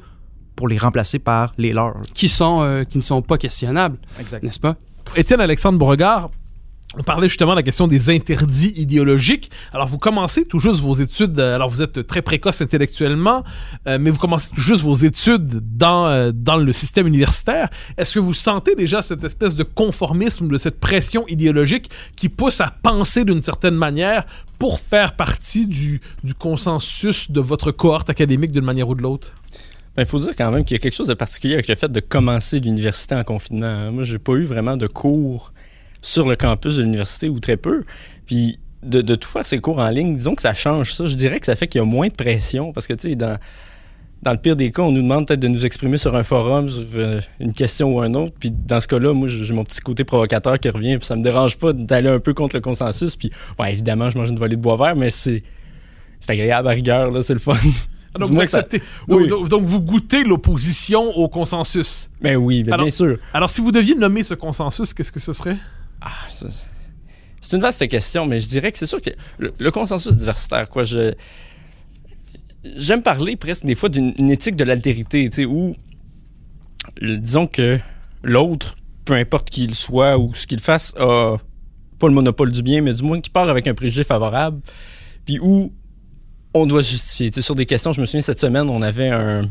pour 0.56 0.68
les 0.68 0.78
remplacer 0.78 1.20
par 1.20 1.54
les 1.58 1.74
leurs. 1.74 1.96
Qui 2.14 2.28
sont 2.28 2.86
qui 2.90 2.98
ne 2.98 3.04
sont 3.04 3.22
pas 3.22 3.38
questionnables, 3.38 3.98
n'est-ce 4.42 4.60
pas? 4.60 4.76
Étienne 5.16 5.42
Alexandre 5.42 5.78
Beauregard, 5.78 6.30
on 6.98 7.04
parlait 7.04 7.28
justement 7.28 7.52
de 7.52 7.58
la 7.58 7.64
question 7.64 7.88
des 7.88 8.10
interdits 8.10 8.74
idéologiques. 8.76 9.50
Alors, 9.74 9.88
vous 9.88 9.98
commencez 9.98 10.46
tout 10.46 10.60
juste 10.60 10.80
vos 10.80 10.94
études, 10.94 11.40
euh, 11.40 11.56
alors 11.56 11.70
vous 11.70 11.82
êtes 11.82 12.06
très 12.06 12.22
précoce 12.22 12.62
intellectuellement, 12.62 13.44
euh, 13.88 13.98
mais 14.00 14.12
vous 14.12 14.20
commencez 14.20 14.50
tout 14.54 14.62
juste 14.62 14.84
vos 14.84 14.96
études 14.96 15.62
dans, 15.78 16.06
euh, 16.06 16.32
dans 16.34 16.58
le 16.58 16.74
système 16.74 17.08
universitaire. 17.08 17.70
Est-ce 17.98 18.14
que 18.14 18.20
vous 18.20 18.34
sentez 18.34 18.76
déjà 18.76 19.02
cette 19.02 19.24
espèce 19.24 19.56
de 19.56 19.64
conformisme, 19.64 20.48
de 20.48 20.58
cette 20.58 20.80
pression 20.80 21.28
idéologique 21.28 21.90
qui 22.16 22.30
pousse 22.30 22.62
à 22.62 22.72
penser 22.84 23.26
d'une 23.26 23.42
certaine 23.42 23.76
manière 23.76 24.26
pour 24.60 24.80
faire 24.80 25.16
partie 25.16 25.68
du, 25.68 26.00
du 26.24 26.34
consensus 26.34 27.32
de 27.32 27.42
votre 27.42 27.72
cohorte 27.72 28.10
académique 28.10 28.52
d'une 28.52 28.66
manière 28.66 28.88
ou 28.88 28.96
de 28.96 29.02
l'autre? 29.02 29.36
Ben, 29.96 30.04
il 30.04 30.08
faut 30.08 30.20
dire 30.20 30.36
quand 30.36 30.50
même 30.50 30.64
qu'il 30.64 30.76
y 30.76 30.80
a 30.80 30.82
quelque 30.82 30.96
chose 30.96 31.08
de 31.08 31.14
particulier 31.14 31.54
avec 31.54 31.68
le 31.68 31.76
fait 31.76 31.92
de 31.92 32.00
commencer 32.00 32.60
l'université 32.60 33.14
en 33.14 33.24
confinement. 33.24 33.92
Moi, 33.92 34.04
j'ai 34.04 34.18
pas 34.18 34.34
eu 34.34 34.44
vraiment 34.44 34.76
de 34.76 34.88
cours 34.88 35.54
sur 36.04 36.28
le 36.28 36.36
campus 36.36 36.76
de 36.76 36.84
l'université 36.84 37.30
ou 37.30 37.40
très 37.40 37.58
peu. 37.58 37.84
Puis 38.28 38.60
de, 38.84 39.16
tout 39.16 39.30
faire 39.30 39.46
ces 39.46 39.60
cours 39.60 39.80
en 39.80 39.90
ligne, 39.90 40.16
disons 40.16 40.36
que 40.36 40.42
ça 40.42 40.54
change 40.54 40.94
ça. 40.94 41.08
Je 41.08 41.16
dirais 41.16 41.40
que 41.40 41.46
ça 41.48 41.56
fait 41.56 41.66
qu'il 41.66 41.80
y 41.80 41.82
a 41.82 41.86
moins 41.86 42.10
de 42.10 42.14
pression 42.14 42.74
parce 42.74 42.86
que, 42.86 42.94
tu 42.94 43.10
sais, 43.10 43.16
dans, 43.16 43.40
dans 44.22 44.32
le 44.32 44.38
pire 44.38 44.58
des 44.58 44.72
cas, 44.72 44.82
on 44.82 44.92
nous 44.92 45.02
demande 45.02 45.26
peut-être 45.26 45.40
de 45.40 45.48
nous 45.48 45.66
exprimer 45.66 45.98
sur 45.98 46.14
un 46.16 46.24
forum, 46.24 46.70
sur 46.70 46.84
euh, 46.96 47.22
une 47.40 47.54
question 47.54 47.96
ou 47.96 48.02
un 48.02 48.14
autre. 48.14 48.34
Puis 48.38 48.52
dans 48.52 48.82
ce 48.82 48.88
cas-là, 48.90 49.14
moi, 49.14 49.30
j'ai 49.30 49.54
mon 49.54 49.64
petit 49.64 49.80
côté 49.80 50.04
provocateur 50.04 50.60
qui 50.60 50.70
revient. 50.70 50.98
Puis 50.98 51.08
ça 51.08 51.16
me 51.16 51.24
dérange 51.24 51.58
pas 51.58 51.72
d'aller 51.72 52.10
un 52.10 52.20
peu 52.20 52.34
contre 52.34 52.56
le 52.56 52.62
consensus. 52.62 53.16
Puis, 53.16 53.32
ouais, 53.58 53.72
évidemment, 53.72 54.10
je 54.10 54.18
mange 54.18 54.30
une 54.30 54.40
volée 54.40 54.58
de 54.58 54.62
bois 54.62 54.76
vert, 54.76 54.98
mais 54.98 55.10
c'est, 55.10 55.42
c'est 56.20 56.34
agréable 56.34 56.68
à 56.68 56.72
rigueur, 56.72 57.12
là, 57.12 57.22
c'est 57.22 57.34
le 57.34 57.40
fun. 57.40 57.56
Ah, 58.16 58.20
donc, 58.20 58.30
vous 58.30 58.42
acceptez. 58.42 58.82
Donc, 59.08 59.64
vous 59.64 59.82
goûtez 59.82 60.24
l'opposition 60.24 61.18
au 61.18 61.28
consensus. 61.30 62.12
Ben 62.22 62.36
oui, 62.36 62.62
bien 62.62 62.90
sûr. 62.90 63.18
Alors, 63.34 63.50
si 63.50 63.62
vous 63.62 63.72
deviez 63.72 63.96
nommer 63.96 64.24
ce 64.24 64.34
consensus, 64.34 64.94
qu'est-ce 64.94 65.12
que 65.12 65.20
ce 65.20 65.34
serait? 65.34 65.58
Ah, 66.04 66.12
c'est 67.42 67.56
une 67.56 67.62
vaste 67.62 67.88
question, 67.88 68.26
mais 68.26 68.40
je 68.40 68.48
dirais 68.50 68.72
que 68.72 68.78
c'est 68.78 68.86
sûr 68.86 69.02
que 69.02 69.10
le, 69.38 69.72
consensus 69.72 70.14
diversitaire, 70.16 70.70
quoi. 70.70 70.84
J'aime 72.64 73.02
parler 73.02 73.36
presque 73.36 73.66
des 73.66 73.76
fois 73.76 73.90
d'une 73.90 74.30
éthique 74.30 74.56
de 74.56 74.64
l'altérité, 74.64 75.30
tu 75.30 75.36
sais, 75.36 75.46
où. 75.46 75.76
Disons 77.02 77.48
que 77.48 77.80
l'autre, 78.22 78.76
peu 79.06 79.14
importe 79.14 79.50
qui 79.50 79.64
il 79.64 79.76
soit 79.76 80.18
ou 80.18 80.34
ce 80.34 80.46
qu'il 80.46 80.60
fasse, 80.60 80.94
a 80.98 81.38
pas 82.00 82.08
le 82.08 82.14
monopole 82.14 82.52
du 82.52 82.62
bien, 82.62 82.82
mais 82.82 82.94
du 82.94 83.04
moins 83.04 83.22
qui 83.22 83.30
part 83.30 83.48
avec 83.48 83.68
un 83.68 83.74
préjugé 83.74 84.04
favorable, 84.04 84.62
puis 85.26 85.40
où 85.40 85.72
on 86.54 86.66
doit 86.66 86.82
justifier. 86.82 87.32
Tu 87.32 87.36
sais, 87.36 87.42
sur 87.42 87.56
des 87.56 87.66
questions, 87.66 87.94
je 87.94 88.02
me 88.02 88.06
souviens 88.06 88.22
cette 88.22 88.40
semaine, 88.40 88.70
on 88.70 88.82
avait 88.82 89.10
un, 89.10 89.50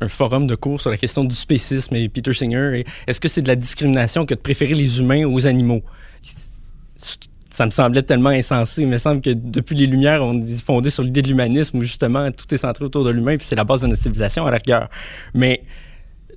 un, 0.00 0.08
forum 0.08 0.46
de 0.46 0.54
cours 0.54 0.80
sur 0.80 0.90
la 0.90 0.96
question 0.96 1.24
du 1.24 1.34
spécisme 1.34 1.94
et 1.96 2.08
Peter 2.08 2.32
Singer. 2.32 2.84
Est-ce 3.06 3.20
que 3.20 3.28
c'est 3.28 3.42
de 3.42 3.48
la 3.48 3.56
discrimination 3.56 4.26
que 4.26 4.34
de 4.34 4.40
préférer 4.40 4.74
les 4.74 5.00
humains 5.00 5.24
aux 5.24 5.46
animaux? 5.46 5.82
Ça 7.50 7.64
me 7.64 7.70
semblait 7.70 8.02
tellement 8.02 8.30
insensé. 8.30 8.82
Il 8.82 8.88
me 8.88 8.98
semble 8.98 9.20
que 9.22 9.30
depuis 9.30 9.74
les 9.74 9.86
Lumières, 9.86 10.22
on 10.22 10.34
est 10.34 10.62
fondé 10.62 10.90
sur 10.90 11.02
l'idée 11.02 11.22
de 11.22 11.28
l'humanisme 11.28 11.78
où 11.78 11.82
justement 11.82 12.30
tout 12.30 12.52
est 12.54 12.58
centré 12.58 12.84
autour 12.84 13.04
de 13.04 13.10
l'humain 13.10 13.36
puis 13.36 13.46
c'est 13.46 13.56
la 13.56 13.64
base 13.64 13.82
de 13.82 13.86
notre 13.86 14.02
civilisation 14.02 14.46
à 14.46 14.50
la 14.50 14.58
rigueur. 14.58 14.90
Mais 15.32 15.62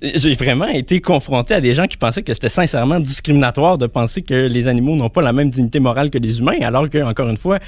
j'ai 0.02 0.32
vraiment 0.34 0.68
été 0.68 1.00
confronté 1.00 1.54
à 1.54 1.60
des 1.60 1.74
gens 1.74 1.86
qui 1.86 1.96
pensaient 1.96 2.22
que 2.22 2.32
c'était 2.32 2.48
sincèrement 2.48 3.00
discriminatoire 3.00 3.76
de 3.76 3.86
penser 3.86 4.22
que 4.22 4.34
les 4.34 4.68
animaux 4.68 4.96
n'ont 4.96 5.10
pas 5.10 5.22
la 5.22 5.32
même 5.32 5.50
dignité 5.50 5.78
morale 5.78 6.10
que 6.10 6.18
les 6.18 6.38
humains, 6.38 6.60
alors 6.62 6.88
que, 6.88 7.02
encore 7.02 7.28
une 7.28 7.36
fois, 7.36 7.58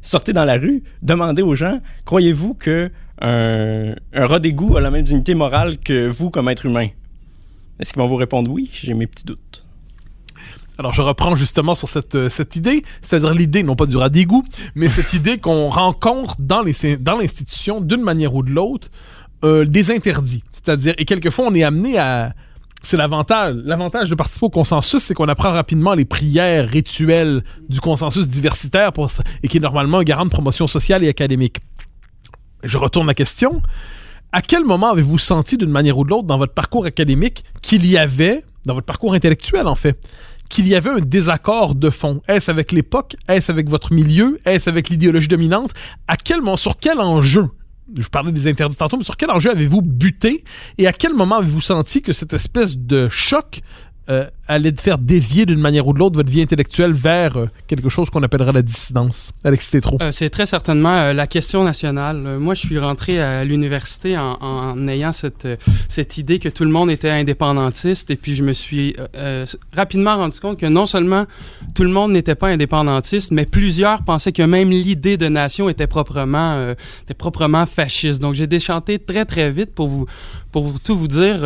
sortez 0.00 0.32
dans 0.32 0.44
la 0.44 0.54
rue, 0.54 0.82
demandez 1.02 1.42
aux 1.42 1.54
gens, 1.54 1.80
croyez-vous 2.04 2.54
que 2.54 2.90
un, 3.22 3.94
un 4.12 4.26
rat 4.26 4.40
d'égout 4.40 4.76
a 4.76 4.80
la 4.80 4.90
même 4.90 5.04
dignité 5.04 5.34
morale 5.34 5.78
que 5.78 6.08
vous 6.08 6.30
comme 6.30 6.48
être 6.48 6.66
humain? 6.66 6.88
Est-ce 7.78 7.92
qu'ils 7.92 8.02
vont 8.02 8.08
vous 8.08 8.16
répondre 8.16 8.50
oui? 8.50 8.70
J'ai 8.72 8.94
mes 8.94 9.06
petits 9.06 9.24
doutes. 9.24 9.64
Alors 10.78 10.92
je 10.92 11.02
reprends 11.02 11.34
justement 11.36 11.74
sur 11.74 11.88
cette, 11.88 12.14
euh, 12.14 12.28
cette 12.28 12.56
idée, 12.56 12.82
c'est-à-dire 13.02 13.34
l'idée 13.34 13.62
non 13.62 13.76
pas 13.76 13.86
du 13.86 13.96
rat 13.96 14.08
d'égout, 14.08 14.44
mais 14.74 14.88
cette 14.88 15.12
idée 15.14 15.38
qu'on 15.38 15.68
rencontre 15.68 16.36
dans 16.38 16.62
les 16.62 16.96
dans 16.96 17.18
l'institution 17.18 17.80
d'une 17.80 18.02
manière 18.02 18.34
ou 18.34 18.42
de 18.42 18.50
l'autre 18.50 18.88
euh, 19.44 19.64
des 19.64 19.90
interdits. 19.90 20.42
C'est-à-dire 20.52 20.94
et 20.98 21.04
quelquefois 21.04 21.46
on 21.48 21.54
est 21.54 21.62
amené 21.62 21.98
à 21.98 22.34
c'est 22.82 22.96
l'avantage. 22.96 23.54
L'avantage 23.64 24.10
de 24.10 24.16
participer 24.16 24.46
au 24.46 24.50
consensus, 24.50 25.00
c'est 25.02 25.14
qu'on 25.14 25.28
apprend 25.28 25.52
rapidement 25.52 25.94
les 25.94 26.04
prières 26.04 26.68
rituelles 26.68 27.44
du 27.68 27.80
consensus 27.80 28.28
diversitaire 28.28 28.92
pour, 28.92 29.08
et 29.42 29.48
qui 29.48 29.58
est 29.58 29.60
normalement 29.60 29.98
un 29.98 30.02
garant 30.02 30.24
de 30.24 30.30
promotion 30.30 30.66
sociale 30.66 31.04
et 31.04 31.08
académique 31.08 31.58
je 32.62 32.78
retourne 32.78 33.06
la 33.06 33.14
question. 33.14 33.62
À 34.32 34.40
quel 34.40 34.64
moment 34.64 34.90
avez-vous 34.90 35.18
senti 35.18 35.56
d'une 35.56 35.70
manière 35.70 35.98
ou 35.98 36.04
de 36.04 36.10
l'autre 36.10 36.26
dans 36.26 36.38
votre 36.38 36.54
parcours 36.54 36.86
académique 36.86 37.44
qu'il 37.60 37.86
y 37.86 37.98
avait, 37.98 38.42
dans 38.64 38.74
votre 38.74 38.86
parcours 38.86 39.12
intellectuel 39.14 39.66
en 39.66 39.74
fait, 39.74 39.98
qu'il 40.48 40.66
y 40.66 40.74
avait 40.74 40.90
un 40.90 41.00
désaccord 41.00 41.74
de 41.74 41.90
fond? 41.90 42.22
Est-ce 42.28 42.50
avec 42.50 42.72
l'époque? 42.72 43.16
Est-ce 43.28 43.52
avec 43.52 43.68
votre 43.68 43.92
milieu? 43.92 44.38
Est-ce 44.44 44.70
avec 44.70 44.88
l'idéologie 44.88 45.28
dominante? 45.28 45.72
À 46.08 46.16
quel 46.16 46.38
moment, 46.38 46.56
sur 46.56 46.78
quel 46.78 46.98
enjeu? 47.00 47.48
Je 47.98 48.08
parlais 48.08 48.32
des 48.32 48.48
interdits 48.48 48.76
tantôt, 48.76 48.96
mais 48.96 49.04
sur 49.04 49.16
quel 49.18 49.30
enjeu 49.30 49.50
avez-vous 49.50 49.82
buté? 49.82 50.44
Et 50.78 50.86
à 50.86 50.92
quel 50.92 51.12
moment 51.12 51.36
avez-vous 51.36 51.60
senti 51.60 52.00
que 52.00 52.14
cette 52.14 52.32
espèce 52.32 52.78
de 52.78 53.08
choc 53.10 53.60
euh, 54.08 54.28
allait 54.52 54.72
faire 54.76 54.98
dévier 54.98 55.46
d'une 55.46 55.60
manière 55.60 55.86
ou 55.86 55.92
de 55.92 55.98
l'autre 55.98 56.16
votre 56.16 56.30
vie 56.30 56.42
intellectuelle 56.42 56.92
vers 56.92 57.36
euh, 57.36 57.46
quelque 57.66 57.88
chose 57.88 58.10
qu'on 58.10 58.22
appellera 58.22 58.52
la 58.52 58.62
dissidence? 58.62 59.32
Alexis 59.44 59.70
Tétrault. 59.70 59.98
Euh, 60.00 60.12
c'est 60.12 60.30
très 60.30 60.46
certainement 60.46 60.94
euh, 60.94 61.12
la 61.12 61.26
question 61.26 61.64
nationale. 61.64 62.16
Moi, 62.38 62.54
je 62.54 62.60
suis 62.60 62.78
rentré 62.78 63.20
à 63.20 63.44
l'université 63.44 64.16
en, 64.16 64.36
en 64.40 64.88
ayant 64.88 65.12
cette, 65.12 65.48
cette 65.88 66.18
idée 66.18 66.38
que 66.38 66.48
tout 66.48 66.64
le 66.64 66.70
monde 66.70 66.90
était 66.90 67.10
indépendantiste 67.10 68.10
et 68.10 68.16
puis 68.16 68.34
je 68.34 68.42
me 68.42 68.52
suis 68.52 68.94
rapidement 69.74 70.16
rendu 70.16 70.38
compte 70.40 70.58
que 70.58 70.66
non 70.66 70.86
seulement 70.86 71.26
tout 71.74 71.84
le 71.84 71.90
monde 71.90 72.12
n'était 72.12 72.34
pas 72.34 72.48
indépendantiste, 72.48 73.30
mais 73.32 73.46
plusieurs 73.46 74.02
pensaient 74.04 74.32
que 74.32 74.42
même 74.42 74.70
l'idée 74.70 75.16
de 75.16 75.28
nation 75.28 75.68
était 75.68 75.86
proprement, 75.86 76.74
était 77.02 77.14
proprement 77.14 77.66
fasciste. 77.66 78.20
Donc, 78.20 78.34
j'ai 78.34 78.46
déchanté 78.46 78.98
très, 78.98 79.24
très 79.24 79.50
vite 79.50 79.74
pour 79.74 79.88
vous, 79.88 80.06
pour 80.50 80.80
tout 80.80 80.96
vous 80.96 81.08
dire. 81.08 81.40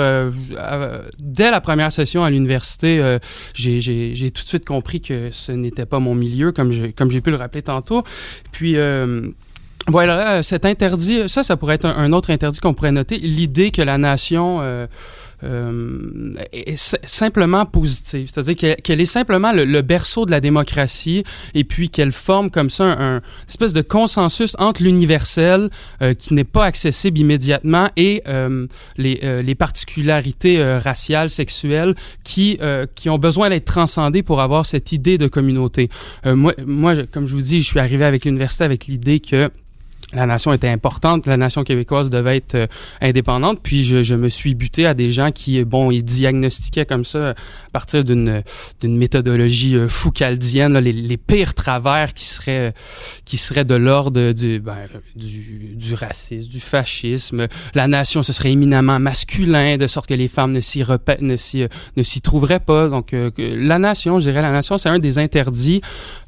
dès 1.20 1.50
la 1.50 1.60
première 1.60 1.92
session 1.92 2.24
à 2.24 2.30
l'université, 2.30 2.95
euh, 2.98 3.18
j'ai- 3.54 4.30
tout 4.30 4.42
de 4.42 4.48
suite 4.48 4.64
compris 4.64 5.00
que 5.00 5.30
ce 5.32 5.52
n'était 5.52 5.86
pas 5.86 5.98
mon 5.98 6.14
milieu, 6.14 6.52
comme 6.52 6.72
j'ai 6.72 7.20
pu 7.20 7.30
le 7.30 7.36
rappeler 7.36 7.62
tantôt. 7.62 8.02
Puis... 8.52 8.76
euh, 8.76 9.28
voilà, 9.88 10.38
euh, 10.38 10.42
cet 10.42 10.66
interdit, 10.66 11.28
ça, 11.28 11.44
ça 11.44 11.56
pourrait 11.56 11.76
être 11.76 11.84
un 11.86 12.12
autre 12.12 12.30
interdit 12.32 12.58
qu'on 12.58 12.74
pourrait 12.74 12.90
noter. 12.90 13.18
L'idée 13.18 13.70
que 13.70 13.82
la 13.82 13.98
nation 13.98 14.58
euh, 15.42 16.32
est 16.52 16.98
simplement 17.06 17.66
positive, 17.66 18.28
c'est-à-dire 18.32 18.76
qu'elle 18.82 19.00
est 19.00 19.06
simplement 19.06 19.52
le, 19.52 19.82
berceau 19.82 20.26
de 20.26 20.30
la 20.30 20.40
démocratie 20.40 21.22
et 21.54 21.64
puis 21.64 21.90
qu'elle 21.90 22.12
forme 22.12 22.50
comme 22.50 22.70
ça 22.70 22.84
un, 22.84 23.16
un 23.16 23.20
espèce 23.48 23.72
de 23.72 23.82
consensus 23.82 24.54
entre 24.58 24.82
l'universel 24.82 25.70
euh, 26.02 26.14
qui 26.14 26.34
n'est 26.34 26.44
pas 26.44 26.64
accessible 26.64 27.18
immédiatement 27.18 27.88
et 27.96 28.22
euh, 28.28 28.66
les, 28.96 29.20
euh, 29.22 29.42
les 29.42 29.54
particularités 29.54 30.62
raciales, 30.78 31.30
sexuelles 31.30 31.94
qui, 32.24 32.58
qui 32.94 33.08
ont 33.10 33.18
besoin 33.18 33.50
d'être 33.50 33.64
transcendées 33.64 34.22
pour 34.22 34.40
avoir 34.40 34.66
cette 34.66 34.92
idée 34.92 35.18
de 35.18 35.28
communauté. 35.28 35.88
Moi, 36.24 36.94
comme 37.12 37.26
je 37.26 37.34
vous 37.34 37.42
dis, 37.42 37.62
je 37.62 37.66
suis 37.66 37.80
arrivé 37.80 38.04
avec 38.04 38.24
l'université 38.24 38.64
avec 38.64 38.86
l'idée 38.86 39.20
que 39.20 39.50
la 40.12 40.26
nation 40.26 40.52
était 40.52 40.68
importante, 40.68 41.26
la 41.26 41.36
nation 41.36 41.64
québécoise 41.64 42.10
devait 42.10 42.36
être 42.36 42.54
euh, 42.54 42.66
indépendante, 43.00 43.58
puis 43.60 43.84
je, 43.84 44.04
je 44.04 44.14
me 44.14 44.28
suis 44.28 44.54
buté 44.54 44.86
à 44.86 44.94
des 44.94 45.10
gens 45.10 45.32
qui, 45.32 45.64
bon, 45.64 45.90
ils 45.90 46.04
diagnostiquaient 46.04 46.86
comme 46.86 47.04
ça, 47.04 47.30
à 47.30 47.34
partir 47.72 48.04
d'une 48.04 48.42
d'une 48.80 48.96
méthodologie 48.96 49.76
euh, 49.76 49.88
foucaldienne, 49.88 50.72
là, 50.74 50.80
les, 50.80 50.92
les 50.92 51.16
pires 51.16 51.54
travers 51.54 52.14
qui 52.14 52.26
seraient 52.26 52.72
qui 53.24 53.36
seraient 53.36 53.64
de 53.64 53.74
l'ordre 53.74 54.32
du, 54.32 54.60
ben, 54.60 54.76
du 55.16 55.74
du 55.74 55.94
racisme, 55.94 56.48
du 56.50 56.60
fascisme. 56.60 57.48
La 57.74 57.88
nation, 57.88 58.22
ce 58.22 58.32
serait 58.32 58.52
éminemment 58.52 59.00
masculin, 59.00 59.76
de 59.76 59.88
sorte 59.88 60.08
que 60.08 60.14
les 60.14 60.28
femmes 60.28 60.52
ne 60.52 60.60
s'y 60.60 60.84
ne 61.20 61.36
s'y 61.36 61.62
euh, 61.62 61.68
ne 61.96 62.02
s'y 62.04 62.20
trouveraient 62.20 62.60
pas. 62.60 62.88
Donc, 62.88 63.12
euh, 63.12 63.30
la 63.38 63.78
nation, 63.78 64.20
je 64.20 64.30
dirais, 64.30 64.42
la 64.42 64.52
nation, 64.52 64.78
c'est 64.78 64.88
un 64.88 65.00
des 65.00 65.18
interdits. 65.18 65.80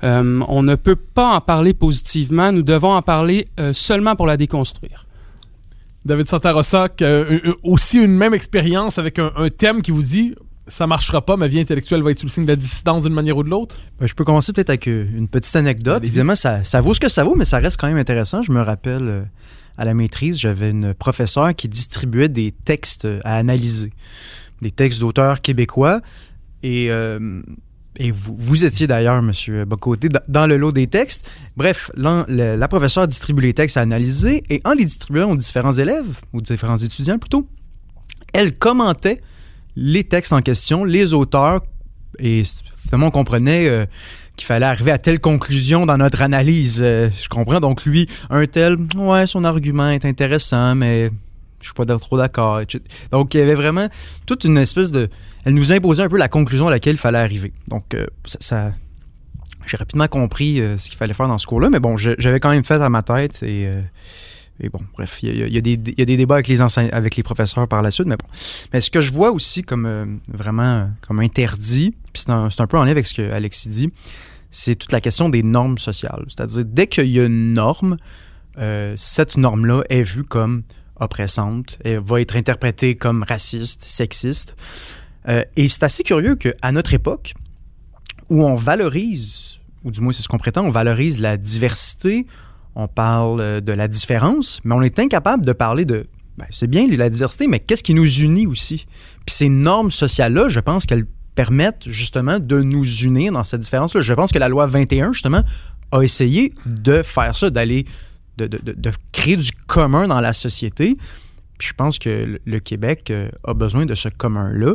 Euh, 0.03 0.41
on 0.49 0.63
ne 0.63 0.75
peut 0.75 0.97
pas 0.97 1.37
en 1.37 1.41
parler 1.41 1.75
positivement. 1.75 2.53
Nous 2.53 2.63
devons 2.63 2.93
en 2.93 3.03
parler 3.03 3.47
euh, 3.61 3.68
seulement 3.73 4.17
pour 4.17 4.27
la 4.27 4.37
déconstruire. 4.37 5.07
David 6.05 6.29
Santarossa, 6.29 6.89
euh, 7.03 7.41
euh, 7.45 7.55
aussi 7.63 7.99
une 7.99 8.17
même 8.17 8.35
expérience 8.35 8.99
avec 8.99 9.19
un, 9.19 9.33
un 9.37 9.51
thème 9.51 9.83
qui 9.83 9.91
vous 9.91 10.03
dit 10.03 10.35
ça 10.69 10.87
marchera 10.87 11.25
pas, 11.25 11.37
ma 11.37 11.49
vie 11.49 11.61
intellectuelle 11.61 12.03
va 12.03 12.11
être 12.11 12.19
sous 12.19 12.27
le 12.27 12.31
signe 12.31 12.45
de 12.45 12.51
la 12.51 12.57
dissidence 12.57 13.03
d'une 13.03 13.15
manière 13.15 13.37
ou 13.37 13.43
de 13.43 13.49
l'autre? 13.49 13.77
Ben, 13.99 14.07
je 14.07 14.15
peux 14.15 14.25
commencer 14.25 14.53
peut-être 14.53 14.71
avec 14.71 14.87
euh, 14.87 15.07
une 15.17 15.29
petite 15.29 15.57
anecdote. 15.57 16.05
Évidemment, 16.05 16.35
ça, 16.35 16.63
ça 16.65 16.81
vaut 16.81 16.95
ce 16.95 17.01
que 17.01 17.09
ça 17.09 17.25
vaut, 17.25 17.35
mais 17.35 17.45
ça 17.45 17.59
reste 17.59 17.81
quand 17.81 17.89
même 17.89 17.97
intéressant. 17.97 18.43
Je 18.43 18.53
me 18.53 18.61
rappelle, 18.61 19.09
euh, 19.09 19.23
à 19.77 19.85
la 19.85 19.95
maîtrise, 19.95 20.39
j'avais 20.39 20.71
une 20.71 20.95
professeure 20.95 21.55
qui 21.55 21.69
distribuait 21.69 22.29
des 22.29 22.53
textes 22.53 23.05
euh, 23.05 23.21
à 23.25 23.37
analyser, 23.37 23.93
des 24.63 24.71
textes 24.71 25.01
d'auteurs 25.01 25.41
québécois. 25.41 26.01
Et, 26.63 26.91
euh, 26.91 27.43
et 27.99 28.11
vous, 28.11 28.35
vous 28.37 28.65
étiez 28.65 28.87
d'ailleurs, 28.87 29.21
Monsieur 29.23 29.65
Bocoté, 29.65 30.09
dans- 30.29 30.47
le 30.47 30.57
lot 30.57 30.73
des 30.73 30.87
textes. 30.87 31.31
Bref, 31.57 31.91
la 31.97 32.69
professeure 32.69 33.07
distribue 33.09 33.43
les 33.43 33.55
textes 33.55 33.77
à 33.77 33.81
analyser 33.81 34.45
et 34.49 34.61
en 34.65 34.73
les 34.73 34.85
distribuant 34.85 35.31
aux 35.31 35.37
différents 35.37 35.73
élèves, 35.73 36.07
aux 36.33 36.41
différents 36.41 36.77
étudiants 36.77 37.19
plutôt, 37.19 37.47
elle 38.33 38.57
commentait 38.57 39.21
les 39.77 40.05
textes 40.05 40.33
en 40.33 40.41
question, 40.43 40.85
les 40.85 41.13
auteurs, 41.13 41.61
et 42.19 42.43
finalement 42.85 43.09
on 43.09 43.11
comprenait 43.11 43.69
euh, 43.69 43.85
qu'il 44.37 44.47
fallait 44.47 44.67
arriver 44.67 44.91
à 44.93 44.99
telle 44.99 45.21
conclusion 45.21 45.87
dans 45.87 45.97
notre 45.99 46.23
analyse. 46.23 46.81
Euh, 46.83 47.11
je 47.21 47.29
comprends. 47.29 47.61
Donc 47.61 47.85
lui, 47.85 48.07
un 48.31 48.45
tel, 48.47 48.77
ouais, 48.97 49.27
son 49.27 49.45
argument 49.45 49.91
est 49.91 50.05
intéressant, 50.05 50.75
mais 50.75 51.11
je 51.61 51.67
suis 51.67 51.75
pas 51.75 51.85
trop 51.87 52.17
d'accord. 52.19 52.61
Donc 53.11 53.35
il 53.35 53.39
y 53.39 53.43
avait 53.43 53.55
vraiment 53.55 53.89
toute 54.27 54.45
une 54.45 54.59
espèce 54.59 54.93
de, 54.93 55.09
elle 55.45 55.55
nous 55.55 55.73
imposait 55.73 56.03
un 56.03 56.09
peu 56.09 56.19
la 56.19 56.29
conclusion 56.29 56.69
à 56.69 56.71
laquelle 56.71 56.95
il 56.95 56.99
fallait 56.99 57.19
arriver. 57.19 57.53
Donc 57.69 57.95
euh, 57.95 58.07
ça, 58.25 58.73
j'ai 59.67 59.77
rapidement 59.77 60.07
compris 60.09 60.61
euh, 60.61 60.79
ce 60.79 60.89
qu'il 60.89 60.99
fallait 60.99 61.15
faire 61.15 61.29
dans 61.29 61.39
ce 61.39 61.47
cours-là, 61.47 61.71
mais 61.71 61.81
bon, 61.81 61.97
j'avais 61.97 62.41
quand 62.41 62.51
même 62.51 62.65
fait 62.65 62.81
à 62.81 62.89
ma 62.89 63.03
tête 63.03 63.43
et 63.43 63.67
euh, 63.67 63.83
bon, 64.73 64.81
bref, 64.95 65.19
il 65.23 65.37
y, 65.53 65.59
a- 65.59 65.61
des- 65.61 65.77
débats 65.77 66.37
avec 66.37 66.49
les, 66.49 66.61
avec 66.61 67.17
les 67.17 67.23
professeurs 67.23 67.67
par 67.67 67.83
la 67.83 67.91
suite, 67.91 68.07
mais 68.07 68.17
bon. 68.17 68.27
Mais 68.73 68.81
ce 68.81 68.91
que 68.91 69.01
je 69.01 69.13
vois 69.13 69.31
aussi 69.31 69.63
comme 69.63 70.21
vraiment 70.29 70.91
comme 71.07 71.21
interdit, 71.21 71.91
puis 72.13 72.23
c'est 72.25 72.31
un, 72.31 72.49
un 72.57 72.67
peu 72.67 72.79
en 72.79 72.85
lien 72.85 72.91
avec 72.93 73.07
ce 73.07 73.15
que 73.15 73.31
Alexis 73.33 73.69
dit, 73.69 73.93
c'est 74.51 74.77
toute 74.77 74.93
la 74.93 75.01
question 75.01 75.29
des 75.29 75.43
normes 75.43 75.79
sociales. 75.79 76.25
C'est-à-dire, 76.29 76.65
dès 76.65 76.87
qu'il 76.87 77.09
y 77.09 77.21
a 77.21 77.27
une 77.27 77.53
norme, 77.53 77.97
cette 78.97 79.37
norme-là 79.37 79.83
est 79.91 80.03
vue 80.03 80.25
comme 80.25 80.63
oppressante, 81.01 81.79
elle 81.85 82.01
va 82.01 82.21
être 82.21 82.37
interprétée 82.37 82.95
comme 82.97 83.25
raciste, 83.29 83.85
sexiste. 83.85 84.57
Euh, 85.29 85.43
et 85.57 85.69
c'est 85.69 85.83
assez 85.83 86.03
curieux 86.03 86.37
qu'à 86.37 86.73
notre 86.73 86.95
époque, 86.95 87.35
où 88.31 88.45
on 88.45 88.55
valorise, 88.55 89.59
ou 89.85 89.91
du 89.91 90.01
moins 90.01 90.13
c'est 90.13 90.23
ce 90.23 90.29
qu'on 90.29 90.39
prétend, 90.39 90.65
on 90.65 90.71
valorise 90.71 91.19
la 91.21 91.37
diversité, 91.37 92.27
on 92.75 92.89
parle 92.89 93.41
euh, 93.41 93.61
de 93.61 93.73
la 93.73 93.89
différence, 93.89 94.61
mais 94.65 94.75
on 94.75 94.83
est 94.83 94.99
incapable 94.99 95.45
de 95.45 95.53
parler 95.53 95.85
de... 95.85 96.07
ben, 96.37 96.47
c'est 96.51 96.69
bien 96.69 96.87
la 96.89 97.11
diversité, 97.11 97.47
mais 97.47 97.59
qu'est-ce 97.61 97.83
qui 97.83 97.95
nous 97.95 98.09
unit 98.21 98.47
aussi? 98.47 98.87
Puis 99.27 99.35
ces 99.35 99.49
normes 99.49 99.91
sociales-là, 99.91 100.49
je 100.49 100.61
pense 100.61 100.87
qu'elles 100.87 101.07
permettent 101.35 101.89
justement 101.89 102.39
de 102.39 102.61
nous 102.63 102.85
unir 103.03 103.33
dans 103.33 103.45
cette 103.45 103.61
différence-là. 103.61 104.01
Je 104.01 104.13
pense 104.15 104.33
que 104.33 104.39
la 104.39 104.49
loi 104.49 104.67
21, 104.67 105.13
justement, 105.13 105.43
a 105.93 106.03
essayé 106.03 106.53
de 106.67 107.03
faire 107.03 107.37
ça, 107.37 107.49
d'aller, 107.51 107.85
de- 108.37 108.47
de- 108.47 108.61
de 108.73 108.93
du 109.37 109.53
commun 109.67 110.09
dans 110.09 110.21
la 110.21 110.33
société. 110.33 110.97
Puis 111.59 111.69
je 111.69 111.75
pense 111.75 111.99
que 111.99 112.41
le, 112.45 112.61
Québec 112.61 113.11
euh, 113.11 113.29
a 113.45 113.55
besoin 113.55 113.85
de 113.85 113.95
ce 113.95 114.09
commun-là. 114.09 114.75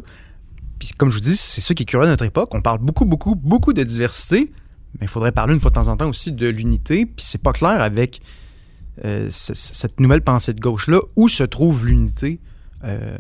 Puis 0.80 0.90
comme 0.98 1.10
je 1.10 1.16
vous 1.16 1.22
dis, 1.22 1.38
c'est 1.38 1.62
ça 1.62 1.74
qui 1.74 1.84
est 1.84 1.86
curieux 1.86 2.06
à 2.06 2.10
notre 2.10 2.26
époque. 2.26 2.54
On 2.54 2.62
parle 2.62 2.80
beaucoup, 2.80 3.06
beaucoup, 3.06 3.36
beaucoup 3.36 3.74
de 3.74 3.84
diversité, 3.84 4.52
mais 5.00 5.06
il 5.06 5.08
faudrait 5.08 5.32
parler 5.32 5.54
une 5.54 5.62
fois 5.62 5.72
de 5.72 5.76
temps 5.76 5.88
en 5.88 5.98
temps 5.98 6.10
aussi 6.10 6.32
de 6.32 6.48
l'unité. 6.48 7.06
Puis 7.06 7.26
c'est 7.26 7.42
pas 7.42 7.54
clair 7.54 7.82
avec 7.82 8.22
euh, 9.06 9.28
cette 9.32 10.00
nouvelle 10.00 10.22
pensée 10.22 10.54
de 10.54 10.60
gauche-là 10.60 11.00
où 11.16 11.28
se 11.28 11.44
trouve 11.44 11.88
l'unité 11.88 12.40
euh, 12.84 13.18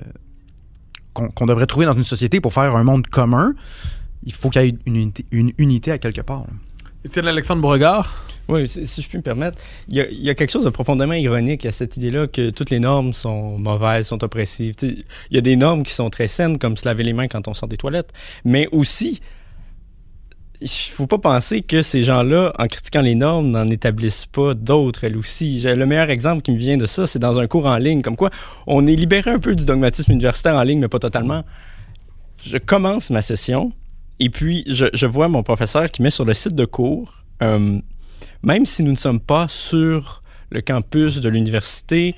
qu'on 1.13 1.46
devrait 1.46 1.67
trouver 1.67 1.86
dans 1.86 1.93
une 1.93 2.04
société 2.04 2.41
pour 2.41 2.54
faire 2.54 2.76
un 2.76 2.84
monde 2.84 3.08
commun. 3.08 3.54
Il 4.24 4.34
faut 4.34 4.50
qu'il 4.50 4.62
y 4.62 4.67
ait 4.67 4.78
une 5.32 5.52
unité, 5.58 5.91
à 5.91 6.00
quelque 6.00 6.22
part. 6.22 6.46
Étienne 7.06 7.28
Alexandre 7.28 7.62
Beauregard? 7.62 8.26
Oui, 8.48 8.68
si 8.68 9.02
je 9.02 9.08
puis 9.08 9.18
me 9.18 9.24
permettre, 9.24 9.58
il 9.89 9.98
y, 9.98 10.26
y 10.26 10.30
a 10.30 10.36
quelque 10.36 10.52
chose 10.52 10.63
de 10.66 10.70
profondément 10.70 11.13
ironique 11.13 11.66
à 11.66 11.72
cette 11.72 11.98
idée-là 11.98 12.28
que 12.28 12.50
toutes 12.50 12.70
les 12.70 12.80
normes 12.80 13.13
sont 13.13 13.58
mauvaises, 13.58 14.08
sont 14.08 14.24
oppressives. 14.24 14.76
Il 14.82 15.04
y 15.32 15.38
a 15.38 15.42
des 15.42 15.56
normes 15.56 15.84
qui 15.84 15.94
sont 15.94 16.10
très 16.10 16.28
saines, 16.28 16.58
comme 16.58 16.76
se 16.78 16.86
laver 16.86 17.04
les 17.04 17.13
mains 17.13 17.28
quand 17.28 17.48
on 17.48 17.54
sort 17.54 17.70
des 17.70 17.78
toilettes, 17.78 18.12
mais 18.46 18.68
aussi, 18.72 19.22
il 20.62 20.70
faut 20.70 21.08
pas 21.08 21.18
penser 21.18 21.62
que 21.62 21.82
ces 21.82 22.04
gens-là, 22.04 22.54
en 22.58 22.68
critiquant 22.68 23.02
les 23.02 23.16
normes, 23.16 23.50
n'en 23.50 23.70
établissent 23.70 24.26
pas 24.26 24.54
d'autres, 24.54 25.04
elles 25.04 25.18
aussi. 25.18 25.62
Le 25.62 25.86
meilleur 25.86 26.10
exemple 26.10 26.42
qui 26.42 26.52
me 26.52 26.58
vient 26.58 26.78
de 26.78 26.86
ça, 26.86 27.06
c'est 27.06 27.20
dans 27.20 27.39
un 27.39 27.48
cours 27.48 27.66
en 27.66 27.78
ligne, 27.78 28.02
comme 28.02 28.16
quoi 28.16 28.30
on 28.66 28.88
est 28.88 28.96
libéré 28.96 29.32
un 29.32 29.39
peu 29.39 29.56
du 29.56 29.66
dogmatisme 29.66 30.12
universitaire 30.12 30.56
en 30.56 30.63
ligne, 30.63 30.80
mais 30.80 30.89
pas 30.89 31.00
totalement. 31.00 31.44
Je 32.42 32.58
commence 32.58 33.10
ma 33.10 33.22
session, 33.22 33.72
et 34.19 34.30
puis 34.30 34.63
je, 34.67 35.06
vois 35.06 35.28
mon 35.28 35.43
professeur 35.43 35.89
qui 35.91 36.02
met 36.02 36.10
sur 36.12 36.26
le 36.26 36.34
site 36.34 36.56
de 36.56 36.65
cours... 36.65 37.23
euh, 37.41 37.80
même 38.41 38.65
si 38.65 38.84
nous 38.84 38.91
ne 38.91 38.97
sommes 38.97 39.19
pas 39.19 39.47
sur 39.47 40.21
le 40.49 40.62
campus 40.62 41.19
de 41.19 41.30
l'université, 41.30 42.15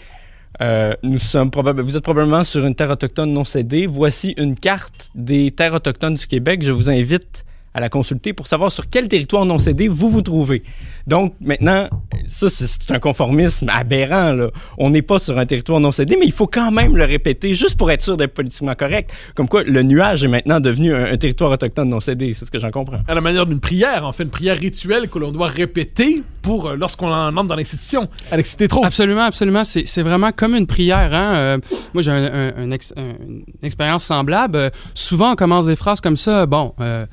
euh, 0.62 0.94
vous 1.04 1.96
êtes 1.98 2.04
probablement 2.04 2.44
sur 2.44 2.66
une 2.66 2.76
terre 2.76 2.92
autochtone 2.92 3.32
non 3.32 3.44
cédée. 3.44 3.86
Voici 3.86 4.34
une 4.38 4.58
carte 4.58 5.10
des 5.16 5.52
terres 5.52 5.74
autochtones 5.74 6.16
du 6.16 6.28
Québec. 6.28 6.62
Je 6.64 6.72
vous 6.72 6.90
invite 6.90 7.46
à 7.76 7.80
la 7.82 7.90
consulter 7.90 8.32
pour 8.34 8.48
savoir 8.48 8.72
sur 8.72 8.90
quel 8.90 9.08
territoire 9.10 9.46
non 9.46 9.58
cédé 9.60 9.90
vous 9.90 10.10
vous 10.10 10.22
trouvez. 10.22 10.64
Donc 11.06 11.34
maintenant, 11.42 11.90
ça 12.28 12.50
c'est 12.50 12.92
un 12.92 13.00
conformisme 13.00 13.70
aberrant. 13.70 14.32
Là. 14.32 14.48
On 14.78 14.90
n'est 14.90 15.02
pas 15.02 15.20
sur 15.20 15.38
un 15.38 15.46
territoire 15.46 15.80
non 15.82 15.92
cédé, 15.92 16.16
mais 16.20 16.26
il 16.26 16.32
faut 16.32 16.48
quand 16.48 16.72
même 16.72 16.96
le 16.96 17.04
répéter 17.04 17.54
juste 17.54 17.78
pour 17.78 17.92
être 17.92 18.02
sûr 18.02 18.16
d'être 18.18 18.34
politiquement 18.34 18.74
correct. 18.76 19.12
Comme 19.36 19.50
quoi, 19.50 19.64
le 19.64 19.84
nuage 19.84 20.24
est 20.24 20.30
maintenant 20.30 20.60
devenu 20.62 20.94
un, 20.96 21.06
un 21.12 21.18
territoire 21.18 21.52
autochtone 21.52 21.90
non 21.90 22.00
cédé. 22.00 22.34
C'est 22.34 22.46
ce 22.46 22.52
que 22.52 22.60
j'en 22.60 22.72
comprends. 22.72 23.02
À 23.08 23.14
la 23.14 23.22
manière 23.22 23.46
d'une 23.46 23.60
prière, 23.60 24.06
en 24.06 24.14
fait, 24.14 24.24
une 24.24 24.30
prière 24.30 24.58
rituelle 24.58 25.10
que 25.10 25.20
l'on 25.20 25.32
doit 25.34 25.48
répéter 25.48 26.24
pour 26.42 26.70
euh, 26.70 26.76
lorsqu'on 26.78 27.08
en 27.12 27.36
entre 27.36 27.48
dans 27.50 27.56
l'institution. 27.58 28.08
Alexis 28.32 28.56
Tétro. 28.56 28.86
Absolument, 28.86 29.24
absolument. 29.24 29.66
C'est 29.66 29.86
c'est 29.86 30.02
vraiment 30.02 30.32
comme 30.32 30.56
une 30.56 30.66
prière. 30.68 31.14
Hein? 31.14 31.34
Euh, 31.36 31.58
moi, 31.94 32.02
j'ai 32.02 32.12
un- 32.12 32.24
un- 32.34 32.54
un 32.58 32.72
ex- 32.72 32.94
un- 32.96 33.16
une 33.28 33.44
expérience 33.64 34.06
semblable. 34.06 34.58
Euh, 34.58 34.70
souvent, 34.94 35.34
on 35.34 35.36
commence 35.36 35.66
des 35.66 35.76
phrases 35.76 36.00
comme 36.00 36.16
ça. 36.18 36.46
Bon, 36.46 36.74
euh, 36.80 37.06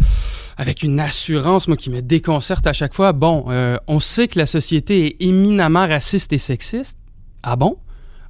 avec 0.56 0.82
une 0.82 1.00
assurance, 1.00 1.68
moi, 1.68 1.76
qui 1.76 1.90
me 1.90 2.02
déconcerte 2.02 2.66
à 2.66 2.72
chaque 2.72 2.94
fois. 2.94 3.12
Bon, 3.12 3.44
euh, 3.48 3.76
on 3.86 4.00
sait 4.00 4.28
que 4.28 4.38
la 4.38 4.46
société 4.46 5.06
est 5.06 5.16
éminemment 5.26 5.86
raciste 5.86 6.32
et 6.32 6.38
sexiste. 6.38 6.98
Ah 7.42 7.56
bon? 7.56 7.76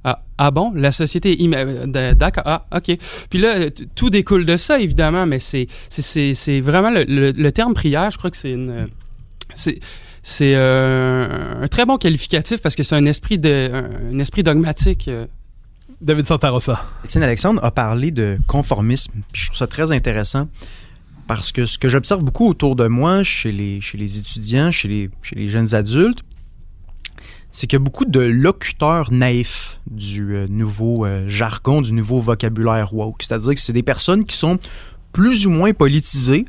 Ah, 0.03 0.23
ah 0.37 0.51
bon? 0.51 0.71
La 0.75 0.91
société 0.91 1.41
est... 1.43 1.55
euh, 1.55 2.13
D'accord. 2.15 2.43
Ah, 2.45 2.65
OK. 2.75 2.97
Puis 3.29 3.39
là, 3.39 3.69
tout 3.95 4.09
découle 4.09 4.45
de 4.45 4.57
ça, 4.57 4.79
évidemment, 4.79 5.25
mais 5.25 5.39
c'est 5.39 5.67
c'est- 5.89 6.59
vraiment 6.61 6.89
le, 6.89 7.03
le- 7.03 7.31
le 7.31 7.51
terme 7.51 7.73
prière, 7.73 8.11
je 8.11 8.17
crois 8.17 8.29
que 8.31 8.37
c'est 8.37 8.51
une... 8.51 8.69
euh, 8.69 8.85
C'est 9.55 9.79
c'est 10.25 10.53
euh, 10.55 11.63
un 11.63 11.67
très 11.67 11.85
bon 11.85 11.97
qualificatif 11.97 12.61
parce 12.61 12.75
que 12.75 12.83
c'est 12.83 12.95
un 12.95 13.05
esprit 13.05 13.37
de 13.37 13.69
un, 13.73 14.15
un 14.15 14.19
esprit 14.19 14.41
dogmatique. 14.41 15.09
David 16.01 16.25
Santarossa. 16.25 16.81
Étienne 17.05 17.23
Alexandre 17.23 17.63
a 17.63 17.71
parlé 17.71 18.11
de 18.11 18.37
conformisme, 18.47 19.11
puis 19.31 19.41
je 19.41 19.47
trouve 19.47 19.57
ça 19.57 19.67
très 19.67 19.91
intéressant 19.91 20.47
parce 21.27 21.51
que 21.51 21.65
ce 21.65 21.77
que 21.77 21.87
j'observe 21.89 22.23
beaucoup 22.23 22.47
autour 22.47 22.75
de 22.75 22.87
moi, 22.87 23.23
chez 23.23 23.51
les, 23.51 23.81
chez 23.81 23.97
les 23.97 24.17
étudiants, 24.17 24.71
chez 24.71 24.87
les, 24.87 25.09
chez 25.21 25.35
les 25.35 25.47
jeunes 25.47 25.73
adultes, 25.75 26.19
c'est 27.51 27.67
qu'il 27.67 27.77
y 27.77 27.81
a 27.81 27.83
beaucoup 27.83 28.05
de 28.05 28.19
locuteurs 28.19 29.11
naïfs 29.11 29.79
du 29.89 30.35
euh, 30.35 30.47
nouveau 30.49 31.05
euh, 31.05 31.27
jargon, 31.27 31.81
du 31.81 31.91
nouveau 31.93 32.19
vocabulaire 32.19 32.93
woke. 32.93 33.21
C'est-à-dire 33.23 33.53
que 33.53 33.59
c'est 33.61 33.73
des 33.73 33.83
personnes 33.83 34.25
qui 34.25 34.35
sont 34.35 34.57
plus 35.11 35.45
ou 35.45 35.51
moins 35.51 35.71
politisées, 35.73 36.45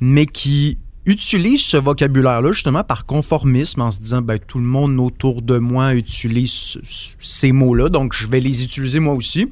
mais 0.00 0.24
qui 0.26 0.78
utilisent 1.04 1.64
ce 1.64 1.76
vocabulaire-là 1.76 2.52
justement 2.52 2.84
par 2.84 3.04
conformisme 3.04 3.82
en 3.82 3.90
se 3.90 4.00
disant 4.00 4.22
ben, 4.22 4.38
tout 4.38 4.58
le 4.58 4.64
monde 4.64 4.98
autour 4.98 5.42
de 5.42 5.58
moi 5.58 5.94
utilise 5.94 6.50
ce- 6.52 6.78
ce- 6.84 7.14
ces 7.18 7.52
mots-là, 7.52 7.88
donc 7.90 8.14
je 8.14 8.26
vais 8.26 8.40
les 8.40 8.64
utiliser 8.64 8.98
moi 9.00 9.14
aussi. 9.14 9.50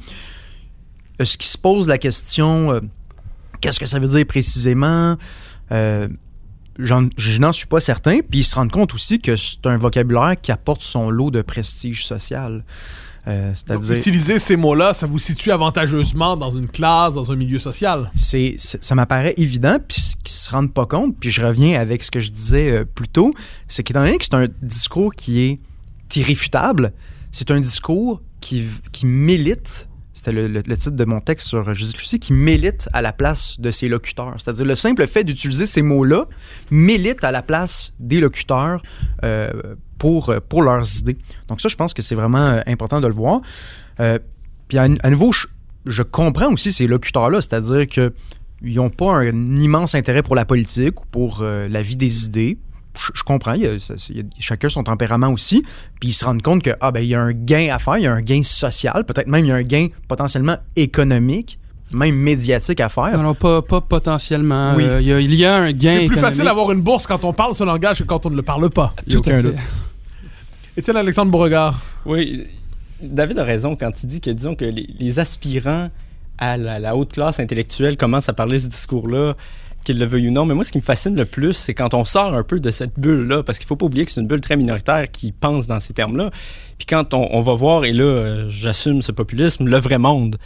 Est-ce 1.19 1.37
qui 1.37 1.49
se 1.49 1.59
pose 1.59 1.87
la 1.89 1.99
question 1.99 2.73
euh, 2.73 2.81
qu'est-ce 3.61 3.81
que 3.81 3.87
ça 3.87 3.99
veut 3.99 4.09
dire 4.09 4.27
précisément? 4.27 5.17
Euh, 5.73 6.07
Je 6.79 7.39
n'en 7.41 7.53
suis 7.53 7.67
pas 7.67 7.81
certain. 7.81 8.19
Puis 8.21 8.41
ils 8.41 8.45
se 8.45 8.55
rendent 8.55 8.71
compte 8.71 8.95
aussi 8.95 9.19
que 9.19 9.35
c'est 9.37 9.67
un 9.67 9.79
vocabulaire 9.79 10.35
qui 10.41 10.53
apporte 10.53 10.83
son 10.83 11.11
lot 11.11 11.31
de 11.31 11.43
prestige 11.43 12.07
social. 12.07 12.65
Euh, 13.27 13.49
Donc, 13.49 13.57
C'est-à-dire. 13.57 13.97
utiliser 13.97 14.39
ces 14.39 14.57
mots-là, 14.57 14.95
ça 14.95 15.07
vous 15.07 15.19
situe 15.19 15.51
avantageusement 15.51 16.37
dans 16.37 16.51
une 16.51 16.69
classe, 16.69 17.15
dans 17.15 17.31
un 17.31 17.35
milieu 17.35 17.59
social? 17.59 18.11
c'est, 18.17 18.55
c'est- 18.59 18.83
ça 18.83 18.95
m'apparaît 18.95 19.35
évident, 19.37 19.77
puis 19.87 20.01
ce 20.01 20.17
qu'ils 20.17 20.29
se 20.29 20.51
rendent 20.51 20.73
pas 20.73 20.87
compte, 20.87 21.17
puis 21.19 21.29
je 21.31 21.45
reviens 21.45 21.79
avec 21.79 22.03
ce 22.05 22.11
que 22.11 22.21
je 22.21 22.31
disais 22.31 22.71
euh, 22.71 22.85
plus 22.87 23.09
tôt, 23.09 23.35
c'est 23.67 23.83
qu'étant 23.83 24.01
donné 24.05 24.17
que 24.17 24.25
c'est 24.25 24.35
un 24.35 24.47
discours 24.63 25.15
qui 25.15 25.41
est 25.41 25.59
irréfutable, 26.17 26.93
c'est 27.31 27.51
un 27.51 27.61
discours 27.61 28.23
qui, 28.41 28.65
qui 28.93 29.05
milite, 29.05 29.88
c'était 30.19 30.33
le, 30.33 30.63
titre 30.63 30.97
de 30.97 31.05
mon 31.05 31.21
texte 31.21 31.47
sur 31.47 31.73
Judith 31.73 31.97
Lucie, 31.97 32.19
qui 32.19 32.33
milite 32.33 32.89
à 32.93 33.03
la 33.03 33.13
place 33.13 33.61
de 33.61 33.71
ses 33.71 33.89
locuteurs. 33.89 34.35
C'est-à-dire 34.39 34.65
le 34.65 34.75
simple 34.75 35.07
fait 35.07 35.23
d'utiliser 35.23 35.65
ces 35.65 35.81
mots-là 35.81 36.27
milite 36.73 37.23
à 37.23 37.31
la 37.31 37.41
place 37.41 37.93
des 38.01 38.19
locuteurs 38.19 38.83
euh, 39.23 39.53
pour, 39.97 40.35
pour 40.49 40.63
leurs 40.63 40.99
idées. 40.99 41.19
Donc 41.47 41.61
ça, 41.61 41.69
je 41.69 41.77
pense 41.77 41.95
que 41.95 42.03
c'est 42.03 42.17
vraiment 42.17 42.49
euh, 42.49 42.61
important 42.67 43.01
de 43.01 43.07
le 43.07 43.15
voir. 43.15 43.41
Euh, 44.01 44.19
puis 44.67 44.79
à, 44.79 44.89
nouveau, 44.89 45.31
je, 45.87 46.03
comprends 46.03 46.53
aussi 46.53 46.73
ces 46.73 46.89
locuteurs-là, 46.89 47.41
c'est-à-dire 47.41 47.87
que 47.87 48.13
ils 48.61 48.75
n'ont 48.75 48.91
pas 48.91 49.15
un 49.15 49.55
immense 49.55 49.95
intérêt 49.95 50.25
pour 50.25 50.35
la 50.35 50.45
politique 50.45 51.01
ou 51.01 51.05
pour 51.07 51.45
la 51.45 51.81
vie 51.81 51.95
des 51.95 52.25
idées. 52.25 52.59
Je, 53.15 53.23
comprends, 53.23 53.53
il 53.53 53.63
y 53.63 53.67
a, 53.67 53.79
ça- 53.79 53.95
il 54.11 54.17
y 54.17 54.21
a 54.21 54.23
chacun 54.41 54.69
son 54.69 54.83
tempérament 54.83 55.29
aussi, 55.29 55.63
puis 56.01 56.09
ils 56.09 56.13
se 56.13 56.25
rendent 56.25 56.43
compte 56.43 56.63
que 56.63 56.71
ah 56.81 56.91
ben 56.91 57.01
il 57.01 57.07
y 57.09 57.15
a 57.15 57.21
un 57.21 57.33
gain 57.33 57.69
à 57.73 57.79
faire, 57.79 57.97
il 57.99 58.03
y 58.03 58.07
a 58.09 58.13
un 58.13 58.23
gain 58.23 58.43
social, 58.43 59.05
peut-être 59.05 59.29
même 59.29 59.45
il 59.45 59.49
y 59.49 59.53
a 59.53 59.57
un 59.57 59.63
gain 59.63 59.87
potentiellement 60.09 60.57
économique, 60.75 61.59
même 61.93 62.17
médiatique 62.17 62.81
à 62.81 62.89
faire. 62.89 63.17
Non, 63.17 63.23
non, 63.23 63.35
pas, 63.35 63.63
pas 63.63 63.81
potentiellement. 63.81 64.75
Oui. 64.75 64.85
Euh, 64.85 65.01
il, 65.01 65.07
y 65.07 65.13
a, 65.13 65.21
il 65.21 65.35
y 65.35 65.45
a 65.45 65.55
un 65.55 65.71
gain. 65.73 65.91
C'est 65.93 65.97
plus 65.99 66.05
économique. 66.07 66.21
facile 66.21 66.45
d'avoir 66.45 66.73
une 66.73 66.81
bourse 66.81 67.07
quand 67.07 67.23
on 67.25 67.33
parle 67.33 67.55
ce 67.55 67.63
langage 67.65 67.99
que 67.99 68.05
quand 68.05 68.27
on 68.27 68.31
ne 68.31 68.37
le 68.37 68.43
parle 68.43 68.69
pas. 68.71 68.93
Tout 69.09 69.23
à 69.27 69.43
fait. 69.43 69.55
Étienne 70.77 70.97
Alexandre 70.97 71.31
Beauregard. 71.31 71.81
Oui, 72.05 72.45
David 73.03 73.39
a 73.39 73.45
raison 73.45 73.77
quand 73.77 73.91
il 74.03 74.07
dit 74.09 74.21
que, 74.21 74.31
disons, 74.31 74.55
que 74.55 74.65
les, 74.65 74.87
les 74.99 75.19
aspirants 75.19 75.89
à 76.37 76.57
la, 76.57 76.79
la 76.79 76.95
haute 76.97 77.13
classe 77.13 77.41
intellectuelle 77.41 77.97
commencent 77.97 78.29
à 78.29 78.33
parler 78.33 78.61
ce 78.61 78.67
discours-là, 78.69 79.35
qu'ils 79.89 79.99
le 79.99 80.07
veuillent 80.07 80.29
ou 80.29 80.33
non. 80.33 80.45
Mais 80.45 80.55
moi, 80.55 80.65
ce 80.65 80.73
qui 80.73 80.79
me 80.79 80.83
fascine 80.83 81.17
le 81.17 81.25
plus, 81.25 81.55
c'est 81.55 81.73
quand 81.73 81.95
on 81.95 82.05
sort 82.05 82.35
un 82.35 82.43
peu 82.43 82.61
de 82.61 82.71
cette 82.71 82.99
bulle-là, 82.99 83.43
parce 83.43 83.59
qu'il 83.59 83.67
faut 83.67 83.77
pas 83.77 83.87
oublier 83.87 84.05
que 84.05 84.11
c'est 84.11 84.21
une 84.21 84.27
bulle 84.27 84.43
très 84.43 84.57
minoritaire 84.57 85.11
qui 85.11 85.33
pense 85.33 85.67
dans 85.67 85.81
ces 85.81 85.95
termes-là. 85.95 86.31
Puis 86.77 86.87
quand 86.87 87.15
on, 87.15 87.41
va 87.41 87.55
voir, 87.55 87.85
et 87.87 87.93
là, 87.93 88.05
euh, 88.05 88.47
j'assume 88.51 89.01
ce 89.01 89.13
populisme, 89.13 89.67
le 89.67 89.79
vrai 89.79 89.99
monde. 89.99 90.37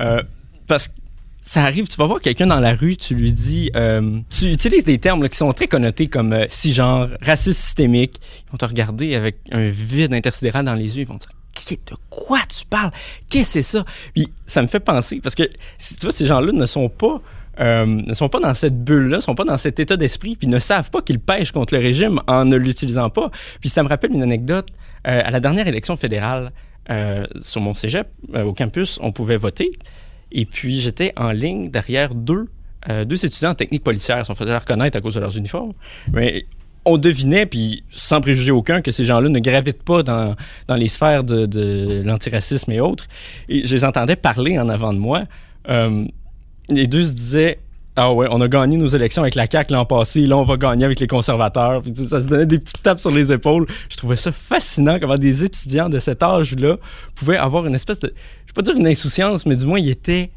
Euh, 0.00 0.22
parce 0.66 0.88
que 0.88 0.94
ça 1.40 1.62
arrive, 1.62 1.88
tu 1.88 1.96
vas 1.96 2.06
voir 2.06 2.20
quelqu'un 2.20 2.46
dans 2.46 2.60
la 2.60 2.74
rue, 2.74 2.96
tu 2.96 3.14
lui 3.14 3.32
dis, 3.32 3.70
euh, 3.74 4.20
tu 4.30 4.50
utilises 4.50 4.84
des 4.84 4.98
termes 4.98 5.26
qui 5.28 5.36
sont 5.36 5.52
très 5.52 5.68
connotés 5.68 6.06
comme 6.06 6.32
euh, 6.32 6.44
cisgenre, 6.48 7.10
racisme 7.22 7.60
systémique. 7.60 8.20
Ils 8.46 8.50
vont 8.52 8.58
te 8.58 8.64
regarder 8.64 9.14
avec 9.14 9.36
un 9.50 9.68
vide 9.68 10.12
intersidéral 10.12 10.64
dans 10.64 10.74
les 10.74 10.96
yeux, 10.96 11.02
ils 11.02 11.08
vont 11.08 11.18
te 11.18 11.26
dire, 11.26 11.78
de 11.86 11.96
quoi 12.10 12.40
tu 12.48 12.66
parles? 12.66 12.90
Qu'est-ce 13.30 13.48
que 13.48 13.52
c'est 13.52 13.62
ça? 13.62 13.84
Puis 14.14 14.28
ça 14.46 14.60
me 14.60 14.66
fait 14.66 14.80
penser, 14.80 15.20
parce 15.22 15.34
que 15.34 15.44
tu 15.44 15.96
vois, 16.02 16.12
ces 16.12 16.26
gens-là 16.26 16.52
ne 16.52 16.66
sont 16.66 16.90
pas 16.90 17.22
euh, 17.60 17.86
ne 17.86 18.14
sont 18.14 18.28
pas 18.28 18.40
dans 18.40 18.54
cette 18.54 18.82
bulle-là, 18.82 19.16
ne 19.16 19.22
sont 19.22 19.34
pas 19.34 19.44
dans 19.44 19.56
cet 19.56 19.78
état 19.78 19.96
d'esprit, 19.96 20.36
puis 20.36 20.48
ne 20.48 20.58
savent 20.58 20.90
pas 20.90 21.02
qu'ils 21.02 21.20
pêchent 21.20 21.52
contre 21.52 21.74
le 21.74 21.80
régime 21.80 22.20
en 22.26 22.44
ne 22.44 22.56
l'utilisant 22.56 23.10
pas. 23.10 23.30
Puis 23.60 23.68
ça 23.68 23.82
me 23.82 23.88
rappelle 23.88 24.12
une 24.12 24.22
anecdote. 24.22 24.68
Euh, 25.06 25.20
à 25.22 25.30
la 25.30 25.40
dernière 25.40 25.68
élection 25.68 25.96
fédérale, 25.96 26.50
euh, 26.90 27.24
sur 27.40 27.62
mon 27.62 27.74
cégep, 27.74 28.08
euh, 28.34 28.44
au 28.44 28.52
campus, 28.52 28.98
on 29.00 29.10
pouvait 29.10 29.38
voter. 29.38 29.72
Et 30.32 30.44
puis 30.44 30.80
j'étais 30.80 31.12
en 31.16 31.30
ligne 31.30 31.70
derrière 31.70 32.14
deux, 32.14 32.46
euh, 32.90 33.04
deux 33.04 33.24
étudiants 33.24 33.50
en 33.50 33.54
technique 33.54 33.82
policière. 33.82 34.18
Ils 34.18 34.24
se 34.24 34.34
faisaient 34.34 34.56
reconnaître 34.56 34.98
à 34.98 35.00
cause 35.00 35.14
de 35.14 35.20
leurs 35.20 35.36
uniformes. 35.36 35.72
Mais 36.12 36.44
on 36.84 36.98
devinait, 36.98 37.46
puis 37.46 37.84
sans 37.90 38.20
préjuger 38.20 38.52
aucun, 38.52 38.82
que 38.82 38.90
ces 38.90 39.06
gens-là 39.06 39.30
ne 39.30 39.38
gravitent 39.38 39.82
pas 39.82 40.02
dans, 40.02 40.34
dans 40.68 40.74
les 40.74 40.88
sphères 40.88 41.24
de, 41.24 41.46
de 41.46 42.02
l'antiracisme 42.04 42.70
et 42.72 42.80
autres. 42.80 43.06
Et 43.48 43.66
je 43.66 43.74
les 43.74 43.84
entendais 43.86 44.16
parler 44.16 44.58
en 44.58 44.68
avant 44.68 44.92
de 44.92 44.98
moi. 44.98 45.22
Euh, 45.70 46.04
les 46.68 46.86
deux 46.86 47.04
se 47.04 47.12
disaient 47.12 47.58
ah 47.96 48.12
ouais, 48.12 48.26
on 48.28 48.40
a 48.40 48.48
gagné 48.48 48.76
nos 48.76 48.88
élections 48.88 49.22
avec 49.22 49.36
la 49.36 49.46
CAQ 49.48 49.72
l'an 49.72 49.84
passé, 49.84 50.26
là 50.26 50.36
on 50.36 50.44
va 50.44 50.56
gagner 50.56 50.84
avec 50.84 50.98
les 50.98 51.06
conservateurs. 51.06 51.82
Ça 52.08 52.22
se 52.22 52.26
donnait 52.26 52.46
des 52.46 52.58
petites 52.58 52.82
tapes 52.82 52.98
sur 52.98 53.12
les 53.12 53.30
épaules. 53.30 53.66
Je 53.88 53.96
trouvais 53.96 54.16
ça 54.16 54.32
fascinant 54.32 54.98
comment 54.98 55.16
des 55.16 55.44
étudiants 55.44 55.88
de 55.88 56.00
cet 56.00 56.22
âge-là 56.22 56.78
pouvaient 57.14 57.36
avoir 57.36 57.66
une 57.66 57.74
espèce 57.74 58.00
de, 58.00 58.08
je 58.08 58.52
vais 58.52 58.54
pas 58.54 58.62
dire 58.62 58.76
une 58.76 58.88
insouciance, 58.88 59.46
mais 59.46 59.54
du 59.54 59.64
moins 59.64 59.78
ils 59.78 59.90
étaient 59.90 60.32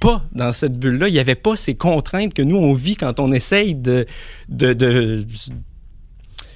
pas 0.00 0.24
dans 0.32 0.52
cette 0.52 0.78
bulle-là. 0.78 1.08
Il 1.08 1.12
n'y 1.12 1.18
avait 1.18 1.34
pas 1.34 1.56
ces 1.56 1.74
contraintes 1.74 2.32
que 2.32 2.42
nous 2.42 2.56
on 2.56 2.72
vit 2.72 2.96
quand 2.96 3.20
on 3.20 3.32
essaye 3.32 3.74
de 3.74 4.06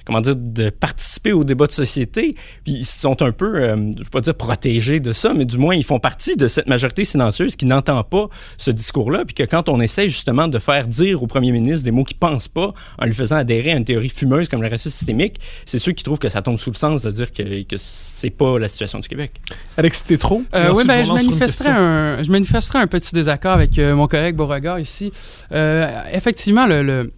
comment 0.05 0.21
dire, 0.21 0.35
de 0.35 0.69
participer 0.69 1.31
au 1.31 1.43
débat 1.43 1.67
de 1.67 1.71
société. 1.71 2.35
Puis 2.63 2.73
ils 2.73 2.85
sont 2.85 3.21
un 3.21 3.31
peu, 3.31 3.55
euh, 3.55 3.75
je 3.75 3.81
ne 3.81 3.97
vais 3.99 4.09
pas 4.11 4.21
dire 4.21 4.35
protégés 4.35 4.99
de 4.99 5.11
ça, 5.11 5.33
mais 5.33 5.45
du 5.45 5.57
moins 5.57 5.75
ils 5.75 5.83
font 5.83 5.99
partie 5.99 6.35
de 6.35 6.47
cette 6.47 6.67
majorité 6.67 7.05
silencieuse 7.05 7.55
qui 7.55 7.65
n'entend 7.65 8.03
pas 8.03 8.27
ce 8.57 8.71
discours-là. 8.71 9.25
Puis 9.25 9.33
que 9.33 9.43
quand 9.43 9.69
on 9.69 9.79
essaie 9.81 10.09
justement 10.09 10.47
de 10.47 10.59
faire 10.59 10.87
dire 10.87 11.23
au 11.23 11.27
premier 11.27 11.51
ministre 11.51 11.83
des 11.83 11.91
mots 11.91 12.03
qu'il 12.03 12.17
pense 12.17 12.47
pas, 12.47 12.73
en 12.99 13.05
lui 13.05 13.13
faisant 13.13 13.37
adhérer 13.37 13.71
à 13.71 13.77
une 13.77 13.85
théorie 13.85 14.09
fumeuse 14.09 14.49
comme 14.49 14.61
le 14.61 14.67
racisme 14.69 14.91
systémique, 14.91 15.39
c'est 15.65 15.79
ceux 15.79 15.91
qui 15.91 16.03
trouvent 16.03 16.19
que 16.19 16.29
ça 16.29 16.41
tombe 16.41 16.59
sous 16.59 16.71
le 16.71 16.75
sens 16.75 17.03
de 17.03 17.11
dire 17.11 17.31
que, 17.31 17.63
que 17.63 17.75
c'est 17.77 18.29
pas 18.29 18.59
la 18.59 18.67
situation 18.67 18.99
du 18.99 19.07
Québec. 19.07 19.31
Alexis 19.77 20.03
Tétro. 20.03 20.43
Euh, 20.53 20.69
Et 20.69 20.75
oui, 20.75 20.83
ben, 20.85 21.03
je 21.03 21.13
manifesterai, 21.13 21.69
un, 21.69 22.23
je 22.23 22.31
manifesterai 22.31 22.79
un 22.79 22.87
petit 22.87 23.13
désaccord 23.13 23.53
avec 23.53 23.77
euh, 23.79 23.95
mon 23.95 24.07
collègue 24.07 24.35
Beauregard 24.35 24.79
ici. 24.79 25.11
Euh, 25.51 25.89
effectivement, 26.11 26.65
le, 26.65 26.83
le, 26.83 27.11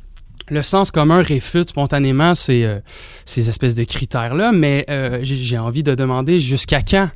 le 0.50 0.62
sens 0.62 0.92
commun 0.92 1.22
réfute 1.22 1.70
spontanément 1.70 2.36
ces, 2.36 2.64
euh, 2.64 2.80
ces 3.26 3.50
espèces 3.50 3.76
de 3.76 3.84
critères-là, 3.84 4.52
mais 4.52 4.86
euh, 4.90 5.20
j'ai 5.24 5.58
envie 5.58 5.84
de 5.84 5.96
demander 5.96 6.40
jusqu'à 6.40 6.82
quand? 6.82 7.10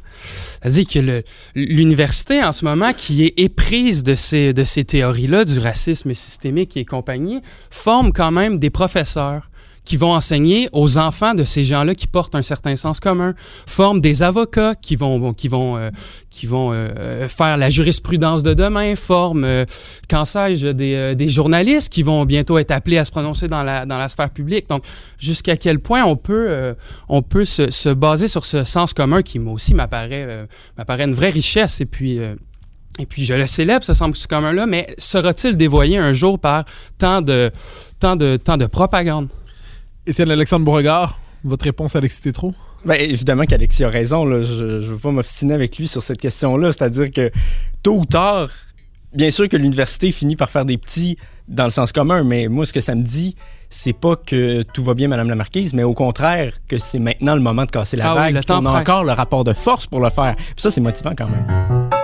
C'est-à-dire 0.61 0.85
que 0.87 1.23
l'université, 1.55 2.43
en 2.43 2.51
ce 2.51 2.65
moment, 2.65 2.93
qui 2.93 3.25
est 3.25 3.33
éprise 3.37 4.03
de 4.03 4.15
ces, 4.15 4.53
de 4.53 4.63
ces 4.63 4.83
théories-là, 4.83 5.45
du 5.45 5.59
racisme 5.59 6.13
systémique 6.13 6.75
et 6.75 6.85
compagnie, 6.85 7.41
forme 7.69 8.11
quand 8.11 8.31
même 8.31 8.59
des 8.59 8.69
professeurs 8.69 9.48
qui 9.89 9.97
vont 9.97 10.13
enseigner 10.13 10.69
aux 10.71 10.99
enfants 10.99 11.33
de 11.33 11.43
ces 11.43 11.63
gens-là 11.63 11.95
qui 11.95 12.05
portent 12.05 12.35
un 12.35 12.43
certain 12.43 12.75
sens 12.75 12.99
commun, 12.99 13.33
forment 13.65 14.01
des 14.01 14.21
avocats 14.21 14.75
qui 14.75 14.95
vont 14.95 15.33
qui 15.33 15.47
vont 15.47 15.77
euh, 15.77 15.89
qui 16.29 16.45
vont 16.45 16.69
euh, 16.71 17.27
faire 17.27 17.57
la 17.57 17.71
jurisprudence 17.71 18.43
de 18.43 18.53
demain, 18.53 18.95
forment 18.95 19.45
euh, 19.45 19.65
qu'en 20.07 20.25
sais-je 20.25 20.67
des, 20.67 21.15
des 21.15 21.29
journalistes 21.29 21.91
qui 21.91 22.03
vont 22.03 22.23
bientôt 22.25 22.59
être 22.59 22.69
appelés 22.69 22.99
à 22.99 23.05
se 23.05 23.09
prononcer 23.09 23.47
dans 23.47 23.63
la 23.63 23.87
dans 23.87 23.97
la 23.97 24.09
sphère 24.09 24.29
publique. 24.29 24.69
Donc 24.69 24.83
jusqu'à 25.17 25.57
quel 25.57 25.79
point 25.79 26.03
on 26.03 26.15
peut 26.15 26.75
on 27.07 27.23
peut 27.23 27.45
se, 27.45 27.71
se, 27.71 27.89
baser 27.89 28.27
sur 28.27 28.45
ce 28.45 28.65
sens 28.65 28.93
commun 28.93 29.23
qui 29.23 29.39
moi 29.39 29.53
aussi 29.53 29.73
m'apparaît 29.73 30.47
m'apparaît 30.77 31.05
une 31.05 31.15
vraie 31.15 31.31
richesse 31.31 31.81
et 31.81 31.87
puis 31.87 32.19
et 32.99 33.07
puis 33.07 33.25
je 33.25 33.33
le 33.33 33.47
célèbre, 33.47 33.83
ce 33.83 33.95
sens 33.95 34.27
commun-là, 34.27 34.67
mais 34.67 34.85
sera-t-il 34.99 35.57
dévoyé 35.57 35.97
un 35.97 36.13
jour 36.13 36.37
par 36.37 36.65
tant 36.99 37.21
de, 37.23 37.49
tant 37.99 38.15
de, 38.15 38.37
tant 38.37 38.57
de 38.57 38.67
propagande? 38.67 39.29
Étienne 40.09 40.31
Alexandre 40.31 40.65
Beauregard, 40.65 41.19
votre 41.43 41.65
réponse 41.65 41.95
à 41.95 41.99
Alexis 41.99 42.33
trop 42.33 42.53
Ben, 42.83 42.95
évidemment 42.95 43.45
qu'Alexis 43.45 43.83
a 43.83 43.89
raison. 43.89 44.25
Là. 44.25 44.41
Je 44.41 44.63
ne 44.63 44.79
veux 44.79 44.97
pas 44.97 45.11
m'obstiner 45.11 45.53
avec 45.53 45.77
lui 45.77 45.87
sur 45.87 46.01
cette 46.01 46.19
question-là. 46.19 46.71
C'est-à-dire 46.71 47.11
que 47.11 47.31
tôt 47.83 47.99
ou 47.99 48.05
tard, 48.05 48.49
bien 49.13 49.29
sûr 49.29 49.47
que 49.47 49.55
l'université 49.55 50.11
finit 50.11 50.35
par 50.35 50.49
faire 50.49 50.65
des 50.65 50.77
petits 50.77 51.17
dans 51.47 51.65
le 51.65 51.69
sens 51.69 51.91
commun, 51.91 52.23
mais 52.23 52.47
moi, 52.47 52.65
ce 52.65 52.73
que 52.73 52.81
ça 52.81 52.95
me 52.95 53.03
dit, 53.03 53.35
c'est 53.69 53.93
pas 53.93 54.15
que 54.15 54.63
tout 54.63 54.83
va 54.83 54.95
bien, 54.95 55.07
Madame 55.07 55.29
la 55.29 55.35
Marquise, 55.35 55.73
mais 55.73 55.83
au 55.83 55.93
contraire 55.93 56.53
que 56.67 56.79
c'est 56.79 56.99
maintenant 56.99 57.35
le 57.35 57.41
moment 57.41 57.65
de 57.65 57.71
casser 57.71 57.97
la 57.97 58.11
ah 58.11 58.15
vague. 58.15 58.33
Oui, 58.33 58.33
le 58.33 58.43
temps 58.43 58.63
on 58.63 58.65
a 58.65 58.81
encore 58.81 59.03
le 59.03 59.13
rapport 59.13 59.43
de 59.43 59.53
force 59.53 59.85
pour 59.85 60.01
le 60.01 60.09
faire. 60.09 60.35
Puis 60.35 60.55
ça, 60.57 60.71
c'est 60.71 60.81
motivant 60.81 61.13
quand 61.15 61.27
même. 61.27 61.98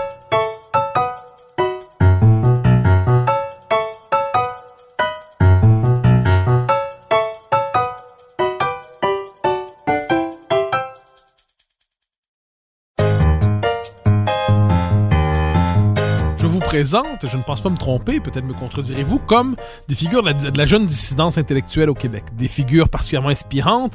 Je 16.84 17.38
ne 17.38 17.44
pense 17.44 17.62
pas 17.62 17.70
me 17.70 17.78
tromper, 17.78 18.20
peut-être 18.20 18.46
me 18.46 18.54
contredirez-vous, 18.54 19.20
comme 19.20 19.56
des 19.88 19.96
figures 19.96 20.24
de 20.24 20.58
la, 20.58 20.66
jeune 20.66 20.86
dissidence 20.86 21.38
intellectuelle 21.38 21.90
au 21.90 21.94
Québec. 21.94 22.24
Des 22.38 22.48
figures 22.48 22.90
particulièrement 22.90 23.30
inspirantes. 23.30 23.94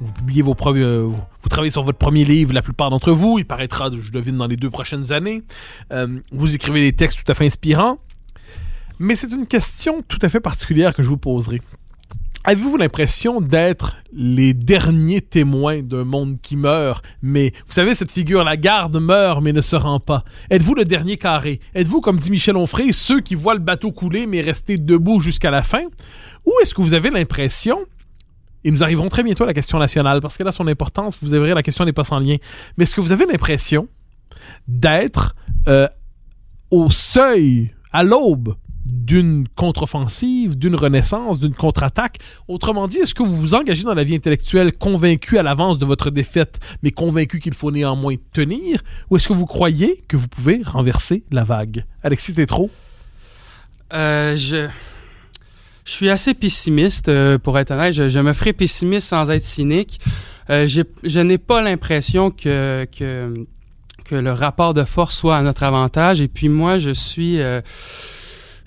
Vous 0.00 0.12
publiez 0.12 0.42
vos 0.42 0.54
premiers, 0.54 0.82
euh, 0.82 1.02
vous, 1.02 1.48
travaillez 1.48 1.70
sur 1.70 1.82
votre 1.82 1.98
premier 1.98 2.24
livre, 2.24 2.54
la 2.54 2.62
plupart 2.62 2.88
d'entre 2.88 3.12
vous. 3.12 3.38
Il 3.38 3.44
paraîtra, 3.44 3.90
je 3.94 4.10
devine, 4.10 4.36
dans 4.36 4.46
les 4.46 4.56
deux 4.56 4.70
prochaines 4.70 5.12
années. 5.12 5.42
Euh, 5.92 6.06
vous 6.32 6.54
écrivez 6.54 6.80
des 6.80 6.92
textes 6.92 7.24
tout 7.24 7.30
à 7.30 7.34
fait 7.34 7.46
inspirants. 7.46 7.98
Mais 8.98 9.14
c'est 9.14 9.30
une 9.32 9.46
question 9.46 10.02
tout 10.06 10.18
à 10.22 10.28
fait 10.28 10.40
particulière 10.40 10.94
que 10.94 11.02
je 11.02 11.08
vous 11.08 11.18
poserai. 11.18 11.60
Avez-vous 12.44 12.78
l'impression 12.78 13.42
d'être 13.42 13.96
les 14.14 14.54
derniers 14.54 15.20
témoins 15.20 15.82
d'un 15.82 16.04
monde 16.04 16.38
qui 16.40 16.56
meurt, 16.56 17.04
mais 17.20 17.52
vous 17.66 17.72
savez, 17.72 17.92
cette 17.92 18.10
figure, 18.10 18.44
la 18.44 18.56
garde 18.56 18.96
meurt 18.98 19.42
mais 19.42 19.52
ne 19.52 19.60
se 19.60 19.76
rend 19.76 20.00
pas. 20.00 20.24
Êtes-vous 20.48 20.74
le 20.74 20.86
dernier 20.86 21.18
carré? 21.18 21.60
Êtes-vous, 21.74 22.00
comme 22.00 22.18
dit 22.18 22.30
Michel 22.30 22.56
Onfray, 22.56 22.94
ceux 22.94 23.20
qui 23.20 23.34
voient 23.34 23.52
le 23.52 23.60
bateau 23.60 23.92
couler 23.92 24.26
mais 24.26 24.40
rester 24.40 24.78
debout 24.78 25.20
jusqu'à 25.20 25.50
la 25.50 25.62
fin? 25.62 25.82
Ou 26.46 26.52
est-ce 26.62 26.72
que 26.72 26.80
vous 26.80 26.94
avez 26.94 27.10
l'impression, 27.10 27.84
et 28.64 28.70
nous 28.70 28.82
arriverons 28.82 29.10
très 29.10 29.22
bientôt 29.22 29.44
à 29.44 29.46
la 29.46 29.54
question 29.54 29.78
nationale, 29.78 30.22
parce 30.22 30.38
qu'elle 30.38 30.48
a 30.48 30.52
son 30.52 30.66
importance, 30.66 31.18
vous 31.20 31.28
verrez, 31.28 31.52
la 31.52 31.62
question 31.62 31.84
n'est 31.84 31.92
pas 31.92 32.04
sans 32.04 32.20
lien, 32.20 32.36
mais 32.78 32.84
est-ce 32.84 32.94
que 32.94 33.02
vous 33.02 33.12
avez 33.12 33.26
l'impression 33.26 33.86
d'être 34.66 35.34
euh, 35.68 35.88
au 36.70 36.90
seuil, 36.90 37.74
à 37.92 38.02
l'aube 38.02 38.54
d'une 38.92 39.46
contre-offensive, 39.56 40.58
d'une 40.58 40.74
renaissance, 40.74 41.40
d'une 41.40 41.54
contre-attaque. 41.54 42.18
Autrement 42.48 42.88
dit, 42.88 42.98
est-ce 42.98 43.14
que 43.14 43.22
vous 43.22 43.36
vous 43.36 43.54
engagez 43.54 43.84
dans 43.84 43.94
la 43.94 44.04
vie 44.04 44.14
intellectuelle 44.14 44.72
convaincu 44.76 45.38
à 45.38 45.42
l'avance 45.42 45.78
de 45.78 45.84
votre 45.84 46.10
défaite, 46.10 46.58
mais 46.82 46.90
convaincu 46.90 47.40
qu'il 47.40 47.54
faut 47.54 47.70
néanmoins 47.70 48.14
tenir, 48.32 48.82
ou 49.10 49.16
est-ce 49.16 49.28
que 49.28 49.32
vous 49.32 49.46
croyez 49.46 50.02
que 50.08 50.16
vous 50.16 50.28
pouvez 50.28 50.62
renverser 50.64 51.24
la 51.30 51.44
vague? 51.44 51.84
Alexis 52.02 52.32
Tétrault? 52.32 52.70
Euh, 53.92 54.36
je... 54.36 54.68
Suis 55.84 56.08
assez 56.08 56.34
pessimiste, 56.34 57.08
euh, 57.08 57.38
pour 57.38 57.58
être 57.58 57.72
honnête. 57.72 57.94
Je, 57.94 58.18
me 58.20 58.32
ferai 58.32 58.52
pessimiste 58.52 59.08
sans 59.08 59.28
être 59.30 59.42
cynique. 59.42 59.98
Euh, 60.48 60.66
je 60.68 61.20
n'ai 61.20 61.38
pas 61.38 61.62
l'impression 61.62 62.30
que, 62.30 62.86
que, 62.96 63.34
que, 64.04 64.14
le 64.14 64.32
rapport 64.32 64.72
de 64.72 64.84
force 64.84 65.16
soit 65.16 65.36
à 65.36 65.42
notre 65.42 65.64
avantage. 65.64 66.20
Et 66.20 66.28
puis 66.28 66.48
moi, 66.48 66.78
je 66.78 66.90
suis... 66.90 67.40
Euh, 67.40 67.60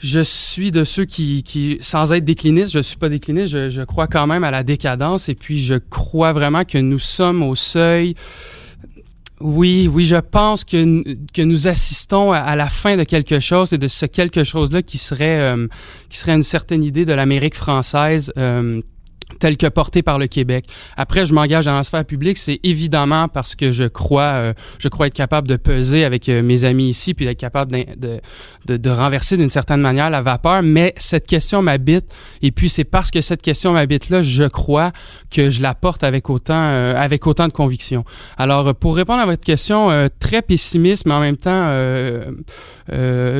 je 0.03 0.19
suis 0.19 0.71
de 0.71 0.83
ceux 0.83 1.05
qui, 1.05 1.43
qui, 1.43 1.77
sans 1.79 2.11
être 2.11 2.25
décliniste, 2.25 2.73
je 2.73 2.79
suis 2.79 2.97
pas 2.97 3.07
décliniste, 3.07 3.53
je, 3.53 3.69
je 3.69 3.81
crois 3.81 4.07
quand 4.07 4.27
même 4.27 4.43
à 4.43 4.51
la 4.51 4.63
décadence 4.63 5.29
et 5.29 5.35
puis 5.35 5.61
je 5.61 5.75
crois 5.75 6.33
vraiment 6.33 6.65
que 6.65 6.77
nous 6.77 6.99
sommes 6.99 7.41
au 7.41 7.55
seuil. 7.55 8.13
Oui, 9.39 9.89
oui, 9.91 10.05
je 10.05 10.17
pense 10.17 10.65
que, 10.65 11.03
que 11.33 11.41
nous 11.41 11.67
assistons 11.67 12.33
à, 12.33 12.55
la 12.55 12.67
fin 12.67 12.97
de 12.97 13.03
quelque 13.03 13.39
chose 13.39 13.73
et 13.73 13.77
de 13.77 13.87
ce 13.87 14.05
quelque 14.05 14.43
chose-là 14.43 14.81
qui 14.81 14.97
serait 14.97 15.41
euh, 15.41 15.67
qui 16.09 16.17
serait 16.17 16.33
une 16.33 16.43
certaine 16.43 16.83
idée 16.83 17.05
de 17.05 17.13
l'Amérique 17.13 17.55
française. 17.55 18.31
Euh, 18.37 18.81
tel 19.39 19.57
que 19.57 19.67
porté 19.67 20.03
par 20.03 20.19
le 20.19 20.27
Québec. 20.27 20.65
Après, 20.97 21.25
je 21.25 21.33
m'engage 21.33 21.65
dans 21.65 21.75
la 21.75 21.83
sphère 21.83 22.05
publique, 22.05 22.37
c'est 22.37 22.59
évidemment 22.63 23.27
parce 23.27 23.55
que 23.55 23.71
je 23.71 23.85
crois, 23.85 24.21
euh, 24.21 24.53
je 24.79 24.87
crois 24.87 25.07
être 25.07 25.13
capable 25.13 25.47
de 25.47 25.55
peser 25.55 26.05
avec 26.05 26.29
euh, 26.29 26.41
mes 26.41 26.63
amis 26.65 26.87
ici, 26.87 27.13
puis 27.13 27.25
d'être 27.25 27.39
capable 27.39 27.71
de, 27.71 28.21
de, 28.65 28.77
de, 28.77 28.89
renverser 28.89 29.37
d'une 29.37 29.49
certaine 29.49 29.81
manière 29.81 30.09
la 30.09 30.21
vapeur. 30.21 30.61
Mais 30.63 30.93
cette 30.97 31.27
question 31.27 31.61
m'habite, 31.61 32.05
et 32.41 32.51
puis 32.51 32.69
c'est 32.69 32.83
parce 32.83 33.11
que 33.11 33.21
cette 33.21 33.41
question 33.41 33.73
m'habite 33.73 34.09
là, 34.09 34.21
je 34.21 34.43
crois 34.45 34.91
que 35.29 35.49
je 35.49 35.61
la 35.61 35.75
porte 35.75 36.03
avec 36.03 36.29
autant, 36.29 36.53
euh, 36.55 36.95
avec 36.95 37.27
autant 37.27 37.47
de 37.47 37.53
conviction. 37.53 38.03
Alors, 38.37 38.75
pour 38.75 38.95
répondre 38.95 39.21
à 39.21 39.25
votre 39.25 39.43
question, 39.43 39.89
très 40.19 40.41
pessimiste, 40.41 41.05
mais 41.05 41.13
en 41.13 41.19
même 41.19 41.37
temps, 41.37 41.69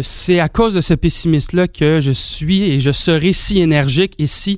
c'est 0.01 0.39
à 0.39 0.49
cause 0.49 0.73
de 0.73 0.81
ce 0.81 0.93
pessimisme-là 0.93 1.67
que 1.67 2.01
je 2.01 2.11
suis 2.11 2.63
et 2.63 2.79
je 2.79 2.91
serai 2.91 3.33
si 3.33 3.59
énergique 3.59 4.13
et 4.19 4.27
si 4.27 4.57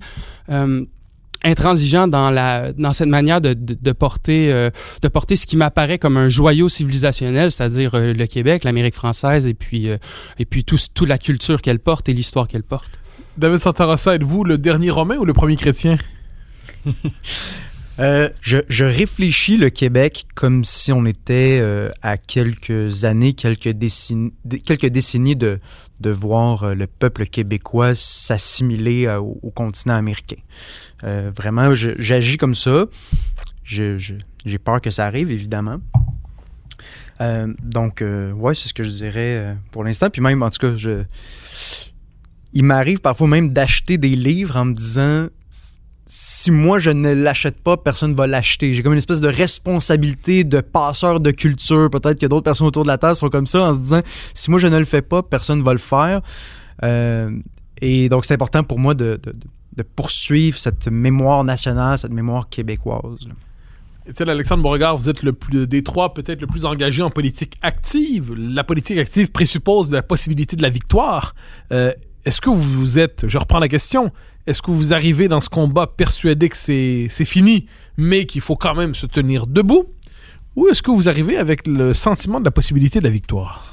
intransigeant 1.46 2.08
dans 2.08 2.32
la 2.32 2.74
dans 2.74 2.92
cette 2.92 3.08
manière 3.08 3.40
de, 3.40 3.54
de, 3.54 3.92
porter 3.92 4.52
euh, 4.52 4.72
de 5.02 5.08
porter 5.08 5.36
ce 5.36 5.46
qui 5.46 5.56
m'apparaît 5.56 6.00
comme 6.00 6.18
un 6.18 6.28
joyau 6.28 6.68
civilisationnel, 6.68 7.52
c'est-à-dire 7.52 7.96
euh, 7.96 8.14
le 8.14 8.26
Québec, 8.26 8.64
l'Amérique 8.64 8.96
française 8.96 9.48
et 9.48 9.54
puis 9.54 9.90
euh, 9.90 9.98
et 10.40 10.46
puis 10.46 10.64
tout, 10.64 10.78
toute 10.94 11.08
la 11.08 11.18
culture 11.18 11.62
qu'elle 11.62 11.80
porte 11.80 12.10
et 12.10 12.14
l'histoire 12.14 12.48
qu'elle 12.48 12.64
porte. 12.64 13.00
David 13.38 13.60
Santarossa, 13.60 14.16
êtes-vous 14.16 14.44
le 14.44 14.58
dernier 14.58 14.90
romain 14.90 15.18
ou 15.18 15.26
le 15.26 15.34
premier 15.34 15.56
chrétien? 15.56 15.98
je, 17.98 18.58
je, 18.68 18.86
réfléchis 18.86 19.58
le 19.58 19.70
Québec 19.70 20.26
comme 20.36 20.66
si 20.66 20.92
on 20.92 21.06
était 21.06 21.64
à 22.02 22.18
quelques 22.18 23.06
années, 23.06 23.34
quelques 23.34 23.70
décennies, 23.70 24.34
quelques 24.66 24.88
décennies 24.88 25.36
de, 25.36 25.60
voir 26.04 26.76
le 26.76 26.88
peuple 26.88 27.26
québécois 27.26 27.96
s'assimiler 27.96 29.08
au, 29.08 29.52
continent 29.52 29.96
américain. 29.96 30.38
Euh, 31.04 31.32
vraiment, 31.36 31.74
j'agis 31.76 32.38
comme 32.38 32.56
ça. 32.56 32.86
J'ai 33.64 34.58
peur 34.64 34.82
que 34.82 34.92
ça 34.92 35.06
arrive, 35.06 35.32
évidemment. 35.32 35.78
Euh, 37.22 37.54
donc, 37.64 38.02
euh, 38.02 38.32
ouais, 38.34 38.56
c'est 38.56 38.68
ce 38.68 38.74
que 38.74 38.84
je 38.84 38.92
dirais 38.92 39.56
pour 39.72 39.84
l'instant. 39.84 40.10
Puis 40.10 40.22
même, 40.22 40.44
en 40.44 40.50
tout 40.50 40.60
cas, 40.60 40.76
je... 40.76 41.04
il 42.54 42.64
m'arrive 42.64 43.00
parfois 43.00 43.28
même 43.28 43.54
d'acheter 43.54 43.98
des 43.98 44.16
livres 44.16 44.58
en 44.58 44.66
me 44.66 44.74
disant 44.74 45.28
si 46.08 46.52
moi 46.52 46.80
je 46.80 46.92
ne 46.92 47.12
l'achète 47.12 47.62
pas, 47.62 47.78
personne 47.78 48.12
ne 48.12 48.16
va 48.16 48.28
l'acheter. 48.28 48.74
J'ai 48.74 48.84
comme 48.84 48.94
une 48.94 49.00
espèce 49.00 49.22
de 49.22 49.28
responsabilité 49.28 50.44
de 50.44 50.62
passeur 50.62 51.20
de 51.20 51.32
culture. 51.32 51.90
Peut-être 51.90 52.20
que 52.20 52.28
d'autres 52.28 52.44
personnes 52.44 52.68
autour 52.68 52.84
de 52.84 52.88
la 52.88 52.98
table 52.98 53.16
sont 53.16 53.30
comme 53.30 53.48
ça 53.48 53.70
en 53.70 53.74
se 53.74 53.80
disant 53.80 54.02
si 54.34 54.52
moi 54.52 54.60
je 54.60 54.68
ne 54.68 54.78
le 54.78 54.86
fais 54.86 55.02
pas, 55.02 55.24
personne 55.24 55.60
ne 55.60 55.64
va 55.64 55.74
le 55.74 55.80
faire. 55.80 56.22
et 57.82 58.10
donc 58.10 58.26
c'est 58.26 58.36
important 58.36 58.64
pour 58.64 58.78
moi 58.78 58.94
de, 58.94 59.20
poursuivre 59.96 60.60
cette 60.60 60.88
mémoire 60.88 61.44
nationale, 61.44 61.98
cette 61.98 62.14
mémoire 62.14 62.50
québécoise. 62.50 63.28
Étienne 64.08 64.30
Alexandre 64.30 64.62
Beauregard, 64.62 64.96
vous 64.98 65.10
êtes 65.10 65.24
le 65.24 65.34
plus 65.34 65.66
des 65.66 65.84
trois 65.84 66.14
peut-être 66.14 66.40
le 66.40 66.46
plus 66.46 66.66
engagé 66.66 67.02
en 67.02 67.10
politique 67.10 67.58
active. 67.64 68.36
La 68.36 68.64
politique 68.64 69.00
active 69.00 69.32
présuppose 69.32 69.90
la 69.90 70.04
possibilité 70.04 70.56
de 70.56 70.62
la 70.62 70.70
victoire. 70.70 71.34
Euh, 71.72 71.92
est-ce 72.26 72.42
que 72.42 72.50
vous 72.50 73.00
êtes, 73.00 73.26
je 73.28 73.38
reprends 73.38 73.60
la 73.60 73.68
question, 73.68 74.12
est-ce 74.48 74.62
que 74.62 74.72
vous 74.72 74.94
arrivez 74.94 75.28
dans 75.28 75.40
ce 75.40 75.50
combat 75.50 75.88
persuadé 75.88 76.50
que 76.50 76.58
c'est 76.58 77.08
fini, 77.26 77.68
mais 77.98 78.26
qu'il 78.26 78.42
faut 78.42 78.56
quand 78.56 78.76
même 78.76 78.96
se 78.96 79.06
tenir 79.06 79.48
debout, 79.48 79.86
ou 80.56 80.68
est-ce 80.68 80.82
que 80.82 80.92
vous 80.92 81.08
arrivez 81.08 81.38
avec 81.38 81.68
le 81.68 81.94
sentiment 81.94 82.40
de 82.40 82.46
la 82.46 82.52
possibilité 82.52 83.00
de 83.00 83.06
la 83.06 83.10
victoire? 83.12 83.72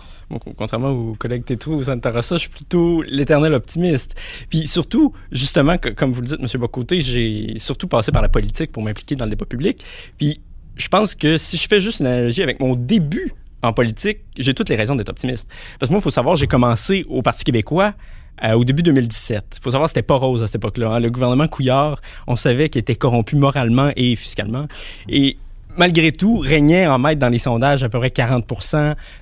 contrairement 0.57 0.89
aux 0.89 1.15
collègues 1.15 1.45
Tétrou 1.45 1.75
ou 1.75 1.83
Santa 1.83 2.11
Rosa, 2.11 2.37
je 2.37 2.43
suis 2.43 2.49
plutôt 2.49 3.03
l'éternel 3.03 3.53
optimiste. 3.53 4.19
Puis 4.49 4.67
surtout, 4.67 5.13
justement, 5.31 5.77
comme 5.77 6.13
vous 6.13 6.23
le 6.23 6.27
dites, 6.27 6.41
M. 6.41 6.61
Bocoté, 6.61 7.01
j'ai 7.01 7.55
surtout 7.59 7.87
passé 7.87 8.13
par 8.13 8.23
la 8.23 8.31
politique 8.31 8.73
pour 8.73 8.83
m'impliquer 8.83 9.15
dans 9.15 9.27
le 9.27 9.31
débat 9.31 9.45
public. 9.45 9.85
Puis 10.17 10.39
je 10.77 10.89
pense 10.89 11.15
que 11.15 11.37
si 11.37 11.59
je 11.59 11.69
fais 11.69 11.81
juste 11.81 12.01
une 12.01 12.07
analogie 12.07 12.43
avec 12.43 12.61
mon 12.61 12.75
début 12.77 13.33
en 13.63 13.75
politique, 13.75 14.21
j'ai 14.39 14.55
toutes 14.55 14.71
les 14.71 14.77
raisons 14.77 14.97
d'être 14.97 15.11
optimiste. 15.11 15.49
Parce 15.79 15.89
que 15.89 15.93
moi, 15.93 16.01
il 16.01 16.03
faut 16.03 16.11
savoir, 16.11 16.37
j'ai 16.37 16.47
commencé 16.47 17.05
au 17.09 17.21
Parti 17.21 17.45
québécois 17.45 17.95
euh, 18.45 18.55
au 18.55 18.65
début 18.65 18.83
2017. 18.83 19.45
Il 19.59 19.63
faut 19.63 19.71
savoir, 19.71 19.89
c'était 19.89 20.03
pas 20.03 20.17
rose 20.17 20.43
à 20.43 20.47
cette 20.47 20.57
époque-là. 20.57 20.91
hein. 20.95 21.01
Le 21.01 21.11
gouvernement 21.11 21.49
Couillard, 21.49 22.01
on 22.27 22.37
savait 22.37 22.69
qu'il 22.69 22.81
était 22.81 22.95
corrompu 22.97 23.37
moralement 23.37 23.91
et 23.97 24.17
fiscalement. 24.17 24.67
Et 25.09 25.37
malgré 25.79 26.13
tout, 26.13 26.39
régnait 26.39 26.87
en 26.87 26.99
maître 26.99 27.19
dans 27.19 27.31
les 27.31 27.39
sondages 27.39 27.83
à 27.83 27.89
peu 27.89 27.99
près 27.99 28.11
40 28.11 28.45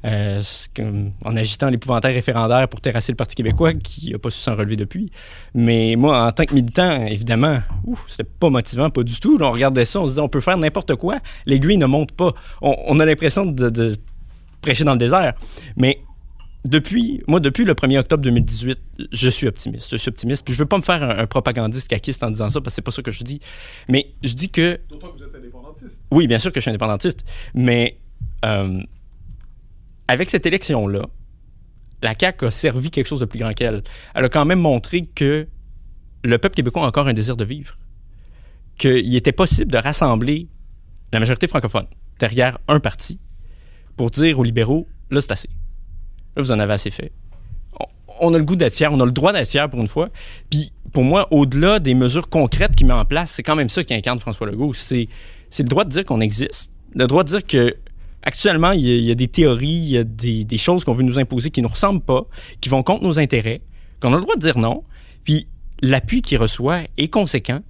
euh, 0.04 0.40
que- 0.74 0.82
en 1.24 1.36
agitant 1.36 1.68
l'épouvantail 1.68 2.12
référendaire 2.14 2.66
pour 2.68 2.80
terrasser 2.80 3.12
le 3.12 3.16
Parti 3.16 3.36
québécois, 3.36 3.72
qui 3.74 4.10
n'a 4.10 4.18
pas 4.18 4.30
su 4.30 4.40
s'en 4.40 4.56
relever 4.56 4.74
depuis. 4.76 5.12
Mais 5.54 5.94
moi, 5.96 6.26
en 6.26 6.32
tant 6.32 6.44
que 6.44 6.54
militant, 6.54 7.06
évidemment, 7.06 7.58
c'était 8.08 8.24
pas 8.28 8.50
motivant, 8.50 8.90
pas 8.90 9.02
du 9.04 9.18
tout. 9.20 9.38
On 9.40 9.50
regardait 9.52 9.84
ça, 9.84 10.00
on 10.00 10.04
se 10.06 10.10
disait, 10.10 10.22
on 10.22 10.28
peut 10.28 10.40
faire 10.40 10.56
n'importe 10.58 10.96
quoi. 10.96 11.18
L'aiguille 11.46 11.76
ne 11.76 11.86
monte 11.86 12.12
pas. 12.12 12.32
On, 12.62 12.74
on 12.86 12.98
a 13.00 13.04
l'impression 13.04 13.46
de, 13.46 13.68
de 13.70 13.96
prêcher 14.60 14.82
dans 14.84 14.92
le 14.92 14.98
désert. 14.98 15.34
Mais 15.76 16.00
depuis, 16.64 17.22
moi, 17.26 17.40
depuis 17.40 17.64
le 17.64 17.74
1er 17.74 17.98
octobre 17.98 18.22
2018, 18.22 18.78
je 19.12 19.30
suis 19.30 19.46
optimiste. 19.46 19.90
Je 19.90 19.96
suis 19.96 20.08
optimiste. 20.08 20.44
Puis 20.44 20.54
je 20.54 20.58
veux 20.58 20.66
pas 20.66 20.76
me 20.76 20.82
faire 20.82 21.02
un, 21.02 21.18
un 21.18 21.26
propagandiste 21.26 21.88
caquiste 21.88 22.22
en 22.22 22.30
disant 22.30 22.50
ça, 22.50 22.60
parce 22.60 22.72
que 22.72 22.76
c'est 22.76 22.82
pas 22.82 22.90
ça 22.90 23.02
que 23.02 23.10
je 23.10 23.24
dis. 23.24 23.40
Mais 23.88 24.12
je 24.22 24.34
dis 24.34 24.50
que 24.50 24.78
D'autant 24.90 25.08
que 25.08 25.18
vous 25.18 25.24
êtes 25.24 25.34
indépendantiste. 25.34 26.02
oui, 26.10 26.26
bien 26.26 26.38
sûr 26.38 26.52
que 26.52 26.60
je 26.60 26.62
suis 26.62 26.70
indépendantiste, 26.70 27.24
mais 27.54 27.98
euh, 28.44 28.80
avec 30.08 30.28
cette 30.28 30.44
élection-là, 30.46 31.06
la 32.02 32.14
CAQ 32.18 32.46
a 32.46 32.50
servi 32.50 32.90
quelque 32.90 33.06
chose 33.06 33.20
de 33.20 33.26
plus 33.26 33.38
grand 33.38 33.52
qu'elle. 33.52 33.82
Elle 34.14 34.24
a 34.24 34.28
quand 34.28 34.44
même 34.44 34.60
montré 34.60 35.02
que 35.02 35.46
le 36.24 36.38
peuple 36.38 36.56
québécois 36.56 36.84
a 36.84 36.86
encore 36.88 37.08
un 37.08 37.12
désir 37.12 37.36
de 37.36 37.44
vivre, 37.44 37.76
qu'il 38.76 39.14
était 39.14 39.32
possible 39.32 39.70
de 39.70 39.78
rassembler 39.78 40.48
la 41.12 41.20
majorité 41.20 41.46
francophone 41.46 41.86
derrière 42.18 42.58
un 42.68 42.80
parti 42.80 43.18
pour 43.96 44.10
dire 44.10 44.38
aux 44.38 44.44
libéraux, 44.44 44.86
là 45.10 45.20
c'est 45.20 45.32
assez. 45.32 45.48
Là, 46.36 46.42
vous 46.42 46.52
en 46.52 46.58
avez 46.58 46.72
assez 46.72 46.90
fait. 46.90 47.12
On- 48.20 48.34
a 48.34 48.38
le 48.38 48.44
goût 48.44 48.56
d'être 48.56 48.82
on 48.90 49.00
a 49.00 49.04
le 49.04 49.12
droit 49.12 49.32
d'être 49.32 49.66
pour 49.68 49.80
une 49.80 49.86
fois. 49.86 50.10
Puis 50.50 50.72
pour 50.92 51.04
moi, 51.04 51.28
au-delà 51.30 51.78
des 51.78 51.94
mesures 51.94 52.28
concrètes 52.28 52.74
qu'il 52.76 52.86
met 52.86 52.92
en 52.92 53.04
place, 53.04 53.30
c'est 53.30 53.42
quand 53.42 53.56
même 53.56 53.68
ça 53.68 53.82
qui 53.84 53.94
incarne 53.94 54.18
François 54.18 54.46
Legault. 54.46 54.74
C'est 54.74 55.08
le 55.58 55.64
droit 55.68 55.84
de 55.84 55.90
dire 55.90 56.04
qu'on 56.04 56.20
existe, 56.20 56.70
le 56.94 57.06
droit 57.06 57.24
de 57.24 57.28
dire 57.28 57.46
que 57.46 57.76
actuellement 58.22 58.72
il 58.72 58.84
y 58.84 59.10
a, 59.10 59.14
des 59.14 59.28
théories, 59.28 59.66
il 59.68 59.90
y 59.90 59.98
a 59.98 60.04
des, 60.04 60.44
des 60.44 60.58
choses 60.58 60.84
qu'on 60.84 60.92
veut 60.92 61.02
nous 61.02 61.18
imposer 61.18 61.50
qui 61.50 61.62
nous 61.62 61.68
ressemblent 61.68 62.02
pas, 62.02 62.26
qui 62.60 62.68
vont 62.68 62.82
contre 62.82 63.04
nos 63.04 63.18
intérêts, 63.18 63.62
qu'on 64.00 64.12
a 64.12 64.16
le 64.16 64.22
droit 64.22 64.36
de 64.36 64.40
dire 64.40 64.58
non. 64.58 64.84
Puis 65.24 65.46
l'appui 65.80 66.20
qu'il 66.22 66.38
reçoit 66.38 66.80
est 66.98 67.08
conséquent. 67.08 67.60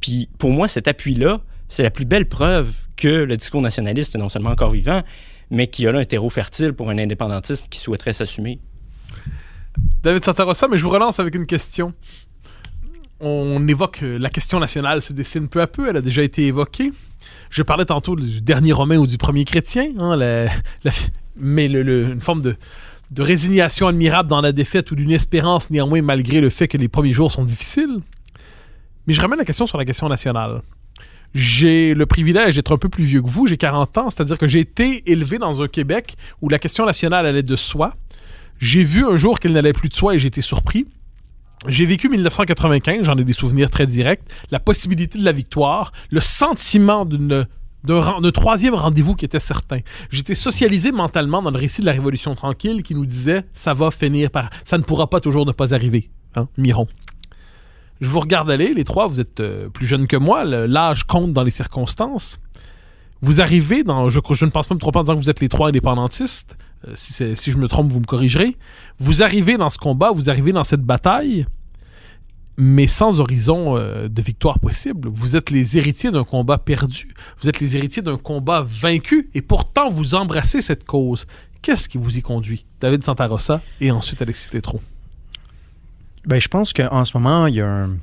Puis 0.00 0.28
pour 0.38 0.50
moi, 0.50 0.66
cet 0.66 0.88
appui-là, 0.88 1.40
c'est 1.68 1.82
la 1.82 1.90
plus 1.90 2.04
belle 2.04 2.28
preuve 2.28 2.74
que 2.96 3.08
le 3.08 3.36
discours 3.36 3.62
nationaliste 3.62 4.14
est 4.14 4.18
non 4.18 4.28
seulement 4.28 4.50
encore 4.50 4.70
vivant, 4.70 5.02
mais 5.52 5.66
qu'il 5.66 5.84
y 5.84 5.88
a 5.88 5.92
là 5.92 5.98
un 6.00 6.04
terreau 6.04 6.30
fertile 6.30 6.72
pour 6.72 6.88
un 6.88 6.96
indépendantisme 6.96 7.66
qui 7.68 7.78
souhaiterait 7.78 8.14
s'assumer. 8.14 8.58
David 10.02 10.24
Santarossa, 10.24 10.66
mais 10.66 10.78
je 10.78 10.82
vous 10.82 10.88
relance 10.88 11.20
avec 11.20 11.34
une 11.34 11.46
question. 11.46 11.92
On 13.20 13.68
évoque 13.68 14.02
euh, 14.02 14.18
la 14.18 14.30
question 14.30 14.58
nationale 14.58 15.02
se 15.02 15.12
dessine 15.12 15.48
peu 15.48 15.60
à 15.60 15.66
peu, 15.66 15.88
elle 15.88 15.98
a 15.98 16.00
déjà 16.00 16.22
été 16.22 16.46
évoquée. 16.46 16.92
Je 17.50 17.62
parlais 17.62 17.84
tantôt 17.84 18.16
du 18.16 18.40
dernier 18.40 18.72
Romain 18.72 18.96
ou 18.96 19.06
du 19.06 19.18
premier 19.18 19.44
chrétien, 19.44 19.92
hein, 19.98 20.48
mais 21.36 21.66
une 21.66 22.20
forme 22.22 22.40
de, 22.40 22.56
de 23.10 23.22
résignation 23.22 23.86
admirable 23.86 24.30
dans 24.30 24.40
la 24.40 24.52
défaite 24.52 24.90
ou 24.90 24.96
d'une 24.96 25.12
espérance 25.12 25.68
néanmoins 25.68 26.00
malgré 26.00 26.40
le 26.40 26.48
fait 26.48 26.66
que 26.66 26.78
les 26.78 26.88
premiers 26.88 27.12
jours 27.12 27.30
sont 27.30 27.44
difficiles. 27.44 28.00
Mais 29.06 29.12
je 29.12 29.20
ramène 29.20 29.38
la 29.38 29.44
question 29.44 29.66
sur 29.66 29.76
la 29.76 29.84
question 29.84 30.08
nationale. 30.08 30.62
J'ai 31.34 31.94
le 31.94 32.06
privilège 32.06 32.56
d'être 32.56 32.72
un 32.72 32.76
peu 32.78 32.88
plus 32.88 33.04
vieux 33.04 33.22
que 33.22 33.30
vous, 33.30 33.46
j'ai 33.46 33.56
40 33.56 33.98
ans, 33.98 34.10
c'est-à-dire 34.10 34.38
que 34.38 34.46
j'ai 34.46 34.60
été 34.60 35.10
élevé 35.10 35.38
dans 35.38 35.62
un 35.62 35.68
Québec 35.68 36.16
où 36.42 36.48
la 36.48 36.58
question 36.58 36.84
nationale 36.84 37.26
allait 37.26 37.42
de 37.42 37.56
soi. 37.56 37.94
J'ai 38.58 38.84
vu 38.84 39.06
un 39.06 39.16
jour 39.16 39.40
qu'elle 39.40 39.52
n'allait 39.52 39.72
plus 39.72 39.88
de 39.88 39.94
soi 39.94 40.14
et 40.14 40.18
j'ai 40.18 40.28
été 40.28 40.42
surpris. 40.42 40.86
J'ai 41.68 41.86
vécu 41.86 42.08
1995, 42.08 43.04
j'en 43.04 43.16
ai 43.16 43.24
des 43.24 43.32
souvenirs 43.32 43.70
très 43.70 43.86
directs, 43.86 44.22
la 44.50 44.58
possibilité 44.58 45.18
de 45.18 45.24
la 45.24 45.32
victoire, 45.32 45.92
le 46.10 46.20
sentiment 46.20 47.04
d'un 47.04 48.30
troisième 48.32 48.74
rendez-vous 48.74 49.14
qui 49.14 49.24
était 49.24 49.40
certain. 49.40 49.78
J'étais 50.10 50.34
socialisé 50.34 50.90
mentalement 50.92 51.40
dans 51.40 51.50
le 51.50 51.58
récit 51.58 51.80
de 51.80 51.86
la 51.86 51.92
Révolution 51.92 52.34
tranquille 52.34 52.82
qui 52.82 52.94
nous 52.94 53.06
disait 53.06 53.44
ça 53.52 53.74
va 53.74 53.90
finir 53.90 54.30
par 54.30 54.50
ça 54.64 54.76
ne 54.76 54.82
pourra 54.82 55.08
pas 55.08 55.20
toujours 55.20 55.46
ne 55.46 55.52
pas 55.52 55.72
arriver. 55.72 56.10
Hein, 56.34 56.48
Miron. 56.56 56.88
Je 58.02 58.08
vous 58.08 58.18
regarde 58.18 58.50
aller, 58.50 58.74
les 58.74 58.82
trois, 58.82 59.06
vous 59.06 59.20
êtes 59.20 59.38
euh, 59.38 59.68
plus 59.68 59.86
jeunes 59.86 60.08
que 60.08 60.16
moi, 60.16 60.44
l'âge 60.44 61.04
compte 61.04 61.32
dans 61.32 61.44
les 61.44 61.52
circonstances. 61.52 62.40
Vous 63.20 63.40
arrivez 63.40 63.84
dans, 63.84 64.08
je, 64.08 64.18
je 64.32 64.44
ne 64.44 64.50
pense 64.50 64.66
pas 64.66 64.74
me 64.74 64.80
tromper 64.80 64.98
en 64.98 65.02
disant 65.04 65.14
que 65.14 65.20
vous 65.20 65.30
êtes 65.30 65.38
les 65.38 65.48
trois 65.48 65.68
indépendantistes. 65.68 66.56
Euh, 66.88 66.90
si, 66.96 67.12
si 67.36 67.52
je 67.52 67.58
me 67.58 67.68
trompe, 67.68 67.92
vous 67.92 68.00
me 68.00 68.04
corrigerez. 68.04 68.56
Vous 68.98 69.22
arrivez 69.22 69.56
dans 69.56 69.70
ce 69.70 69.78
combat, 69.78 70.10
vous 70.10 70.28
arrivez 70.28 70.50
dans 70.50 70.64
cette 70.64 70.82
bataille, 70.82 71.46
mais 72.56 72.88
sans 72.88 73.20
horizon 73.20 73.76
euh, 73.76 74.08
de 74.08 74.20
victoire 74.20 74.58
possible. 74.58 75.08
Vous 75.08 75.36
êtes 75.36 75.50
les 75.50 75.78
héritiers 75.78 76.10
d'un 76.10 76.24
combat 76.24 76.58
perdu. 76.58 77.14
Vous 77.40 77.48
êtes 77.48 77.60
les 77.60 77.76
héritiers 77.76 78.02
d'un 78.02 78.18
combat 78.18 78.66
vaincu, 78.68 79.30
et 79.34 79.42
pourtant 79.42 79.90
vous 79.90 80.16
embrassez 80.16 80.60
cette 80.60 80.82
cause. 80.82 81.26
Qu'est-ce 81.62 81.88
qui 81.88 81.98
vous 81.98 82.18
y 82.18 82.22
conduit? 82.22 82.66
David 82.80 83.04
Santarossa 83.04 83.60
et 83.80 83.92
ensuite 83.92 84.20
Alexis 84.20 84.50
Tétrault. 84.50 84.80
Ben, 86.26 86.40
je 86.40 86.48
pense 86.48 86.72
qu'en 86.72 87.04
ce 87.04 87.16
moment, 87.16 87.46
il 87.46 87.56
y 87.56 87.60
a 87.60 87.68
un. 87.68 87.96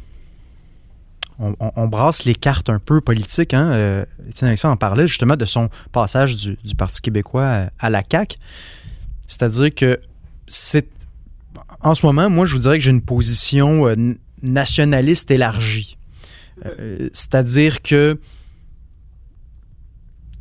On, 1.40 1.88
brasse 1.88 2.26
les 2.26 2.36
cartes 2.36 2.70
un 2.70 2.80
peu 2.80 3.00
politiques. 3.00 3.54
Hein? 3.54 3.72
Euh, 3.72 4.06
Étienne 4.28 4.50
Alexandre 4.50 4.74
en 4.74 4.78
parlait 4.78 5.08
justement 5.08 5.38
de 5.38 5.46
son 5.46 5.70
passage 5.94 6.36
du, 6.36 6.58
du 6.62 6.76
Parti 6.76 7.00
québécois 7.00 7.70
à, 7.80 7.90
la 7.90 8.04
CAQ. 8.10 8.36
C'est-à-dire 9.26 9.74
que 9.74 10.02
c'est. 10.48 10.90
En 11.80 11.96
ce 11.96 12.06
moment, 12.06 12.30
moi, 12.30 12.46
je 12.46 12.56
vous 12.56 12.60
dirais 12.60 12.78
que 12.78 12.84
j'ai 12.84 12.92
une 12.92 13.02
position 13.02 13.88
euh, 13.88 13.96
nationaliste 14.42 15.32
élargie. 15.32 15.98
Euh, 16.66 17.08
C'est-à-dire 17.14 17.82
que 17.82 18.20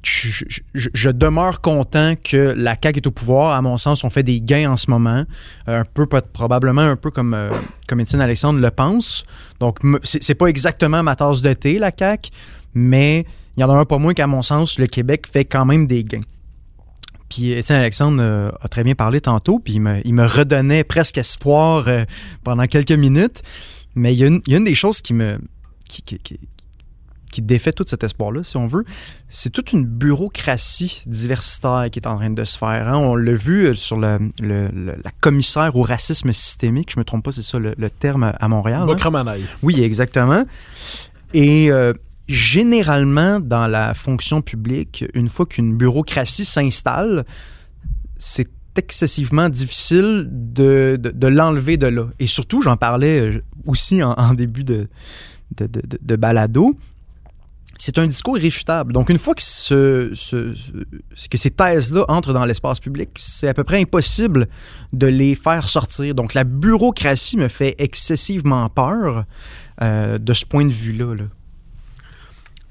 je, 0.02 1.10
demeure 1.10 1.60
content 1.60 2.14
que 2.16 2.54
la 2.56 2.76
CAQ 2.80 2.98
est 2.98 3.06
au 3.06 3.10
pouvoir. 3.10 3.54
À 3.54 3.62
mon 3.62 3.76
sens, 3.76 4.04
on 4.04 4.10
fait 4.10 4.22
des 4.22 4.40
gains 4.40 4.70
en 4.70 4.76
ce 4.76 4.90
moment. 4.90 5.24
Euh, 5.68 5.80
un 5.80 5.84
peu, 5.84 6.06
probablement 6.06 6.82
un 6.82 6.96
peu 6.96 7.10
comme, 7.10 7.34
euh, 7.34 7.50
comme 7.88 8.00
Étienne 8.00 8.20
Alexandre 8.20 8.60
le 8.60 8.70
pense. 8.70 9.24
Donc, 9.60 9.78
c'est 10.04 10.34
pas 10.34 10.46
exactement 10.46 11.02
ma 11.02 11.16
tasse 11.16 11.42
de 11.42 11.52
thé, 11.52 11.78
la 11.78 11.90
CAQ, 11.96 12.30
mais 12.74 13.24
il 13.56 13.60
y 13.60 13.64
en 13.64 13.70
a 13.70 13.74
un 13.74 13.84
pas 13.84 13.98
moins 13.98 14.14
qu'à 14.14 14.26
mon 14.26 14.42
sens, 14.42 14.78
le 14.78 14.86
Québec 14.86 15.26
fait 15.30 15.44
quand 15.44 15.64
même 15.64 15.86
des 15.86 16.04
gains. 16.04 16.20
Puis 17.28 17.52
Étienne 17.52 17.80
Alexandre 17.80 18.22
euh, 18.22 18.50
a 18.62 18.68
très 18.68 18.84
bien 18.84 18.94
parlé 18.94 19.20
tantôt, 19.20 19.58
puis 19.58 19.74
il 19.74 19.80
me, 19.80 20.26
redonnait 20.26 20.84
presque 20.84 21.18
espoir 21.18 21.86
pendant 22.44 22.66
quelques 22.66 22.92
minutes. 22.92 23.42
Mais 23.94 24.14
il 24.14 24.18
y, 24.18 24.24
a 24.24 24.26
une, 24.56 24.64
des 24.64 24.74
choses 24.76 25.02
qui 25.02 25.12
me 25.12 25.38
qui 27.28 27.42
défait 27.42 27.72
tout 27.72 27.84
cet 27.86 28.04
espoir-là, 28.04 28.42
si 28.42 28.56
on 28.56 28.66
veut, 28.66 28.84
c'est 29.28 29.50
toute 29.50 29.72
une 29.72 29.86
bureaucratie 29.86 31.02
diversitaire 31.06 31.86
qui 31.90 31.98
est 31.98 32.06
en 32.06 32.16
train 32.16 32.30
de 32.30 32.44
se 32.44 32.56
faire. 32.58 32.88
hein. 32.88 32.96
On 32.96 33.14
l'a 33.16 33.32
vu 33.34 33.66
euh, 33.66 33.74
sur 33.74 33.98
le, 33.98 34.18
le- 34.40 34.68
le- 34.68 34.96
la 35.04 35.10
commissaire 35.20 35.74
au 35.76 35.82
racisme 35.82 36.32
systémique, 36.32 36.92
je 36.94 36.98
me 36.98 37.04
trompe 37.04 37.24
pas, 37.24 37.32
c'est 37.32 37.42
ça 37.42 37.58
le, 37.58 37.74
terme 37.90 38.24
à- 38.24 38.48
Montréal. 38.48 38.82
hein? 38.82 38.86
Oui, 39.62 39.80
exactement. 39.82 40.44
Et 41.34 41.70
euh, 41.70 41.92
généralement, 42.28 43.40
dans 43.40 43.66
la 43.66 43.94
fonction 43.94 44.40
publique, 44.42 45.04
une 45.14 45.28
fois 45.28 45.46
qu'une 45.46 45.76
bureaucratie 45.76 46.44
s'installe, 46.44 47.24
c'est 48.16 48.48
excessivement 48.76 49.48
difficile 49.48 50.28
de, 50.30 50.96
de- 51.00 51.10
de 51.10 51.26
l'enlever 51.26 51.76
de 51.76 51.86
là. 51.86 52.06
Et 52.20 52.26
surtout, 52.26 52.62
j'en 52.62 52.76
parlais 52.76 53.20
euh, 53.20 53.42
aussi 53.66 54.02
en, 54.02 54.12
en 54.12 54.34
début 54.34 54.64
de- 54.64 54.88
de- 55.58 55.68
de 56.00 56.16
balado, 56.16 56.76
c'est 57.80 57.96
un 57.98 58.06
discours 58.06 58.36
irréfutable. 58.38 58.92
Donc, 58.92 59.08
une 59.08 59.18
fois 59.18 59.34
que, 59.34 59.42
ce, 59.42 60.10
ce- 60.14 60.52
ce- 61.14 61.28
que 61.28 61.38
ces 61.38 61.50
thèses-là 61.50 62.04
entrent 62.08 62.32
dans 62.32 62.44
l'espace 62.44 62.80
public, 62.80 63.10
c'est 63.14 63.48
à 63.48 63.54
peu 63.54 63.64
près 63.64 63.80
impossible 63.80 64.48
de 64.92 65.06
les 65.06 65.34
faire 65.34 65.68
sortir. 65.68 66.14
Donc, 66.14 66.34
la 66.34 66.44
bureaucratie 66.44 67.36
me 67.36 67.48
fait 67.48 67.76
excessivement 67.78 68.68
peur 68.68 69.24
euh, 69.80 70.18
de 70.18 70.32
ce 70.34 70.44
point 70.44 70.64
de 70.66 70.72
vue-là. 70.72 71.14
là. 71.14 71.24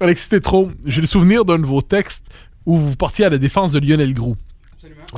Alexis 0.00 0.28
Tétrault, 0.28 0.70
j'ai 0.84 1.00
le 1.00 1.06
souvenir 1.06 1.44
d'un 1.44 1.58
de 1.58 1.66
vos 1.66 1.82
textes 1.82 2.22
où 2.66 2.76
vous 2.76 2.94
partiez 2.94 3.24
à 3.24 3.30
la 3.30 3.38
défense 3.38 3.72
de 3.72 3.78
Lionel 3.80 4.14
Groux. 4.14 4.36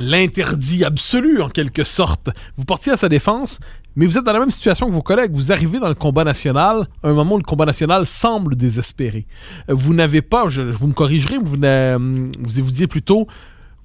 L'interdit 0.00 0.84
absolu, 0.84 1.42
en 1.42 1.48
quelque 1.48 1.84
sorte. 1.84 2.30
Vous 2.56 2.64
partiez 2.64 2.92
à 2.92 2.96
sa 2.96 3.08
défense, 3.08 3.58
mais 3.96 4.06
vous 4.06 4.16
êtes 4.18 4.24
dans 4.24 4.32
la 4.32 4.38
même 4.40 4.50
situation 4.50 4.88
que 4.88 4.92
vos 4.94 5.02
collègues. 5.02 5.32
Vous 5.32 5.50
arrivez 5.52 5.78
dans 5.80 5.88
le 5.88 5.94
combat 5.94 6.24
national, 6.24 6.86
à 7.02 7.08
un 7.08 7.12
moment 7.12 7.34
où 7.34 7.38
le 7.38 7.44
combat 7.44 7.66
national 7.66 8.06
semble 8.06 8.56
désespéré. 8.56 9.26
Euh, 9.68 9.74
Vous 9.74 9.94
n'avez 9.94 10.22
pas, 10.22 10.48
je, 10.48 10.62
vous 10.62 10.86
me 10.86 10.92
corrigerez, 10.92 11.38
vous, 11.42 11.56
n'a- 11.56 11.98
vous, 11.98 12.28
vous 12.38 12.70
disiez 12.70 12.86
plutôt, 12.86 13.26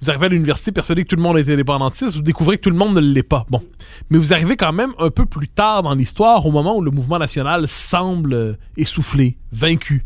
vous 0.01 0.09
arrivez 0.09 0.25
à 0.27 0.29
l'université 0.29 0.71
persuadé 0.71 1.03
que 1.03 1.09
tout 1.09 1.15
le 1.15 1.21
monde 1.23 1.37
est 1.39 1.49
indépendantiste, 1.51 2.15
vous 2.15 2.21
découvrez 2.21 2.57
que 2.57 2.63
tout 2.63 2.69
le 2.69 2.75
monde 2.75 2.93
ne 2.95 2.99
l'est 3.01 3.23
pas. 3.23 3.45
Bon. 3.49 3.61
Mais 4.09 4.17
vous 4.19 4.33
arrivez 4.33 4.55
quand 4.57 4.73
même 4.73 4.93
un 4.99 5.09
peu 5.09 5.25
plus 5.25 5.47
tard 5.47 5.81
dans 5.83 5.93
l'histoire, 5.95 6.45
au 6.45 6.51
moment 6.51 6.77
où 6.77 6.81
le 6.81 6.91
mouvement 6.91 7.17
national 7.17 7.67
semble 7.67 8.33
euh, 8.33 8.53
essoufflé, 8.77 9.37
vaincu, 9.51 10.03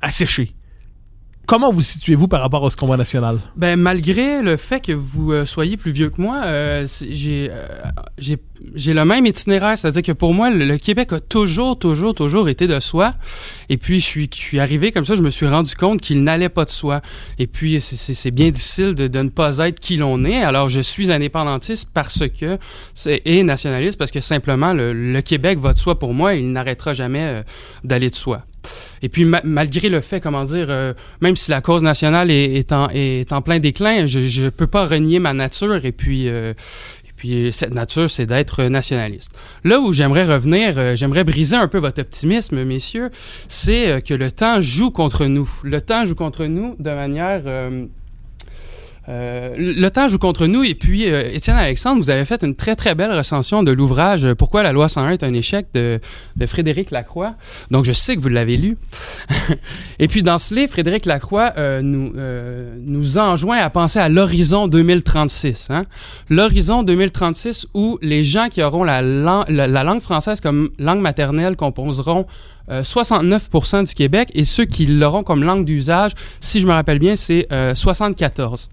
asséché. 0.00 0.54
Comment 1.46 1.70
vous 1.70 1.82
situez-vous 1.82 2.26
par 2.26 2.40
rapport 2.40 2.62
au 2.62 2.70
combat 2.70 2.96
national? 2.96 3.38
Ben, 3.56 3.76
malgré 3.76 4.40
le 4.40 4.56
fait 4.56 4.80
que 4.80 4.92
vous 4.92 5.32
euh, 5.32 5.44
soyez 5.44 5.76
plus 5.76 5.92
vieux 5.92 6.08
que 6.08 6.20
moi, 6.20 6.42
euh, 6.44 6.86
euh, 7.02 7.50
j'ai 8.18 8.38
j'ai 8.74 8.94
le 8.94 9.04
même 9.04 9.26
itinéraire. 9.26 9.76
C'est-à-dire 9.76 10.02
que 10.02 10.12
pour 10.12 10.32
moi, 10.32 10.48
le, 10.48 10.78
Québec 10.78 11.12
a 11.12 11.20
toujours, 11.20 11.78
toujours, 11.78 12.14
toujours 12.14 12.48
été 12.48 12.66
de 12.66 12.80
soi. 12.80 13.14
Et 13.68 13.76
puis, 13.76 14.00
je 14.00 14.06
suis, 14.06 14.30
je 14.32 14.38
suis 14.38 14.58
arrivé 14.58 14.90
comme 14.90 15.04
ça, 15.04 15.16
je 15.16 15.22
me 15.22 15.28
suis 15.28 15.46
rendu 15.46 15.74
compte 15.74 16.00
qu'il 16.00 16.22
n'allait 16.22 16.48
pas 16.48 16.64
de 16.64 16.70
soi. 16.70 17.02
Et 17.38 17.46
puis, 17.46 17.80
c'est- 17.80 18.30
bien 18.30 18.50
difficile 18.50 18.94
de, 18.94 19.06
de 19.06 19.18
ne 19.20 19.28
pas 19.28 19.58
être 19.58 19.78
qui 19.80 19.96
l'on 19.96 20.24
est. 20.24 20.42
Alors, 20.42 20.70
je 20.70 20.80
suis 20.80 21.12
indépendantiste 21.12 21.90
parce 21.92 22.22
que, 22.28 22.58
et 23.06 23.42
nationaliste 23.42 23.98
parce 23.98 24.10
que 24.10 24.20
simplement, 24.20 24.72
le, 24.72 24.92
le 24.94 25.20
Québec 25.20 25.58
va 25.58 25.74
de 25.74 25.78
soi 25.78 25.98
pour 25.98 26.14
moi 26.14 26.34
et 26.34 26.38
il 26.40 26.50
n'arrêtera 26.50 26.94
jamais 26.94 27.42
d'aller 27.84 28.08
de 28.08 28.14
soi. 28.14 28.42
Et 29.02 29.08
puis, 29.08 29.24
ma- 29.24 29.40
malgré 29.44 29.88
le 29.88 30.00
fait, 30.00 30.20
comment 30.20 30.44
dire, 30.44 30.66
euh, 30.68 30.94
même 31.20 31.36
si 31.36 31.50
la 31.50 31.60
cause 31.60 31.82
nationale 31.82 32.30
est, 32.30 32.72
en, 32.72 33.42
plein 33.42 33.58
déclin, 33.58 34.06
je 34.06 34.44
ne 34.44 34.50
peux 34.50 34.66
pas 34.66 34.86
renier 34.86 35.18
ma 35.18 35.32
nature. 35.32 35.84
Et 35.84 35.92
puis, 35.92 36.28
euh, 36.28 36.52
et 37.08 37.12
puis 37.16 37.52
cette 37.52 37.74
nature, 37.74 38.10
c'est 38.10 38.26
d'être 38.26 38.64
nationaliste. 38.64 39.32
Là 39.64 39.80
où 39.80 39.92
j'aimerais 39.92 40.24
revenir, 40.24 40.74
euh, 40.76 40.96
j'aimerais 40.96 41.24
briser 41.24 41.56
un 41.56 41.68
peu 41.68 41.78
votre 41.78 42.00
optimisme, 42.00 42.64
messieurs, 42.64 43.10
c'est 43.48 44.02
que 44.04 44.14
le 44.14 44.30
temps 44.30 44.60
joue 44.60 44.90
contre 44.90 45.26
nous. 45.26 45.50
Le 45.62 45.80
temps 45.80 46.04
joue 46.06 46.14
contre 46.14 46.46
nous 46.46 46.76
de 46.78 46.90
manière... 46.90 47.42
euh, 49.08 49.54
le 49.58 49.88
temps 49.90 50.08
joue 50.08 50.18
contre 50.18 50.46
nous 50.46 50.64
et 50.64 50.74
puis 50.74 51.10
euh, 51.10 51.28
Étienne 51.30 51.56
Alexandre, 51.56 52.00
vous 52.00 52.08
avez 52.08 52.24
fait 52.24 52.42
une 52.42 52.54
très 52.54 52.74
très 52.74 52.94
belle 52.94 53.12
recension 53.12 53.62
de 53.62 53.70
l'ouvrage 53.70 54.24
euh, 54.24 54.34
Pourquoi 54.34 54.62
la 54.62 54.72
loi 54.72 54.88
101 54.88 55.10
est 55.10 55.22
un 55.22 55.34
échec 55.34 55.66
de, 55.74 56.00
de 56.36 56.46
Frédéric 56.46 56.90
Lacroix. 56.90 57.34
Donc 57.70 57.84
je 57.84 57.92
sais 57.92 58.16
que 58.16 58.20
vous 58.20 58.28
l'avez 58.28 58.56
lu. 58.56 58.78
et 59.98 60.08
puis 60.08 60.22
dans 60.22 60.38
ce 60.38 60.54
livre, 60.54 60.72
Frédéric 60.72 61.04
Lacroix 61.04 61.52
euh, 61.58 61.82
nous 61.82 62.12
euh, 62.16 62.74
nous 62.80 63.18
enjoint 63.18 63.58
à 63.58 63.68
penser 63.68 63.98
à 63.98 64.08
l'horizon 64.08 64.68
2036. 64.68 65.68
Hein? 65.70 65.84
L'horizon 66.30 66.82
2036 66.82 67.66
où 67.74 67.98
les 68.00 68.24
gens 68.24 68.48
qui 68.48 68.62
auront 68.62 68.84
la, 68.84 69.02
la 69.02 69.84
langue 69.84 70.00
française 70.00 70.40
comme 70.40 70.70
langue 70.78 71.00
maternelle 71.00 71.56
composeront 71.56 72.26
euh, 72.70 72.82
69% 72.82 73.86
du 73.88 73.94
Québec 73.94 74.30
et 74.34 74.44
ceux 74.44 74.64
qui 74.64 74.86
l'auront 74.86 75.22
comme 75.22 75.44
langue 75.44 75.64
d'usage, 75.64 76.12
si 76.40 76.60
je 76.60 76.66
me 76.66 76.72
rappelle 76.72 76.98
bien, 76.98 77.16
c'est 77.16 77.46
euh, 77.52 77.74
74. 77.74 78.70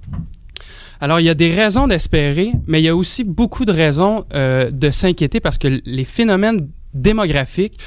Alors, 0.99 1.19
il 1.19 1.25
y 1.25 1.29
a 1.29 1.33
des 1.33 1.53
raisons 1.53 1.87
d'espérer, 1.87 2.51
mais 2.67 2.79
il 2.79 2.85
y 2.85 2.87
a 2.87 2.95
aussi 2.95 3.23
beaucoup 3.23 3.65
de 3.65 3.71
raisons 3.71 4.25
euh, 4.33 4.69
de 4.71 4.91
s'inquiéter 4.91 5.39
parce 5.39 5.57
que 5.57 5.81
les 5.83 6.05
phénomènes 6.05 6.67
démographiques 6.93 7.79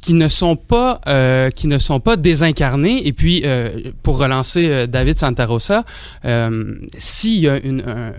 qui 0.00 0.14
ne 0.14 0.28
sont 0.28 0.54
pas 0.56 1.00
euh, 1.06 1.50
qui 1.50 1.66
ne 1.66 1.78
sont 1.78 1.98
pas 2.00 2.16
désincarnés 2.16 3.06
et 3.06 3.12
puis 3.12 3.42
euh, 3.44 3.70
pour 4.02 4.18
relancer 4.18 4.68
euh, 4.68 4.86
David 4.86 5.16
Santarosa 5.16 5.84
euh, 6.24 6.74
s'il 6.98 7.40
y 7.40 7.48
a 7.48 7.58
une 7.58 7.80
un- 7.86 8.12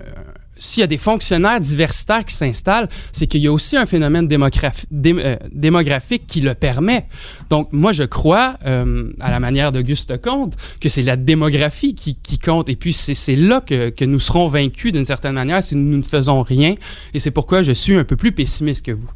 s'il 0.59 0.81
y 0.81 0.83
a 0.83 0.87
des 0.87 0.97
fonctionnaires 0.97 1.59
diversitaires 1.59 2.23
qui 2.25 2.35
s'installent, 2.35 2.87
c'est 3.11 3.25
qu'il 3.25 3.41
y 3.41 3.47
a 3.47 3.51
aussi 3.51 3.77
un 3.77 3.85
phénomène 3.85 4.27
démographi- 4.27 4.85
dé- 4.91 5.15
euh, 5.17 5.35
démographique 5.51 6.27
qui 6.27 6.41
le 6.41 6.53
permet. 6.53 7.07
Donc, 7.49 7.69
moi, 7.71 7.91
je 7.91 8.03
crois, 8.03 8.57
euh, 8.65 9.11
à 9.19 9.31
la 9.31 9.39
manière 9.39 9.71
d'Auguste 9.71 10.21
Comte, 10.21 10.53
que 10.81 10.89
c'est 10.89 11.03
la 11.03 11.15
démographie 11.15 11.95
qui, 11.95 12.15
qui 12.21 12.37
compte. 12.37 12.69
Et 12.69 12.75
puis, 12.75 12.93
c'est 12.93 13.15
c'est 13.15 13.35
là 13.35 13.61
que, 13.61 13.89
que 13.89 14.05
nous 14.05 14.19
serons 14.19 14.47
vaincus 14.49 14.93
d'une 14.93 15.05
certaine 15.05 15.33
manière 15.33 15.63
si 15.63 15.75
nous 15.75 15.97
ne 15.97 16.03
faisons 16.03 16.41
rien. 16.41 16.75
Et 17.13 17.19
c'est 17.19 17.31
pourquoi 17.31 17.63
je 17.63 17.71
suis 17.71 17.95
un 17.95 18.03
peu 18.03 18.15
plus 18.15 18.31
pessimiste 18.31 18.85
que 18.85 18.91
vous. 18.91 19.09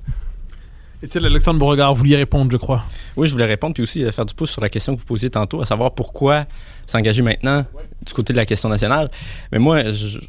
Étienne 1.01 1.25
Alexandre 1.25 1.59
Beauregard, 1.59 1.93
vous 1.93 1.99
vouliez 1.99 2.15
répondre, 2.15 2.49
je 2.49 2.55
crois? 2.55 2.81
Oui, 3.17 3.27
je 3.27 3.33
voulais 3.33 3.45
répondre, 3.45 3.73
puis 3.73 3.83
aussi 3.83 4.05
euh, 4.05 4.11
faire 4.13 4.25
du 4.25 4.33
pouce 4.33 4.51
sur 4.51 4.61
la 4.61 4.69
question 4.69 4.93
que 4.95 4.99
vous 5.01 5.05
posiez 5.05 5.29
tantôt, 5.29 5.59
à 5.61 5.65
savoir 5.65 5.93
pourquoi 5.93 6.45
s'engager 6.85 7.21
maintenant 7.21 7.65
du 8.05 8.13
côté 8.13 8.31
de 8.31 8.37
la 8.37 8.45
question 8.45 8.69
nationale. 8.69 9.11
Mais 9.51 9.59
moi, 9.59 9.91
je, 9.91 10.19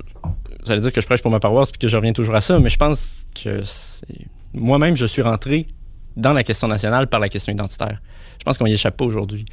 vous 0.65 0.73
allez 0.73 0.81
dire 0.81 0.93
que 0.93 1.01
je 1.01 1.07
prêche 1.07 1.23
pour 1.23 1.31
ma 1.31 1.41
paroisse, 1.41 1.71
puis 1.71 1.79
que 1.79 1.89
je 1.89 1.97
reviens 1.97 2.13
toujours 2.13 2.35
à 2.35 2.41
ça, 2.41 2.59
mais 2.59 2.71
je 2.71 2.79
pense 2.79 3.27
que 3.35 3.61
moi-même, 4.55 4.97
je 4.97 5.07
suis 5.07 5.23
rentré 5.23 5.67
dans 6.17 6.33
la 6.33 6.45
question 6.45 6.69
nationale 6.69 7.09
par 7.09 7.21
la 7.21 7.29
question 7.29 7.53
identitaire. 7.53 8.01
Je 8.39 8.45
pense 8.45 8.59
qu'on 8.59 8.67
y 8.67 8.73
échappe 8.73 8.97
pas 8.97 9.05
aujourd'hui. 9.05 9.45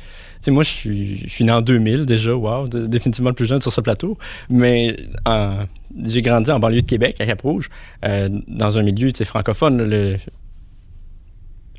Moi, 0.47 0.64
je 0.64 0.70
suis, 0.70 1.43
né 1.43 1.51
en 1.51 1.62
2000 1.62 2.05
déjà, 2.05 2.36
wow, 2.36 2.68
définitivement 2.68 3.30
le 3.30 3.36
plus 3.36 3.45
jeune 3.45 3.62
sur 3.62 3.72
ce 3.72 3.82
plateau, 3.82 4.18
mais 4.49 4.95
j'ai 6.03 6.22
grandi 6.22 6.51
en 6.51 6.59
banlieue 6.59 6.82
de 6.82 6.88
Québec, 6.88 7.16
à 7.20 7.26
Cap-Rouge, 7.26 7.70
euh, 8.05 8.30
dans 8.47 8.78
un 8.78 8.84
milieu 8.84 9.12
francophone. 9.24 9.84
Le, 9.84 10.18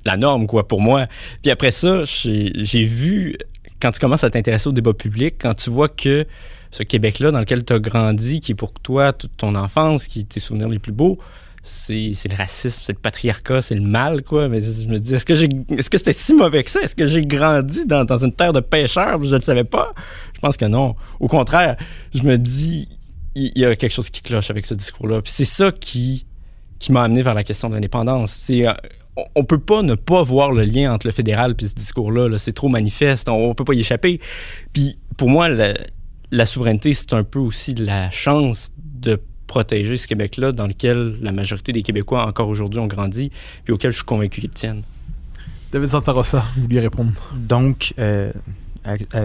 la 0.04 0.16
norme, 0.16 0.46
quoi, 0.46 0.66
pour 0.66 0.80
moi. 0.80 1.06
Puis 1.42 1.50
après 1.50 1.70
ça, 1.70 2.02
j'ai 2.04 2.84
vu, 2.84 3.36
quand 3.82 3.90
tu 3.90 3.98
commences 3.98 4.22
à 4.22 4.30
t'intéresser 4.30 4.68
au 4.68 4.72
débat 4.72 4.92
public, 4.92 5.34
quand 5.40 5.54
tu 5.54 5.68
vois 5.68 5.88
que 5.88 6.24
ce 6.70 6.84
Québec-là 6.84 7.32
dans 7.32 7.40
lequel 7.40 7.64
tu 7.64 7.72
as 7.72 7.80
grandi, 7.80 8.38
qui 8.38 8.52
est 8.52 8.54
pour 8.54 8.72
toi 8.72 9.12
toute 9.12 9.36
ton 9.36 9.56
enfance, 9.56 10.06
qui 10.06 10.20
est 10.20 10.28
tes 10.28 10.40
souvenirs 10.40 10.68
les 10.68 10.78
plus 10.78 10.92
beaux, 10.92 11.18
c'est 11.64 12.14
le 12.28 12.36
racisme, 12.36 12.80
c'est 12.84 12.92
le 12.92 12.98
patriarcat, 12.98 13.60
c'est 13.60 13.74
le 13.74 13.82
mal, 13.82 14.22
quoi. 14.22 14.48
Mais 14.48 14.60
je 14.60 14.88
me 14.88 14.98
dis, 14.98 15.14
est-ce 15.14 15.24
que 15.24 15.98
c'était 15.98 16.12
si 16.12 16.32
mauvais 16.34 16.62
que 16.62 16.70
ça? 16.70 16.80
Est-ce 16.80 16.94
que 16.94 17.06
j'ai 17.06 17.26
grandi 17.26 17.84
dans, 17.84 18.24
une 18.24 18.32
terre 18.32 18.52
de 18.52 18.60
pêcheurs? 18.60 19.22
Je 19.22 19.28
ne 19.28 19.34
le 19.34 19.40
savais 19.40 19.64
pas. 19.64 19.92
Je 20.34 20.40
pense 20.40 20.56
que 20.56 20.64
non. 20.64 20.94
Au 21.18 21.28
contraire, 21.28 21.76
je 22.14 22.22
me 22.22 22.38
dis, 22.38 22.88
il 23.34 23.52
y, 23.56 23.64
a 23.64 23.74
quelque 23.74 23.92
chose 23.92 24.10
qui 24.10 24.22
cloche 24.22 24.50
avec 24.50 24.64
ce 24.66 24.74
discours-là. 24.74 25.22
Puis 25.22 25.32
c'est 25.32 25.44
ça 25.44 25.72
qui, 25.72 26.26
qui 26.78 26.92
m'a 26.92 27.02
amené 27.04 27.22
vers 27.22 27.34
la 27.34 27.44
question 27.44 27.68
de 27.68 27.74
l'indépendance. 27.74 28.38
Euh, 28.50 28.72
on, 29.34 29.44
peut 29.44 29.58
pas 29.58 29.82
ne 29.82 29.94
pas 29.94 30.22
voir 30.22 30.52
le 30.52 30.64
lien 30.64 30.92
entre 30.92 31.06
le 31.06 31.12
fédéral 31.12 31.54
puis 31.54 31.68
ce 31.68 31.74
discours-là. 31.74 32.28
-là, 32.28 32.38
c'est 32.38 32.52
trop 32.52 32.68
manifeste. 32.68 33.28
On, 33.28 33.50
on 33.50 33.54
peut 33.54 33.64
pas 33.64 33.74
y 33.74 33.80
échapper. 33.80 34.20
Puis 34.72 34.98
pour 35.16 35.28
moi, 35.28 35.48
la, 35.48 35.74
la 36.30 36.46
souveraineté, 36.46 36.94
c'est 36.94 37.12
un 37.12 37.24
peu 37.24 37.38
aussi 37.38 37.74
de 37.74 37.84
la 37.84 38.10
chance 38.10 38.70
de 38.78 39.20
protéger 39.46 39.98
ce 39.98 40.06
Québec-là 40.06 40.52
dans 40.52 40.66
lequel 40.66 41.16
la 41.20 41.30
majorité 41.30 41.72
des 41.72 41.82
Québécois 41.82 42.26
encore 42.26 42.48
aujourd'hui 42.48 42.80
ont 42.80 42.86
grandi, 42.86 43.30
puis 43.64 43.74
auquel 43.74 43.90
je 43.90 43.96
suis 43.96 44.04
convaincu 44.04 44.40
qu'ils 44.40 44.50
tiennent. 44.50 44.82
David 45.72 45.88
Santarossa, 45.88 46.44
vous 46.56 46.62
vouliez 46.62 46.80
répondre. 46.80 47.12
Donc, 47.34 47.92
euh, 47.98 48.32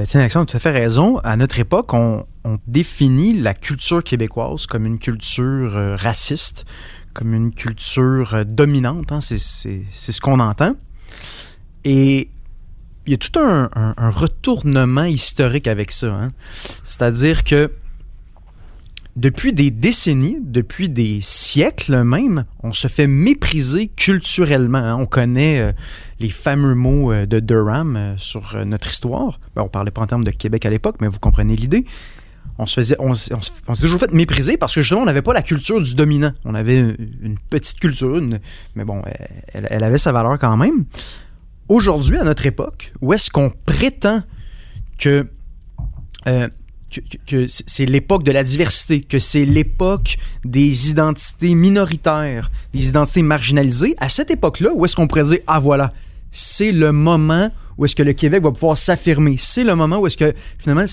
tiens, 0.06 0.20
Alexandre 0.20 0.44
a 0.44 0.46
tout 0.52 0.58
à 0.58 0.60
fait 0.60 0.72
raison. 0.72 1.18
À 1.20 1.38
notre 1.38 1.60
époque, 1.60 1.94
on, 1.94 2.26
on 2.44 2.58
définit 2.68 3.40
la 3.40 3.54
culture 3.54 4.04
québécoise 4.04 4.66
comme 4.66 4.86
une 4.86 5.00
culture 5.00 5.76
euh, 5.78 5.96
raciste, 5.96 6.66
comme 7.18 7.34
une 7.34 7.52
culture 7.52 8.36
euh, 8.36 8.44
dominante. 8.44 9.12
hein. 9.12 9.20
C'est 9.22 9.40
ce 9.40 10.22
qu'on 10.22 10.40
entend. 10.40 10.76
Et 11.84 12.30
il 13.08 13.12
y 13.12 13.14
a 13.16 13.18
tout 13.18 13.40
un, 13.40 13.70
retournement 14.10 15.06
historique 15.06 15.68
avec 15.68 15.92
ça. 15.92 16.14
hein. 16.14 16.28
C'est-à-dire 16.84 17.44
que 17.44 17.72
depuis 19.16 19.52
des 19.52 19.72
décennies, 19.72 20.38
depuis 20.44 20.90
des 20.90 21.22
siècles 21.24 22.04
même, 22.04 22.44
on 22.62 22.72
se 22.72 22.88
fait 22.88 23.08
mépriser 23.08 23.88
culturellement. 23.88 24.78
hein. 24.78 24.96
On 25.00 25.08
connaît 25.08 25.60
euh, 25.60 25.72
les 26.20 26.30
fameux 26.30 26.76
mots 26.76 27.12
euh, 27.12 27.26
de 27.26 27.40
Durham 27.40 28.14
sur 28.18 28.64
notre 28.64 28.90
histoire. 28.90 29.40
Ben, 29.56 29.64
on 29.64 29.70
parlait 29.70 29.90
pas 29.90 30.02
en 30.02 30.08
termes 30.08 30.24
de 30.24 30.30
Québec 30.30 30.68
à 30.68 30.70
l'époque, 30.70 30.98
mais 31.02 31.08
vous 31.08 31.20
comprenez 31.20 31.56
l'idée. 31.56 31.84
On 32.60 32.66
se 32.66 32.74
faisait, 32.74 32.96
on, 33.00 33.12
on 33.12 33.40
on 33.68 33.76
s'est 33.76 33.82
toujours 33.82 34.00
fait 34.00 34.12
mépriser 34.12 34.58
parce 34.58 34.74
que 34.74 34.82
justement, 34.82 35.02
on 35.02 35.06
n'avait 35.06 35.22
pas 35.22 35.34
la 35.34 35.42
culture 35.42 35.82
du 35.82 35.96
dominant. 35.96 36.32
On 36.44 36.56
avait 36.56 36.80
une, 36.80 37.38
petite 37.50 37.80
culture, 37.80 38.20
mais 38.76 38.84
bon, 38.84 39.02
elle, 39.54 39.68
elle 39.70 39.84
avait 39.84 39.98
sa 39.98 40.12
valeur 40.12 40.38
quand 40.40 40.58
même. 40.58 40.86
Aujourd'hui, 41.70 42.18
à 42.18 42.24
notre 42.24 42.46
époque, 42.46 42.94
où 43.02 43.14
est-ce 43.14 43.30
qu'on 43.30 43.50
prétend 43.50 44.24
que, 44.98 45.28
euh, 46.28 46.48
c'est 47.38 47.86
l'époque 47.86 48.24
de 48.24 48.32
la 48.32 48.44
diversité, 48.44 49.02
que 49.02 49.20
c'est 49.20 49.46
l'époque 49.46 50.18
des 50.46 50.90
identités 50.90 51.54
minoritaires, 51.54 52.50
des 52.74 52.88
identités 52.88 53.22
marginalisées, 53.22 53.96
à 53.98 54.08
cette 54.08 54.32
époque-là, 54.32 54.70
où 54.74 54.86
est-ce 54.86 54.96
qu'on 54.96 55.08
pourrait 55.08 55.26
dire, 55.26 55.40
ah 55.48 55.60
voilà, 55.60 55.90
c'est 56.32 56.72
le 56.72 56.94
moment 56.94 57.52
où 57.78 57.86
est-ce 57.86 57.96
que 57.96 58.04
le 58.04 58.14
Québec 58.14 58.44
va 58.44 58.52
pouvoir 58.52 58.78
s'affirmer, 58.78 59.36
c'est 59.38 59.64
le 59.64 59.76
moment 59.76 60.00
où 60.00 60.08
est-ce 60.08 60.18
que 60.18 60.34
finalement 60.58 60.86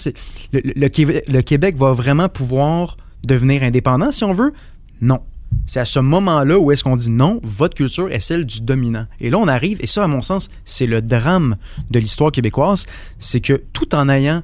le 0.53 1.41
Québec 1.41 1.77
va 1.77 1.93
vraiment 1.93 2.29
pouvoir 2.29 2.97
devenir 3.27 3.63
indépendant, 3.63 4.11
si 4.11 4.25
on 4.25 4.33
veut? 4.33 4.53
Non. 5.01 5.21
C'est 5.67 5.81
à 5.81 5.85
ce 5.85 5.99
moment-là 5.99 6.59
où 6.59 6.73
est-ce 6.73 6.85
qu'on 6.85 6.97
dit 6.97 7.11
non, 7.11 7.41
votre 7.43 7.75
culture 7.75 8.11
est 8.13 8.21
celle 8.21 8.45
du 8.45 8.61
dominant. 8.61 9.07
Et 9.21 9.31
là, 9.31 9.39
on 9.39 9.49
arrive, 9.49 9.79
et 9.81 9.87
ça, 9.87 10.05
à 10.05 10.07
mon 10.07 10.21
sens, 10.21 10.51
c'est 10.65 10.87
le 10.87 11.01
drame 11.01 11.57
de 11.91 11.99
l'histoire 11.99 12.33
québécoise, 12.33 12.87
c'est 13.19 13.41
que 13.41 13.63
tout 13.73 13.95
en 13.95 14.09
ayant 14.09 14.43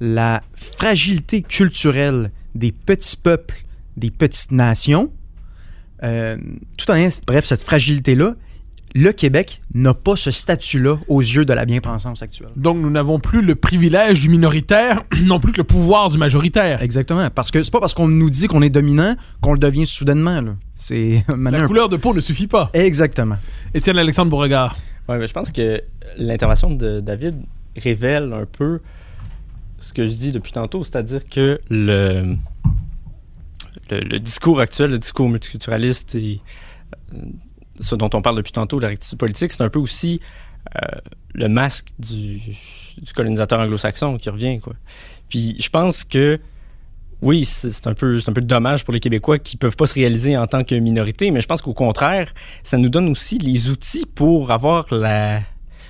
la 0.00 0.42
fragilité 0.54 1.42
culturelle 1.42 2.30
des 2.54 2.72
petits 2.72 3.16
peuples, 3.16 3.64
des 3.96 4.10
petites 4.10 4.50
nations, 4.50 5.12
euh, 6.02 6.36
tout 6.76 6.90
en 6.90 6.94
ayant, 6.94 7.10
bref, 7.26 7.44
cette 7.44 7.62
fragilité-là, 7.62 8.34
le 8.96 9.12
Québec 9.12 9.60
n'a 9.74 9.92
pas 9.92 10.16
ce 10.16 10.30
statut-là 10.30 10.96
aux 11.08 11.20
yeux 11.20 11.44
de 11.44 11.52
la 11.52 11.66
bien-pensance 11.66 12.22
actuelle. 12.22 12.48
Donc, 12.56 12.78
nous 12.78 12.88
n'avons 12.88 13.20
plus 13.20 13.42
le 13.42 13.54
privilège 13.54 14.22
du 14.22 14.30
minoritaire, 14.30 15.04
non 15.24 15.38
plus 15.38 15.52
que 15.52 15.58
le 15.58 15.64
pouvoir 15.64 16.08
du 16.08 16.16
majoritaire. 16.16 16.82
Exactement. 16.82 17.28
Parce 17.28 17.50
que 17.50 17.62
c'est 17.62 17.70
pas 17.70 17.80
parce 17.80 17.92
qu'on 17.92 18.08
nous 18.08 18.30
dit 18.30 18.46
qu'on 18.46 18.62
est 18.62 18.70
dominant 18.70 19.14
qu'on 19.42 19.52
le 19.52 19.58
devient 19.58 19.86
soudainement. 19.86 20.40
là. 20.40 20.54
C'est 20.74 21.22
La 21.38 21.66
couleur 21.66 21.90
de 21.90 21.98
peau 21.98 22.14
ne 22.14 22.22
suffit 22.22 22.46
pas. 22.46 22.70
Exactement. 22.72 23.36
Étienne 23.74 23.98
Alexandre 23.98 24.30
Beauregard. 24.30 24.78
Ouais, 25.10 25.18
mais 25.18 25.26
je 25.26 25.32
pense 25.34 25.52
que 25.52 25.82
l'intervention 26.16 26.70
de 26.72 27.00
David 27.00 27.36
révèle 27.76 28.32
un 28.32 28.46
peu 28.46 28.80
ce 29.78 29.92
que 29.92 30.06
je 30.06 30.12
dis 30.12 30.32
depuis 30.32 30.52
tantôt, 30.52 30.82
c'est-à-dire 30.84 31.20
que 31.28 31.60
le, 31.68 32.34
le, 33.90 34.00
le 34.00 34.18
discours 34.18 34.58
actuel, 34.58 34.92
le 34.92 34.98
discours 34.98 35.28
multiculturaliste 35.28 36.14
et 36.14 36.40
euh, 37.14 37.18
ce 37.80 37.94
dont 37.94 38.10
on 38.14 38.22
parle 38.22 38.36
depuis 38.36 38.52
tantôt, 38.52 38.78
la 38.78 38.88
rectitude 38.88 39.18
politique, 39.18 39.52
c'est 39.52 39.62
un 39.62 39.68
peu 39.68 39.78
aussi 39.78 40.20
euh, 40.74 40.98
le 41.34 41.48
masque 41.48 41.88
du, 41.98 42.40
colonisateur 43.14 43.60
anglo-saxon 43.60 44.16
qui 44.18 44.30
revient, 44.30 44.58
quoi. 44.58 44.74
Puis 45.28 45.56
je 45.58 45.68
pense 45.68 46.04
que 46.04 46.40
oui, 47.22 47.44
c'est 47.44 47.86
un 47.86 47.94
peu 47.94 48.20
un 48.26 48.32
dommage 48.32 48.84
pour 48.84 48.92
les 48.92 49.00
Québécois 49.00 49.38
qui 49.38 49.56
peuvent 49.56 49.76
pas 49.76 49.86
se 49.86 49.94
réaliser 49.94 50.36
en 50.36 50.46
tant 50.46 50.64
que 50.64 50.74
minorité, 50.74 51.30
mais 51.30 51.40
je 51.40 51.46
pense 51.46 51.62
qu'au 51.62 51.72
contraire, 51.72 52.32
ça 52.62 52.76
nous 52.76 52.88
donne 52.88 53.08
aussi 53.08 53.38
les 53.38 53.70
outils 53.70 54.06
pour 54.06 54.50
avoir 54.50 54.92
la 54.92 55.40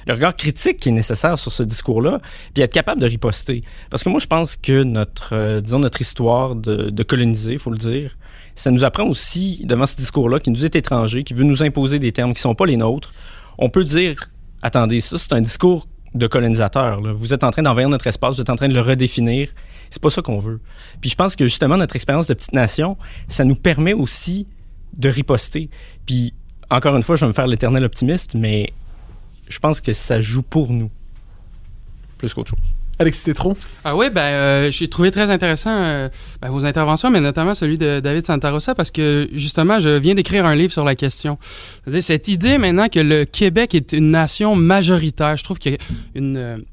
le 0.07 0.15
regard 0.15 0.37
critique 0.37 0.79
qui 0.79 0.91
est 0.91 0.93
nécessaire 0.93 1.39
sur 1.39 1.53
ce 1.53 1.63
discours-là, 1.63 2.21
puis 2.55 2.63
être 2.63 2.73
capable 2.73 3.01
de 3.01 3.07
riposter. 3.07 3.63
Parce 3.91 4.05
que 4.05 4.09
moi, 4.09 4.21
je 4.21 4.27
pense 4.27 4.57
que 4.57 4.83
notre, 4.83 5.31
euh, 5.33 5.61
disons, 5.61 5.81
notre 5.81 6.01
histoire 6.01 6.55
de, 6.55 6.91
de 6.91 7.03
coloniser, 7.03 7.59
faut 7.59 7.71
le 7.71 7.79
dire, 7.79 8.17
ça 8.55 8.71
nous 8.71 8.85
apprend 8.85 9.05
aussi, 9.05 9.63
devant 9.65 9.87
ce 9.87 9.97
discours-là, 9.97 10.39
qui 10.39 10.51
nous 10.51 10.65
est 10.65 10.77
étranger, 10.77 11.25
qui 11.25 11.35
veut 11.35 11.45
nous 11.45 11.63
imposer 11.63 11.99
des 11.99 12.13
termes 12.13 12.33
qui 12.33 12.41
sont 12.41 12.55
pas 12.55 12.67
les 12.67 12.77
nôtres, 12.77 13.13
on 13.59 13.69
peut 13.69 13.85
dire, 13.85 14.31
attendez, 14.63 15.01
ça, 15.01 15.19
c'est 15.19 15.33
un 15.33 15.41
discours 15.41 15.87
de 16.15 16.27
colonisateur. 16.27 17.01
là. 17.01 17.13
Vous 17.13 17.35
êtes 17.35 17.45
en 17.45 17.51
train 17.51 17.63
d'envahir 17.63 17.89
notre 17.89 18.07
espace, 18.07 18.37
vous 18.37 18.41
êtes 18.41 18.51
en 18.51 18.57
train 18.57 18.69
de 18.69 18.75
le 18.75 18.81
redéfinir. 18.81 19.51
C'est 19.91 20.03
pas 20.03 20.11
ça 20.11 20.23
qu'on 20.23 20.39
veut. 20.39 20.61
Puis 21.01 21.11
je 21.11 21.15
pense 21.15 21.37
que 21.37 21.45
justement, 21.45 21.77
notre 21.77 21.97
expérience 21.97 22.27
de 22.27 22.35
petite 22.35 22.53
nation, 22.53 22.97
ça 23.29 23.45
nous 23.45 23.55
permet 23.55 23.93
aussi 23.93 24.47
de 24.97 25.09
riposter. 25.09 25.69
Puis 26.07 26.33
encore 26.71 26.97
une 26.97 27.03
fois, 27.03 27.17
je 27.17 27.21
vais 27.21 27.29
me 27.29 27.33
faire 27.33 27.47
l'éternel 27.47 27.85
optimiste, 27.85 28.35
mais 28.35 28.73
je 29.49 29.59
pense 29.59 29.81
que 29.81 29.93
ça 29.93 30.21
joue 30.21 30.43
pour 30.43 30.73
nous. 30.73 30.91
Plus 32.19 32.33
qu'autre 32.35 32.51
chose. 32.51 32.59
Alexis 32.99 33.25
Tétron. 33.25 33.55
Ah 33.85 33.95
oui, 33.95 34.09
ben, 34.09 34.23
euh, 34.23 34.71
j'ai 34.71 34.89
trouvé 34.89 35.11
très 35.11 35.31
intéressant 35.31 35.71
euh, 35.71 36.09
ben, 36.41 36.49
vos 36.49 36.65
interventions, 36.65 37.11
mais 37.11 37.21
notamment 37.21 37.55
celui 37.55 37.77
de 37.77 38.01
David 38.01 38.25
Santarossa, 38.25 38.75
parce 38.75 38.91
que 38.91 39.29
justement, 39.35 39.81
je 39.81 39.91
viens 39.91 40.15
d'écrire 40.15 40.47
un 40.47 40.55
livre 40.55 40.73
sur 40.73 40.85
la 40.85 40.95
question. 40.95 41.39
C'est-à-dire 41.85 42.03
cette 42.03 42.29
idée 42.29 42.57
maintenant 42.57 42.89
que 42.89 43.01
le 43.01 43.25
Québec 43.25 43.75
est 43.75 43.93
une 43.93 44.11
nation 44.11 44.57
majoritaire. 44.57 45.37
Je 45.37 45.45
trouve 45.45 45.59
qu'il 45.59 45.73
y 45.73 45.75
a 45.75 45.79
une... 46.15 46.65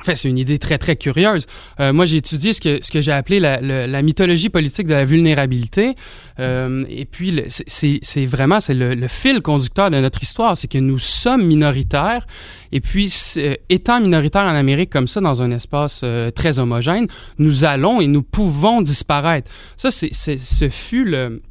euh, 0.00 0.02
en 0.02 0.04
fait, 0.04 0.16
c'est 0.16 0.28
une 0.28 0.38
idée 0.38 0.58
très, 0.58 0.78
très 0.78 0.96
curieuse. 0.96 1.46
Euh, 1.78 1.92
moi, 1.92 2.06
j'ai 2.06 2.16
étudié 2.16 2.52
ce 2.52 2.60
que, 2.60 2.78
ce 2.82 2.90
que 2.90 3.00
j'ai 3.00 3.12
appelé 3.12 3.38
la, 3.40 3.60
la 3.60 4.02
mythologie 4.02 4.48
politique 4.48 4.86
de 4.86 4.94
la 4.94 5.04
vulnérabilité. 5.04 5.94
Euh, 6.38 6.84
et 6.88 7.04
puis, 7.04 7.40
c'est- 7.48 8.26
vraiment 8.26 8.60
c'est 8.60 8.74
le, 8.74 8.94
le 8.94 9.08
fil 9.08 9.42
conducteur 9.42 9.90
de 9.90 9.98
notre 9.98 10.22
histoire. 10.22 10.56
C'est 10.56 10.68
que 10.68 10.78
nous 10.78 10.98
sommes 10.98 11.44
minoritaires. 11.46 12.26
Et 12.72 12.80
puis, 12.80 13.10
c'est- 13.10 13.60
étant 13.68 14.00
minoritaires 14.00 14.44
en 14.44 14.54
Amérique 14.54 14.90
comme 14.90 15.08
ça, 15.08 15.20
dans 15.20 15.42
un 15.42 15.50
espace 15.50 16.00
euh, 16.04 16.30
très 16.30 16.58
homogène, 16.58 17.06
nous 17.38 17.64
allons 17.64 18.00
et 18.00 18.06
nous 18.06 18.22
pouvons 18.22 18.80
disparaître. 18.82 19.50
Ça, 19.76 19.90
c'est- 19.90 20.12
ce 20.14 20.68
fut 20.70 21.04
le 21.04 21.42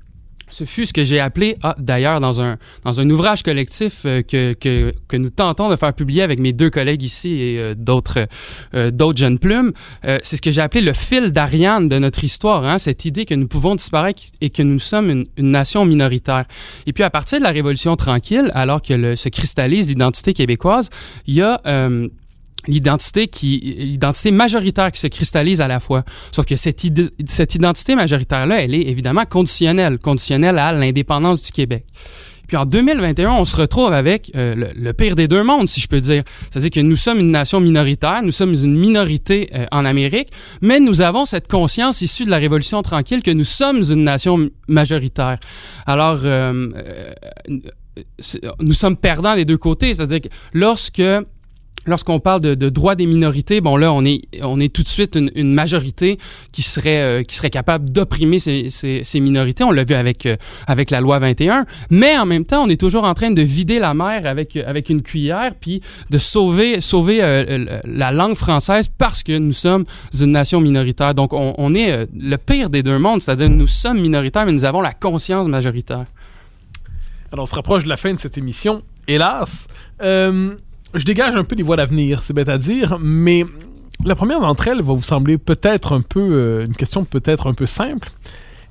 ce 0.50 0.64
fut 0.64 0.86
ce 0.86 0.94
que 0.94 1.04
j'ai 1.04 1.20
appelé, 1.20 1.58
ah, 1.64 1.76
d'ailleurs, 1.78 2.20
dans 2.20 2.42
un, 2.42 2.58
dans 2.84 3.00
un 3.00 3.10
ouvrage 3.10 3.44
collectif 3.44 4.04
euh, 4.06 4.22
que, 4.22 4.54
que, 4.54 4.94
que 5.08 5.18
nous 5.18 5.30
tentons 5.30 5.70
de 5.70 5.76
faire 5.76 5.94
publier 5.94 6.22
avec 6.22 6.40
mes 6.40 6.54
deux 6.54 6.70
collègues 6.70 7.02
ici 7.02 7.42
et 7.42 7.60
euh, 7.60 7.76
d'autres 7.76 8.28
euh, 8.74 8.92
d'autres 8.92 9.20
jeunes 9.20 9.40
plumes, 9.40 9.72
c'est 10.04 10.38
ce 10.38 10.42
que 10.42 10.52
j'ai 10.52 10.62
appelé 10.62 10.82
le 10.82 10.94
fil 10.94 11.32
d'Ariane 11.32 11.88
de 11.88 12.00
notre 12.00 12.24
histoire, 12.24 12.66
hein, 12.66 12.78
cette 12.78 13.06
idée 13.06 13.26
que 13.26 13.34
nous 13.34 13.48
pouvons 13.48 13.76
disparaître 13.76 14.22
et 14.42 14.50
que 14.50 14.64
nous 14.64 14.80
sommes 14.80 15.10
une, 15.10 15.26
une 15.38 15.52
nation 15.52 15.86
minoritaire. 15.86 16.46
Et 16.86 16.94
puis, 16.94 17.04
à 17.04 17.10
partir 17.10 17.40
de 17.40 17.44
la 17.44 17.52
Révolution 17.52 17.96
tranquille, 17.96 18.52
alors 18.54 18.82
que 18.82 18.94
le, 18.94 19.16
se 19.16 19.30
cristallise 19.30 19.88
l'identité 19.88 20.34
québécoise, 20.34 20.90
il 21.28 21.36
y 21.36 21.42
a... 21.42 21.62
l'identité 22.70 23.28
qui 23.28 23.60
l'identité 23.80 24.32
majoritaire 24.32 24.92
qui 24.92 25.00
se 25.00 25.08
cristallise 25.08 25.62
à 25.62 25.68
la 25.68 25.80
fois 25.80 26.04
sauf 26.32 26.46
que 26.46 26.56
cette 26.56 26.84
idée, 26.84 27.10
cette 27.26 27.56
identité 27.56 27.96
majoritaire 27.96 28.46
là 28.46 28.62
elle 28.62 28.74
est 28.74 28.88
évidemment 28.88 29.26
conditionnelle 29.26 30.00
conditionnelle 30.00 30.58
à 30.58 30.72
l'indépendance 30.72 31.42
du 31.44 31.52
Québec 31.52 31.86
puis 32.50 32.58
en 32.58 32.66
2021, 32.66 33.32
on 33.34 33.46
se 33.46 33.56
retrouve 33.56 33.94
avec 33.94 34.32
euh, 34.36 34.56
le, 34.76 34.94
pire 34.94 35.16
des 35.16 35.28
deux 35.28 35.44
mondes, 35.44 35.68
si 35.68 35.80
je 35.80 35.88
peux 35.88 36.02
dire. 36.02 36.24
C'est-à-dire 36.50 36.72
que 36.72 36.80
nous 36.80 36.96
sommes 36.96 37.20
une 37.20 37.30
nation 37.30 37.60
minoritaire, 37.60 38.22
nous 38.24 38.32
sommes 38.32 38.56
une 38.56 38.76
minorité 38.76 39.52
euh, 39.54 39.66
en 39.72 39.86
Amérique, 39.86 40.30
mais 40.60 40.80
nous 40.80 41.02
avons 41.02 41.26
cette 41.26 41.48
conscience 41.48 42.02
issue 42.02 42.26
de 42.26 42.32
la 42.32 42.38
Révolution 42.38 42.82
tranquille 42.82 43.22
que 43.22 43.30
nous 43.30 43.44
sommes 43.44 43.84
une 43.84 44.04
nation 44.04 44.50
majoritaire. 44.68 45.38
Alors, 45.86 46.22
euh, 46.24 46.70
euh, 47.48 47.60
nous 48.62 48.74
sommes 48.74 48.98
perdants 48.98 49.36
des 49.36 49.46
deux 49.46 49.60
côtés. 49.60 49.94
C'est-à-dire 49.94 50.22
que 50.22 50.30
lorsque 50.54 51.04
lorsqu'on 51.86 52.20
parle 52.20 52.42
de, 52.42 52.56
de 52.56 52.70
droits 52.70 52.96
des 52.96 53.06
minorités, 53.06 53.62
bon 53.62 53.78
là, 53.78 53.92
on 53.92 54.06
est, 54.06 54.22
on 54.42 54.60
est 54.60 54.74
tout 54.74 54.84
de 54.84 54.88
suite 54.88 55.18
une, 55.36 55.54
majorité 55.54 56.18
qui 56.52 56.62
serait, 56.62 57.02
euh, 57.02 57.24
qui 57.24 57.36
serait 57.36 57.50
capable 57.50 57.90
d'opprimer 57.90 58.40
ces, 58.40 59.20
minorités. 59.20 59.64
On 59.64 59.72
l'a 59.72 59.84
vu 59.84 59.96
avec, 59.96 60.26
euh, 60.26 60.38
avec 60.68 60.92
la 60.92 61.02
loi 61.02 61.20
21. 61.20 61.66
Mais 61.90 62.18
en 62.18 62.26
même 62.26 62.46
temps, 62.46 62.64
on 62.64 62.70
est 62.70 62.80
toujours 62.80 63.04
en 63.04 63.14
train 63.14 63.32
de 63.32 63.42
vider 63.42 63.80
la 63.80 63.94
mer 63.94 64.26
avec, 64.26 64.56
avec 64.56 64.90
une 64.90 65.02
cuillère, 65.02 65.54
puis 65.60 65.82
de 66.10 66.18
sauver, 66.18 66.82
sauver 66.82 67.20
euh, 67.22 67.80
la 67.84 68.12
langue 68.12 68.36
française 68.36 68.90
parce 68.98 69.24
que 69.24 69.38
nous 69.38 69.52
sommes 69.52 69.86
une 70.20 70.32
nation 70.32 70.62
minoritaire. 70.62 71.14
Donc, 71.14 71.34
on, 71.34 71.56
on 71.58 71.74
est 71.74 71.92
euh, 71.92 72.06
le 72.16 72.38
pire 72.38 72.70
des 72.70 72.84
deux 72.84 73.00
mondes, 73.00 73.22
c'est-à-dire 73.22 73.50
nous 73.50 73.68
sommes 73.68 74.00
minoritaires, 74.00 74.46
mais 74.46 74.54
nous 74.54 74.66
avons 74.66 74.82
la 74.82 74.94
conscience 74.94 75.48
majoritaire. 75.48 76.06
Alors, 77.32 77.44
on 77.44 77.46
se 77.46 77.56
rapproche 77.56 77.84
de 77.84 77.90
la 77.90 77.98
fin 77.98 78.14
de 78.14 78.20
cette 78.20 78.38
émission, 78.38 78.82
hélas. 79.08 79.68
Je 80.96 81.06
dégage 81.06 81.36
un 81.36 81.44
peu 81.44 81.56
les 81.56 81.62
voies 81.62 81.76
d'avenir, 81.76 82.24
c'est 82.24 82.34
bête 82.34 82.50
à 82.50 82.58
dire, 82.58 82.98
mais 83.00 83.46
la 84.06 84.16
première 84.16 84.40
d'entre 84.40 84.68
elles 84.68 84.82
va 84.82 84.94
vous 84.94 85.04
sembler 85.04 85.38
peut-être 85.38 85.94
un 85.94 86.02
peu, 86.02 86.20
euh, 86.20 86.66
une 86.66 86.74
question 86.74 87.06
peut-être 87.06 87.46
un 87.46 87.54
peu 87.54 87.68
simple. 87.68 88.10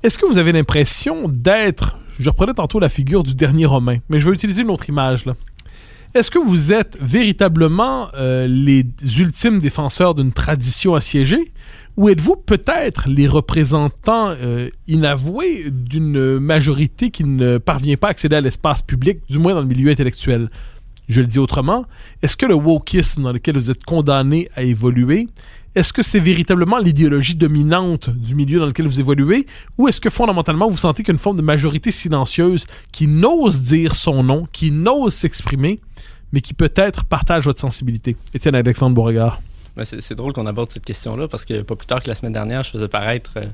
Est-ce 0.03 0.17
que 0.17 0.25
vous 0.25 0.37
avez 0.37 0.51
l'impression 0.51 1.29
d'être, 1.29 1.97
je 2.19 2.29
reprenais 2.29 2.53
tantôt 2.53 2.79
la 2.81 2.89
figure 2.89 3.23
du 3.23 3.35
dernier 3.35 3.65
Romain, 3.65 3.99
mais 4.09 4.19
je 4.19 4.25
vais 4.25 4.33
utiliser 4.33 4.63
une 4.63 4.69
autre 4.69 4.89
image 4.89 5.25
là. 5.25 5.35
Est-ce 6.13 6.31
que 6.31 6.39
vous 6.39 6.73
êtes 6.73 6.97
véritablement 6.99 8.09
euh, 8.15 8.47
les 8.47 8.83
ultimes 9.19 9.59
défenseurs 9.59 10.15
d'une 10.15 10.31
tradition 10.31 10.95
assiégée 10.95 11.53
ou 11.97 12.09
êtes-vous 12.09 12.35
peut-être 12.35 13.07
les 13.07 13.27
représentants 13.27 14.29
euh, 14.29 14.69
inavoués 14.87 15.65
d'une 15.69 16.39
majorité 16.39 17.11
qui 17.11 17.25
ne 17.25 17.59
parvient 17.59 17.97
pas 17.97 18.07
à 18.07 18.11
accéder 18.11 18.37
à 18.37 18.41
l'espace 18.41 18.81
public, 18.81 19.19
du 19.29 19.37
moins 19.37 19.53
dans 19.53 19.61
le 19.61 19.67
milieu 19.67 19.91
intellectuel? 19.91 20.49
Je 21.09 21.21
le 21.21 21.27
dis 21.27 21.39
autrement, 21.39 21.85
est-ce 22.21 22.37
que 22.37 22.45
le 22.45 22.53
wokisme 22.53 23.23
dans 23.23 23.33
lequel 23.33 23.57
vous 23.57 23.71
êtes 23.71 23.83
condamné 23.83 24.47
à 24.55 24.61
évoluer, 24.61 25.27
est-ce 25.73 25.91
que 25.91 26.03
c'est 26.03 26.19
véritablement 26.19 26.77
l'idéologie 26.77 27.35
dominante 27.35 28.11
du 28.11 28.35
milieu 28.35 28.59
dans 28.59 28.67
lequel 28.67 28.87
vous 28.87 28.99
évoluez, 28.99 29.47
ou 29.79 29.87
est-ce 29.87 29.99
que 29.99 30.11
fondamentalement 30.11 30.69
vous 30.69 30.77
sentez 30.77 31.01
qu'une 31.01 31.17
forme 31.17 31.37
de 31.37 31.41
majorité 31.41 31.89
silencieuse 31.89 32.67
qui 32.91 33.07
n'ose 33.07 33.61
dire 33.61 33.95
son 33.95 34.23
nom, 34.23 34.47
qui 34.51 34.69
n'ose 34.69 35.15
s'exprimer, 35.15 35.79
mais 36.31 36.41
qui 36.41 36.53
peut-être 36.53 37.05
partage 37.05 37.45
votre 37.45 37.59
sensibilité? 37.59 38.15
Étienne 38.35 38.53
Alexandre 38.53 38.93
Beauregard. 38.93 39.41
Ben, 39.75 39.85
c'est 39.85 40.15
drôle 40.15 40.33
qu'on 40.33 40.45
aborde 40.45 40.71
cette 40.71 40.85
question-là 40.85 41.27
parce 41.27 41.45
que 41.45 41.61
pas 41.61 41.75
plus 41.75 41.87
tard 41.87 42.03
que 42.03 42.07
la 42.07 42.15
semaine 42.15 42.33
dernière, 42.33 42.63
je 42.63 42.69
faisais 42.69 42.87
paraître 42.87 43.31
euh, 43.37 43.45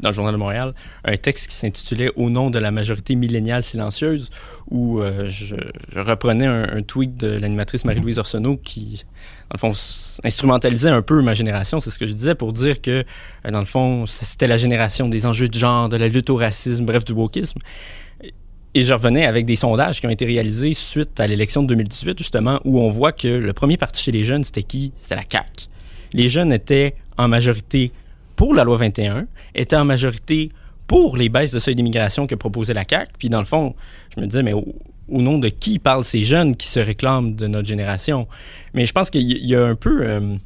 dans 0.00 0.10
le 0.10 0.14
Journal 0.14 0.32
de 0.32 0.38
Montréal 0.38 0.74
un 1.04 1.16
texte 1.16 1.48
qui 1.48 1.56
s'intitulait 1.56 2.10
Au 2.16 2.30
nom 2.30 2.50
de 2.50 2.58
la 2.58 2.70
majorité 2.70 3.14
milléniale 3.14 3.62
silencieuse 3.62 4.30
où 4.70 5.00
euh, 5.00 5.26
je, 5.28 5.56
reprenais 5.96 6.46
un, 6.46 6.82
tweet 6.82 7.16
de 7.16 7.28
l'animatrice 7.38 7.84
Marie-Louise 7.84 8.18
Arsenault 8.18 8.56
qui, 8.56 9.04
dans 9.50 9.54
le 9.54 9.72
fond, 9.72 9.72
instrumentalisait 10.24 10.90
un 10.90 11.02
peu 11.02 11.20
ma 11.22 11.34
génération. 11.34 11.80
C'est 11.80 11.90
ce 11.90 11.98
que 11.98 12.06
je 12.06 12.12
disais 12.12 12.34
pour 12.34 12.52
dire 12.52 12.80
que, 12.80 13.04
euh, 13.46 13.50
dans 13.50 13.60
le 13.60 13.66
fond, 13.66 14.06
c'était 14.06 14.46
la 14.46 14.58
génération 14.58 15.08
des 15.08 15.26
enjeux 15.26 15.48
de 15.48 15.58
genre, 15.58 15.88
de 15.88 15.96
la 15.96 16.08
lutte 16.08 16.30
au 16.30 16.36
racisme, 16.36 16.84
bref, 16.84 17.04
du 17.04 17.12
wokisme. 17.12 17.58
Et 18.76 18.82
je 18.82 18.92
revenais 18.92 19.24
avec 19.24 19.46
des 19.46 19.54
sondages 19.54 20.00
qui 20.00 20.06
ont 20.06 20.10
été 20.10 20.24
réalisés 20.24 20.74
suite 20.74 21.20
à 21.20 21.28
l'élection 21.28 21.62
de 21.62 21.68
2018, 21.68 22.18
justement, 22.18 22.60
où 22.64 22.80
on 22.80 22.88
voit 22.88 23.12
que 23.12 23.28
le 23.28 23.52
premier 23.52 23.76
parti 23.76 24.02
chez 24.02 24.12
les 24.12 24.24
jeunes, 24.24 24.42
c'était 24.42 24.64
qui? 24.64 24.92
C'était 24.96 25.14
la 25.14 25.22
CAQ. 25.30 25.68
Les 26.12 26.28
jeunes 26.28 26.52
étaient 26.52 26.96
en 27.16 27.28
majorité 27.28 27.92
pour 28.36 28.54
la 28.54 28.64
loi 28.64 28.76
21, 28.76 29.26
étaient 29.54 29.76
en 29.76 29.84
majorité 29.84 30.50
pour 30.86 31.16
les 31.16 31.28
baisses 31.28 31.52
de 31.52 31.58
seuil 31.58 31.74
d'immigration 31.74 32.26
que 32.26 32.34
proposait 32.34 32.74
la 32.74 32.84
CAQ. 32.88 33.10
Puis 33.18 33.28
dans 33.28 33.38
le 33.38 33.44
fond, 33.44 33.74
je 34.14 34.20
me 34.20 34.26
disais, 34.26 34.42
mais 34.42 34.52
au, 34.52 34.64
nom 35.08 35.38
de 35.38 35.48
qui 35.48 35.78
parlent 35.78 36.04
ces 36.04 36.22
jeunes 36.22 36.56
qui 36.56 36.66
se 36.66 36.80
réclament 36.80 37.34
de 37.34 37.46
notre 37.46 37.68
génération? 37.68 38.26
Mais 38.74 38.86
je 38.86 38.92
pense 38.92 39.10
qu'il 39.10 39.22
y, 39.22 39.54
a 39.54 39.64
un 39.64 39.74
peu... 39.74 40.02
euh, 40.02 40.36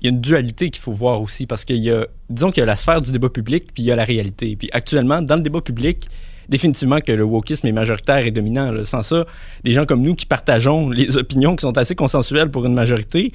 il 0.00 0.04
y 0.04 0.08
a 0.08 0.10
une 0.10 0.20
dualité 0.20 0.70
qu'il 0.70 0.82
faut 0.82 0.92
voir 0.92 1.20
aussi 1.20 1.46
parce 1.46 1.64
qu'il 1.64 1.78
y 1.78 1.90
a, 1.90 2.06
disons 2.30 2.50
qu'il 2.50 2.60
y 2.60 2.62
a 2.62 2.66
la 2.66 2.76
sphère 2.76 3.02
du 3.02 3.10
débat 3.10 3.30
public 3.30 3.68
puis 3.74 3.82
il 3.82 3.86
y 3.86 3.92
a 3.92 3.96
la 3.96 4.04
réalité. 4.04 4.54
Puis 4.56 4.68
actuellement, 4.72 5.22
dans 5.22 5.36
le 5.36 5.42
débat 5.42 5.60
public, 5.60 6.08
définitivement 6.48 7.00
que 7.00 7.12
le 7.12 7.24
wokisme 7.24 7.66
est 7.66 7.72
majoritaire 7.72 8.26
et 8.26 8.30
dominant. 8.30 8.72
Sans 8.84 9.02
ça, 9.02 9.26
des 9.64 9.72
gens 9.72 9.86
comme 9.86 10.02
nous 10.02 10.14
qui 10.14 10.26
partageons 10.26 10.90
les 10.90 11.16
opinions 11.18 11.56
qui 11.56 11.62
sont 11.62 11.76
assez 11.76 11.94
consensuelles 11.94 12.50
pour 12.50 12.64
une 12.64 12.74
majorité, 12.74 13.32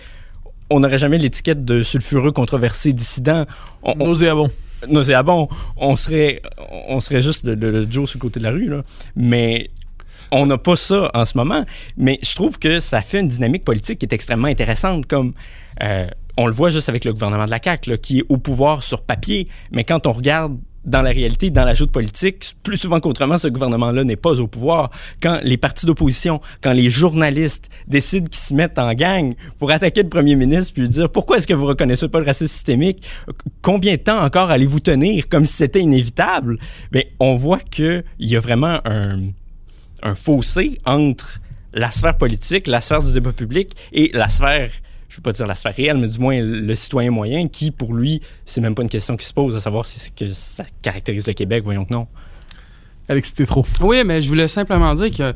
on 0.70 0.80
n'aurait 0.80 0.98
jamais 0.98 1.18
l'étiquette 1.18 1.64
de 1.66 1.84
sulfureux, 1.84 2.32
controversé, 2.32 2.94
dissident. 2.94 3.46
On, 3.84 3.94
on- 4.00 4.08
Nauséabond. 4.08 4.50
nauséabond, 4.90 5.48
on 5.78 5.96
serait, 5.96 6.42
on 6.90 7.00
serait 7.00 7.22
juste 7.22 7.46
le, 7.46 7.56
le- 7.56 7.72
le 7.72 7.88
Joe 7.90 8.10
sur 8.10 8.18
le 8.18 8.22
côté 8.22 8.40
de 8.40 8.46
la 8.46 8.52
rue, 8.52 8.68
là. 8.70 8.82
Mais 9.16 9.70
on 10.32 10.46
n'a 10.46 10.58
pas 10.58 10.76
ça 10.76 11.12
en 11.14 11.26
ce 11.26 11.38
moment. 11.38 11.66
Mais 11.98 12.18
je 12.24 12.34
trouve 12.36 12.58
que 12.60 12.80
ça 12.80 13.02
fait 13.02 13.20
une 13.20 13.28
dynamique 13.28 13.64
politique 13.64 14.00
qui 14.00 14.06
est 14.06 14.14
extrêmement 14.14 14.48
intéressante. 14.48 15.06
Comme, 15.06 15.34
euh, 15.84 16.08
on 16.38 16.48
le 16.48 16.54
voit 16.54 16.70
juste 16.70 16.90
avec 16.90 17.06
le 17.06 17.14
gouvernement 17.14 17.46
de 17.46 17.52
la 17.52 17.60
CAQ, 17.64 17.92
là, 17.92 17.98
qui 17.98 18.20
est 18.20 18.26
au 18.30 18.38
pouvoir 18.38 18.82
sur 18.84 19.02
papier, 19.04 19.48
mais 19.72 19.84
quand 19.84 20.08
on 20.08 20.12
regarde 20.12 20.58
dans 20.86 21.02
la 21.02 21.12
réalité, 21.12 21.50
dans 21.50 21.64
la 21.64 21.74
joute 21.74 21.92
politique, 21.92 22.56
plus 22.64 22.78
souvent 22.78 23.00
qu'autrement, 23.00 23.38
ce 23.38 23.48
gouvernement-là 23.48 24.04
n'est 24.04 24.16
pas 24.16 24.40
au 24.42 24.48
pouvoir. 24.48 24.90
Quand 25.22 25.40
les 25.44 25.58
partis 25.58 25.86
d'opposition, 25.86 26.42
quand 26.62 26.74
les 26.74 26.90
journalistes 26.90 27.70
décident 27.88 28.28
qu'ils 28.28 28.44
se 28.44 28.54
mettent 28.54 28.80
en 28.80 28.94
gang 28.94 29.34
pour 29.60 29.72
attaquer 29.72 30.04
le 30.04 30.10
premier 30.10 30.36
ministre 30.36 30.74
puis 30.74 30.84
lui 30.84 30.90
dire 30.90 31.10
pourquoi 31.10 31.38
est-ce 31.38 31.48
que 31.48 31.54
vous 31.54 31.66
reconnaissez 31.66 32.08
pas 32.08 32.20
le 32.20 32.26
racisme 32.26 32.54
systémique, 32.54 33.06
combien 33.62 33.94
de 33.94 34.02
temps 34.02 34.22
encore 34.24 34.50
allez-vous 34.50 34.80
tenir 34.80 35.30
comme 35.30 35.46
si 35.46 35.54
c'était 35.54 35.82
inévitable, 35.82 36.58
mais 36.92 37.12
on 37.20 37.36
voit 37.36 37.60
qu'il 37.60 38.04
y 38.20 38.36
a 38.36 38.40
vraiment 38.40 38.80
un 38.86 40.16
fossé 40.16 40.80
entre 40.86 41.40
la 41.74 41.92
sphère 41.92 42.18
politique, 42.18 42.68
la 42.68 42.82
sphère 42.82 43.02
du 43.02 43.12
débat 43.14 43.32
public 43.32 43.72
et 43.92 44.12
la 44.14 44.30
sphère 44.30 44.70
je 45.14 45.18
ne 45.18 45.20
veux 45.20 45.32
pas 45.32 45.32
dire 45.32 45.46
la 45.46 45.54
sphère 45.54 45.76
réelle, 45.76 45.98
mais 45.98 46.08
du 46.08 46.18
moins 46.18 46.42
le 46.42 46.74
citoyen 46.74 47.12
moyen 47.12 47.48
qui, 47.48 47.70
pour 47.70 47.94
lui, 47.94 48.20
c'est 48.46 48.62
même 48.62 48.74
pas 48.74 48.82
une 48.82 48.90
question 48.90 49.16
qui 49.16 49.28
se 49.28 49.34
pose 49.34 49.56
à 49.56 49.60
savoir 49.60 49.86
si 49.86 50.12
que 50.12 50.28
ça 50.30 50.64
caractérise 50.82 51.28
le 51.28 51.34
Québec, 51.34 51.64
voyons 51.64 51.86
que 51.86 51.94
non. 51.94 52.08
Alex, 53.08 53.30
c'était 53.30 53.46
trop. 53.46 53.64
Oui, 53.82 54.04
mais 54.04 54.24
je 54.24 54.28
voulais 54.28 54.48
simplement 54.48 54.92
dire 54.96 55.12
que 55.16 55.32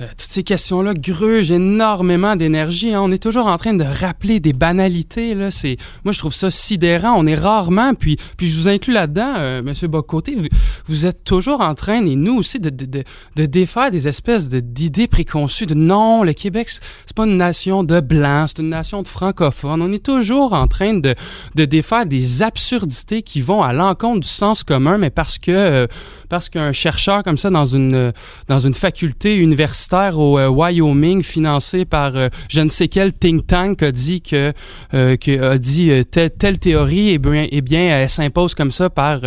euh, 0.00 0.06
toutes 0.08 0.30
ces 0.30 0.42
questions-là 0.42 0.92
grugent 0.94 1.52
énormément 1.52 2.34
d'énergie. 2.36 2.94
Hein. 2.94 3.00
On 3.02 3.12
est 3.12 3.22
toujours 3.22 3.46
en 3.46 3.56
train 3.56 3.74
de 3.74 3.84
rappeler 3.84 4.40
des 4.40 4.52
banalités. 4.52 5.34
Là. 5.34 5.50
C'est, 5.50 5.76
moi, 6.04 6.12
je 6.12 6.18
trouve 6.18 6.34
ça 6.34 6.50
sidérant. 6.50 7.14
On 7.16 7.26
est 7.26 7.34
rarement, 7.34 7.94
puis, 7.94 8.16
puis 8.36 8.46
je 8.46 8.58
vous 8.58 8.68
inclus 8.68 8.92
là-dedans, 8.92 9.34
euh, 9.36 9.62
Monsieur 9.62 9.88
Bocoté, 9.88 10.34
vous, 10.34 10.46
vous, 10.86 11.06
êtes 11.06 11.22
toujours 11.24 11.60
en 11.60 11.74
train, 11.74 12.04
et 12.04 12.16
nous 12.16 12.34
aussi, 12.34 12.58
de, 12.58 12.70
de, 12.70 12.86
de, 12.86 13.04
de 13.36 13.46
défaire 13.46 13.90
des 13.90 14.08
espèces 14.08 14.48
d'idées 14.48 15.06
préconçues 15.06 15.66
de 15.66 15.74
non, 15.74 16.24
le 16.24 16.32
Québec, 16.32 16.68
c'est 16.70 17.14
pas 17.14 17.24
une 17.24 17.36
nation 17.36 17.84
de 17.84 18.00
blancs, 18.00 18.48
c'est 18.48 18.62
une 18.62 18.70
nation 18.70 19.02
de 19.02 19.08
francophones. 19.08 19.80
On 19.80 19.92
est 19.92 20.04
toujours 20.04 20.54
en 20.54 20.66
train 20.66 20.94
de, 20.94 21.14
de 21.54 21.64
défaire 21.64 22.06
des 22.06 22.42
absurdités 22.42 23.22
qui 23.22 23.40
vont 23.40 23.62
à 23.62 23.72
l'encontre 23.72 24.20
du 24.20 24.28
sens 24.28 24.64
commun, 24.64 24.98
mais 24.98 25.10
parce 25.10 25.38
que 25.38 25.50
euh, 25.50 25.86
parce 26.28 26.48
qu'un 26.48 26.72
chercheur 26.72 27.22
comme 27.22 27.38
ça 27.38 27.50
dans 27.50 27.64
une 27.64 28.12
dans 28.48 28.60
une 28.60 28.74
faculté 28.74 29.36
universitaire 29.36 30.18
au 30.18 30.38
euh, 30.38 30.48
Wyoming, 30.48 31.22
financé 31.22 31.84
par 31.84 32.16
euh, 32.16 32.28
je 32.48 32.60
ne 32.60 32.68
sais 32.68 32.88
quel 32.88 33.12
think 33.12 33.46
tank, 33.46 33.82
a 33.82 33.92
dit 33.92 34.22
que, 34.22 34.52
euh, 34.94 35.16
que 35.16 35.42
a 35.42 35.58
dit 35.58 35.90
telle, 36.10 36.58
théorie, 36.58 37.10
et 37.10 37.18
bien, 37.18 37.46
eh 37.50 37.60
bien 37.60 37.98
elle 37.98 38.08
s'impose 38.08 38.54
comme 38.54 38.70
ça 38.70 38.90
par 38.90 39.20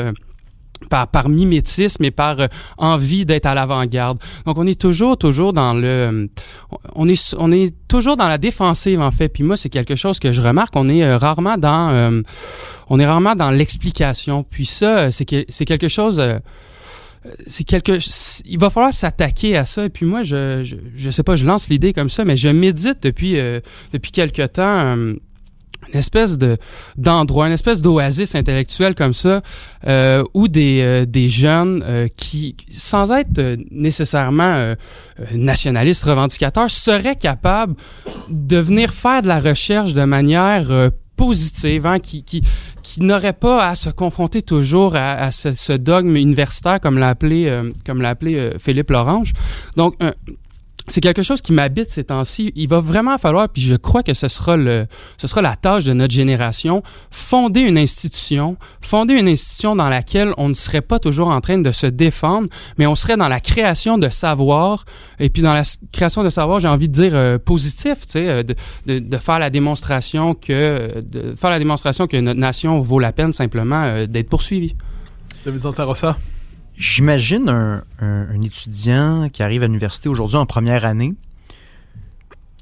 par, 0.90 1.08
par 1.08 1.28
mimétisme 1.28 2.06
et 2.06 2.12
par 2.12 2.38
envie 2.78 3.26
d'être 3.26 3.48
à 3.48 3.56
l'avant-garde. 3.56 4.20
Donc 4.46 4.58
on 4.58 4.68
est 4.68 4.80
toujours 4.80 5.18
toujours 5.18 5.52
dans 5.52 5.74
le 5.74 6.30
on 6.96 7.08
est 7.08 7.36
on 7.38 7.52
est 7.52 7.74
toujours 7.88 8.16
dans 8.16 8.28
la 8.28 8.38
défensive 8.38 9.02
en 9.02 9.12
fait. 9.12 9.30
Puis 9.30 9.44
moi 9.44 9.58
c'est 9.58 9.70
quelque 9.70 9.96
chose 9.96 10.20
que 10.20 10.32
je 10.32 10.42
remarque, 10.42 10.76
on 10.76 10.88
est 10.88 11.16
rarement 11.16 11.58
dans 11.58 12.24
on 12.90 13.00
est 13.00 13.06
rarement 13.06 13.36
dans 13.36 13.52
l'explication. 13.52 14.44
Puis 14.44 14.66
ça 14.66 15.12
c'est 15.12 15.26
c'est 15.50 15.66
quelque 15.66 15.88
chose 15.88 16.22
c'est 17.46 17.64
quelque 17.64 17.98
il 18.46 18.58
va 18.58 18.70
falloir 18.70 18.94
s'attaquer 18.94 19.58
à 19.58 19.66
ça. 19.66 19.86
Et 19.86 19.90
puis 19.90 20.06
moi 20.06 20.24
je, 20.24 20.64
je, 20.64 20.76
je 20.96 21.10
sais 21.10 21.24
pas 21.24 21.36
je 21.36 21.46
lance 21.46 21.70
l'idée 21.70 21.94
comme 21.94 22.10
ça 22.10 22.26
mais 22.26 22.38
je 22.38 22.50
médite 22.50 23.04
depuis 23.04 23.40
euh, 23.40 23.60
depuis 23.94 24.12
quelque 24.12 24.46
temps 24.46 24.64
euh, 24.64 25.14
une 25.94 26.00
espèce 26.00 26.38
de 26.38 26.58
d'endroit, 26.98 27.48
une 27.48 27.54
espèce 27.54 27.82
d'oasis 27.82 28.36
intellectuelle 28.36 28.94
comme 28.94 29.14
ça, 29.14 29.42
euh, 29.88 30.22
où 30.34 30.48
des, 30.48 30.82
euh, 30.82 31.06
des 31.06 31.30
jeunes 31.30 32.10
qui, 32.18 32.58
sans 32.70 33.12
être 33.12 33.58
nécessairement 33.72 34.74
nationalistes, 35.34 36.04
revendicateurs, 36.04 36.70
seraient 36.70 37.16
capables 37.16 37.76
de 38.30 38.58
venir 38.58 38.94
faire 38.94 39.22
de 39.22 39.28
la 39.28 39.40
recherche 39.40 39.94
de 39.94 40.04
manière 40.04 40.90
positive, 41.18 41.86
hein, 41.86 42.00
qui, 42.00 42.24
qui, 42.24 42.42
qui 42.84 43.02
n'aurait 43.02 43.34
pas 43.34 43.68
à 43.68 43.76
se 43.76 43.90
confronter 43.90 44.42
toujours 44.42 44.96
à, 44.96 45.32
ce, 45.32 45.74
dogme 45.74 46.16
universitaire 46.16 46.80
comme 46.80 46.98
l'a 46.98 47.10
appelé, 47.10 47.48
euh, 47.48 47.72
comme 47.86 48.02
l'a 48.02 48.10
appelé 48.10 48.36
euh, 48.36 48.58
Philippe 48.60 48.92
Lorange. 48.92 49.34
Donc, 49.76 49.96
c'est 50.88 51.02
quelque 51.02 51.22
chose 51.22 51.42
qui 51.42 51.52
m'habite 51.52 51.90
ces 51.90 52.06
temps-ci. 52.06 52.54
Il 52.56 52.70
va 52.70 52.80
vraiment 52.80 53.18
falloir, 53.18 53.50
puis 53.50 53.62
je 53.62 53.76
crois 53.76 54.04
que 54.04 54.14
ce 54.14 54.30
sera 54.30 54.56
le, 54.56 54.88
ce 55.18 55.28
sera 55.28 55.42
la 55.42 55.56
tâche 55.56 55.84
de 55.84 55.92
notre 55.92 56.14
génération, 56.14 56.82
fonder 57.12 57.60
une 57.62 57.78
institution, 57.78 58.58
fonder 58.82 59.16
une 59.16 59.28
institution 59.28 59.76
dans 59.76 59.90
laquelle 59.90 60.34
on 60.38 60.48
ne 60.48 60.54
serait 60.54 60.82
pas 60.82 61.00
toujours 61.00 61.28
en 61.28 61.42
train 61.42 61.58
de 61.58 61.72
se 61.72 61.88
défendre, 61.88 62.48
mais 62.78 62.88
on 62.88 62.96
serait 62.96 63.18
dans 63.18 63.28
la 63.28 63.42
création 63.42 63.98
de 63.98 64.08
savoir, 64.08 64.86
et 65.20 65.30
puis 65.30 65.42
dans 65.42 65.54
la 65.54 65.64
création 65.92 66.24
de 66.24 66.30
savoir, 66.30 66.62
j'ai 66.62 66.70
envie 66.70 66.88
de 66.88 66.94
dire 66.94 67.12
euh, 67.14 67.38
positif, 67.38 68.02
tu 68.02 68.14
sais, 68.14 68.30
euh, 68.30 68.44
de, 68.44 69.00
de, 69.00 69.18
faire 69.18 69.40
la 69.40 69.50
démonstration 69.50 70.36
que, 70.36 71.02
de 71.02 71.36
faire 71.36 71.50
la 71.50 71.60
démonstration 71.60 72.08
que 72.08 72.18
notre 72.18 72.40
nation 72.40 72.80
vaut 72.80 73.00
la 73.00 73.12
peine 73.12 73.34
simplement 73.34 73.84
euh, 73.84 74.06
d'être 74.06 74.30
poursuivie. 74.30 74.74
J'imagine 76.78 77.50
un, 77.50 78.42
étudiant 78.44 79.30
qui 79.30 79.42
arrive 79.42 79.64
à 79.64 79.66
l'université 79.66 80.10
aujourd'hui 80.10 80.38
en 80.38 80.46
première 80.46 80.86
année, 80.86 81.16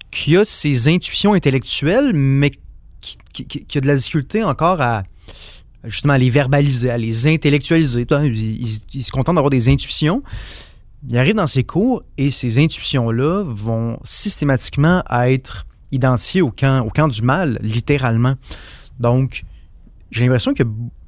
qui 0.09 0.37
a 0.37 0.45
ses 0.45 0.87
intuitions 0.87 1.33
intellectuelles, 1.33 2.13
mais 2.13 2.51
qui, 3.01 3.77
a 3.77 3.81
de 3.81 3.87
la 3.87 3.97
difficulté 3.97 4.41
encore 4.41 4.79
à 4.79 5.03
justement 5.83 6.15
les 6.15 6.29
verbaliser, 6.29 6.89
à 6.89 6.97
les 6.97 7.27
intellectualiser. 7.27 8.07
Il, 8.23 9.03
se 9.03 9.11
contente 9.11 9.35
d'avoir 9.35 9.49
des 9.49 9.67
intuitions. 9.67 10.23
Il 11.09 11.17
arrive 11.17 11.35
dans 11.35 11.45
ses 11.45 11.65
cours 11.65 12.01
et 12.17 12.31
ces 12.31 12.57
intuitions-là 12.57 13.43
vont 13.45 13.99
systématiquement 14.05 15.03
être 15.11 15.65
identifiées 15.91 16.41
au 16.41 16.51
camp 16.51 17.07
du 17.09 17.21
mal, 17.21 17.59
littéralement. 17.61 18.35
Donc, 18.97 19.43
j'ai 20.09 20.23
l'impression 20.23 20.53
que 20.53 20.63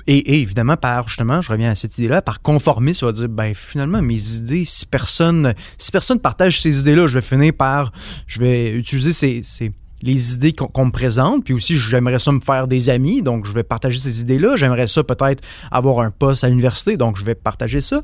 et, 0.08 0.42
évidemment, 0.42 0.78
par 0.78 1.08
justement, 1.08 1.42
je 1.42 1.52
reviens 1.52 1.72
à 1.72 1.76
cette 1.76 1.98
idée-là, 1.98 2.22
par 2.22 2.42
conformisme, 2.42 3.00
ça 3.00 3.06
va 3.08 3.12
dire, 3.12 3.30
ben 3.30 3.54
finalement, 3.54 4.02
mes 4.02 4.36
idées, 4.38 4.66
si 4.66 4.86
personne, 4.86 5.54
si 5.78 5.92
personne 5.92 6.20
partage 6.20 6.62
ces 6.62 6.80
idées-là, 6.80 7.08
je 7.08 7.16
vais 7.20 7.26
finir 7.26 7.54
par, 7.54 7.92
je 8.26 8.40
vais 8.40 8.72
utiliser 8.72 9.14
ces, 9.14 9.42
ces 9.44 9.72
les 10.02 10.34
idées 10.34 10.54
qu'on 10.54 10.86
me 10.86 10.92
présente, 10.92 11.44
puis 11.44 11.56
aussi 11.56 11.76
j'aimerais 11.76 12.20
ça 12.20 12.32
me 12.32 12.40
faire 12.40 12.68
des 12.68 12.90
amis, 12.90 13.24
donc 13.24 13.46
je 13.48 13.52
vais 13.52 13.64
partager 13.64 14.00
ces 14.00 14.22
idées-là. 14.22 14.56
J'aimerais 14.56 14.88
ça 14.88 15.04
peut-être 15.04 15.44
avoir 15.72 16.02
un 16.02 16.12
poste 16.12 16.44
à 16.44 16.50
l'université, 16.50 16.98
donc 16.98 17.18
je 17.18 17.26
vais 17.26 17.36
partager 17.36 17.82
ça, 17.82 18.02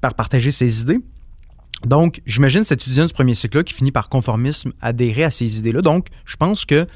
par 0.00 0.14
partager 0.14 0.50
ces 0.50 0.82
idées. 0.82 1.00
Donc, 1.86 2.20
j'imagine 2.26 2.62
cet 2.62 2.82
étudiant 2.82 3.06
du 3.06 3.12
premier 3.12 3.34
cycle-là 3.34 3.64
qui 3.64 3.74
finit 3.74 3.90
par 3.90 4.08
conformisme 4.08 4.72
adhérer 4.80 5.24
à 5.24 5.30
ces 5.30 5.58
idées-là. 5.58 5.80
Donc, 5.80 6.08
je 6.24 6.36
pense 6.36 6.64
que 6.64 6.86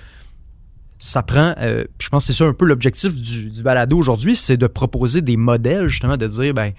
ça 0.98 1.22
prend, 1.22 1.54
euh, 1.58 1.84
je 2.00 2.08
pense 2.08 2.26
que 2.26 2.32
c'est 2.32 2.38
ça 2.38 2.48
un 2.48 2.52
peu 2.52 2.64
l'objectif 2.64 3.14
du, 3.14 3.50
du, 3.50 3.62
balado 3.62 3.98
aujourd'hui, 3.98 4.34
c'est 4.34 4.56
de 4.56 4.66
proposer 4.66 5.20
des 5.20 5.36
modèles, 5.36 5.88
justement, 5.88 6.16
de 6.16 6.26
dire, 6.26 6.54
ben, 6.54 6.72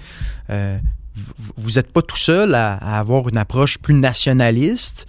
euh, 0.50 0.78
vous 1.56 1.72
n'êtes 1.72 1.92
pas 1.92 2.02
tout 2.02 2.18
seul 2.18 2.56
à, 2.56 2.76
avoir 2.76 3.30
une 3.30 3.38
approche 3.38 3.78
plus 3.78 3.94
nationaliste. 3.94 5.06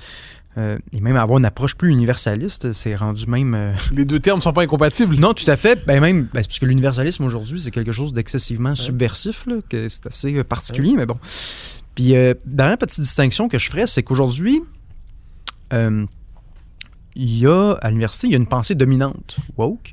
Euh, 0.57 0.77
et 0.93 1.01
même 1.01 1.17
avoir 1.17 1.39
une 1.39 1.45
approche 1.45 1.77
plus 1.77 1.93
universaliste, 1.93 2.73
c'est 2.73 2.97
rendu 2.97 3.27
même. 3.27 3.75
Les 3.93 4.05
deux 4.05 4.19
termes 4.19 4.41
sont 4.41 4.53
pas 4.53 4.63
incompatibles. 4.63 5.17
Non, 5.17 5.33
tout 5.33 5.49
à 5.49 5.57
fait. 5.57 5.87
Ben 5.87 6.01
même, 6.01 6.23
ben, 6.35 6.43
parce 6.43 6.59
que 6.59 6.67
l'universalisme 6.67 7.23
aujourd'hui, 7.25 7.61
c'est 7.61 7.71
quelque 7.71 7.93
chose 7.93 8.13
d'excessivement 8.13 8.75
subversif, 8.75 9.47
là, 9.47 9.57
que 9.69 9.89
c'est 9.89 10.07
assez 10.07 10.43
particulier, 10.45 10.95
mais 10.97 11.07
bon. 11.07 11.19
Puis, 11.95 12.15
dernière 12.45 12.79
petite 12.79 13.01
distinction 13.01 13.49
que 13.49 13.59
je 13.59 13.71
ferais, 13.71 13.87
c'est 13.87 14.03
qu'aujourd'hui, 14.03 14.63
il 17.19 17.37
y 17.37 17.47
a, 17.47 17.73
à 17.73 17.89
l'université, 17.89 18.29
il 18.29 18.31
y 18.31 18.35
a 18.35 18.39
une 18.39 18.47
pensée 18.47 18.77
dominante, 18.77 19.37
woke. 19.57 19.93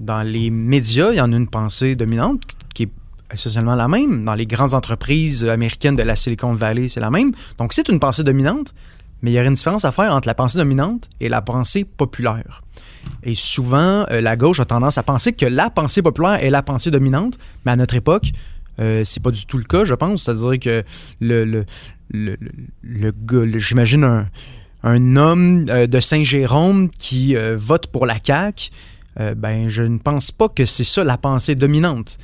Dans 0.00 0.22
les 0.22 0.50
médias, 0.50 1.12
il 1.12 1.18
y 1.18 1.20
en 1.20 1.32
a 1.32 1.36
une 1.36 1.46
pensée 1.46 1.94
dominante 1.94 2.42
qui 2.74 2.84
est 2.84 2.90
essentiellement 3.30 3.74
la 3.74 3.88
même. 3.88 4.24
Dans 4.24 4.34
les 4.34 4.46
grandes 4.46 4.72
entreprises 4.72 5.44
américaines 5.44 5.96
de 5.96 6.02
la 6.02 6.16
Silicon 6.16 6.54
Valley, 6.54 6.88
c'est 6.88 7.00
la 7.00 7.10
même. 7.10 7.32
Donc, 7.58 7.74
c'est 7.74 7.88
une 7.88 8.00
pensée 8.00 8.24
dominante, 8.24 8.74
mais 9.20 9.30
il 9.30 9.34
y 9.34 9.38
aurait 9.38 9.48
une 9.48 9.54
différence 9.54 9.84
à 9.84 9.92
faire 9.92 10.14
entre 10.14 10.26
la 10.26 10.34
pensée 10.34 10.56
dominante 10.56 11.08
et 11.20 11.28
la 11.28 11.42
pensée 11.42 11.84
populaire. 11.84 12.62
Et 13.22 13.34
souvent, 13.34 14.06
euh, 14.10 14.22
la 14.22 14.36
gauche 14.36 14.58
a 14.58 14.64
tendance 14.64 14.96
à 14.96 15.02
penser 15.02 15.34
que 15.34 15.46
la 15.46 15.68
pensée 15.68 16.00
populaire 16.00 16.42
est 16.42 16.50
la 16.50 16.62
pensée 16.62 16.90
dominante, 16.90 17.38
mais 17.66 17.72
à 17.72 17.76
notre 17.76 17.96
époque, 17.96 18.32
euh, 18.80 19.04
c'est 19.04 19.22
pas 19.22 19.30
du 19.30 19.44
tout 19.44 19.58
le 19.58 19.64
cas, 19.64 19.84
je 19.84 19.92
pense. 19.92 20.24
C'est-à-dire 20.24 20.58
que 20.58 20.84
le, 21.20 21.64
le, 22.10 23.58
j'imagine 23.58 24.04
un, 24.04 24.26
un 24.82 25.16
homme 25.16 25.66
euh, 25.68 25.86
de 25.86 26.00
Saint-Jérôme 26.00 26.88
qui 26.90 27.36
euh, 27.36 27.56
vote 27.58 27.86
pour 27.86 28.06
la 28.06 28.16
CAQ, 28.22 28.70
euh, 29.20 29.34
ben, 29.34 29.68
je 29.68 29.82
ne 29.82 29.98
pense 29.98 30.30
pas 30.32 30.48
que 30.48 30.64
c'est 30.64 30.84
ça 30.84 31.04
la 31.04 31.18
pensée 31.18 31.54
dominante. 31.54 32.18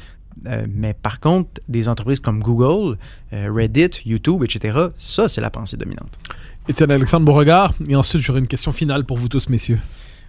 mais 0.69 0.95
par 0.95 1.19
contre, 1.19 1.61
des 1.69 1.89
entreprises 1.89 2.21
comme 2.21 2.41
Google, 2.41 2.97
Reddit, 3.33 3.91
YouTube, 4.07 4.45
etc., 4.45 4.79
ça, 4.97 5.29
c'est 5.29 5.41
la 5.41 5.51
pensée 5.51 5.77
dominante. 5.77 6.19
Étienne 6.69 6.91
Alexandre 6.93 7.27
Beauregard. 7.27 7.73
Et 7.89 7.97
ensuite, 7.97 8.23
j'aurai 8.23 8.39
une 8.39 8.47
question 8.47 8.71
finale 8.71 9.05
pour 9.05 9.17
vous 9.17 9.29
tous, 9.29 9.49
messieurs. 9.49 9.81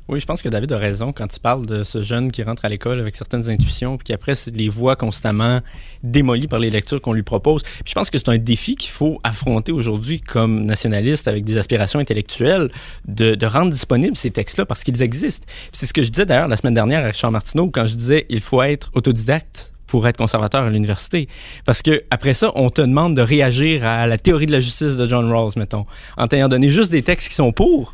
Oui, 0.09 0.19
je 0.19 0.25
pense 0.25 0.41
que 0.41 0.49
David 0.49 0.71
a 0.71 0.79
raison 0.79 1.13
quand 1.13 1.27
il 1.35 1.39
parle 1.39 1.67
de 1.67 1.83
ce 1.83 2.01
jeune 2.01 2.31
qui 2.31 2.41
rentre 2.41 2.65
à 2.65 2.69
l'école 2.69 2.99
avec 2.99 3.13
certaines 3.13 3.47
intuitions, 3.47 3.99
puis 3.99 4.11
après 4.11 4.33
les 4.55 4.67
voit 4.67 4.95
constamment 4.95 5.61
démolies 6.01 6.47
par 6.47 6.57
les 6.57 6.71
lectures 6.71 6.99
qu'on 6.99 7.13
lui 7.13 7.21
propose. 7.21 7.61
Puis 7.61 7.89
je 7.89 7.93
pense 7.93 8.09
que 8.09 8.17
c'est 8.17 8.29
un 8.29 8.39
défi 8.39 8.75
qu'il 8.75 8.89
faut 8.89 9.19
affronter 9.23 9.71
aujourd'hui 9.71 10.19
comme 10.19 10.65
nationaliste 10.65 11.27
avec 11.27 11.45
des 11.45 11.59
aspirations 11.59 11.99
intellectuelles, 11.99 12.71
de, 13.07 13.35
de 13.35 13.45
rendre 13.45 13.71
disponibles 13.71 14.17
ces 14.17 14.31
textes-là 14.31 14.65
parce 14.65 14.83
qu'ils 14.83 15.03
existent. 15.03 15.45
C'est 15.71 15.85
ce 15.85 15.93
que 15.93 16.01
je 16.01 16.09
disais 16.09 16.25
d'ailleurs 16.25 16.47
la 16.47 16.57
semaine 16.57 16.73
dernière 16.73 17.03
à 17.03 17.09
Richard 17.09 17.31
Martineau 17.31 17.69
quand 17.69 17.85
je 17.85 17.93
disais 17.93 18.25
il 18.29 18.41
faut 18.41 18.63
être 18.63 18.89
autodidacte 18.95 19.73
pour 19.85 20.07
être 20.07 20.17
conservateur 20.17 20.63
à 20.63 20.71
l'université. 20.71 21.27
Parce 21.65 21.83
que 21.83 22.01
après 22.09 22.33
ça, 22.33 22.51
on 22.55 22.71
te 22.71 22.81
demande 22.81 23.15
de 23.15 23.21
réagir 23.21 23.85
à 23.85 24.07
la 24.07 24.17
théorie 24.17 24.47
de 24.47 24.53
la 24.53 24.59
justice 24.59 24.97
de 24.97 25.07
John 25.07 25.31
Rawls, 25.31 25.51
mettons, 25.55 25.85
en 26.17 26.27
t'ayant 26.27 26.47
donné 26.47 26.69
juste 26.69 26.91
des 26.91 27.03
textes 27.03 27.29
qui 27.29 27.35
sont 27.35 27.51
pour. 27.51 27.93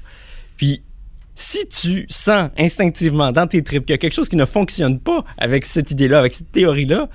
Puis 0.56 0.82
si 1.36 1.68
tu 1.68 2.06
sens 2.10 2.50
instinctivement 2.58 3.32
dans 3.32 3.46
tes 3.46 3.62
tripes 3.62 3.86
qu'il 3.86 3.94
y 3.94 3.96
a 3.96 3.98
quelque 3.98 4.14
chose 4.14 4.30
qui 4.30 4.38
ne 4.38 4.46
fonctionne 4.46 5.00
pas 5.00 5.24
avec 5.38 5.66
cette 5.66 5.92
idée-là, 5.92 6.20
avec 6.20 6.34
cette 6.34 6.52
théorie-là, 6.52 7.10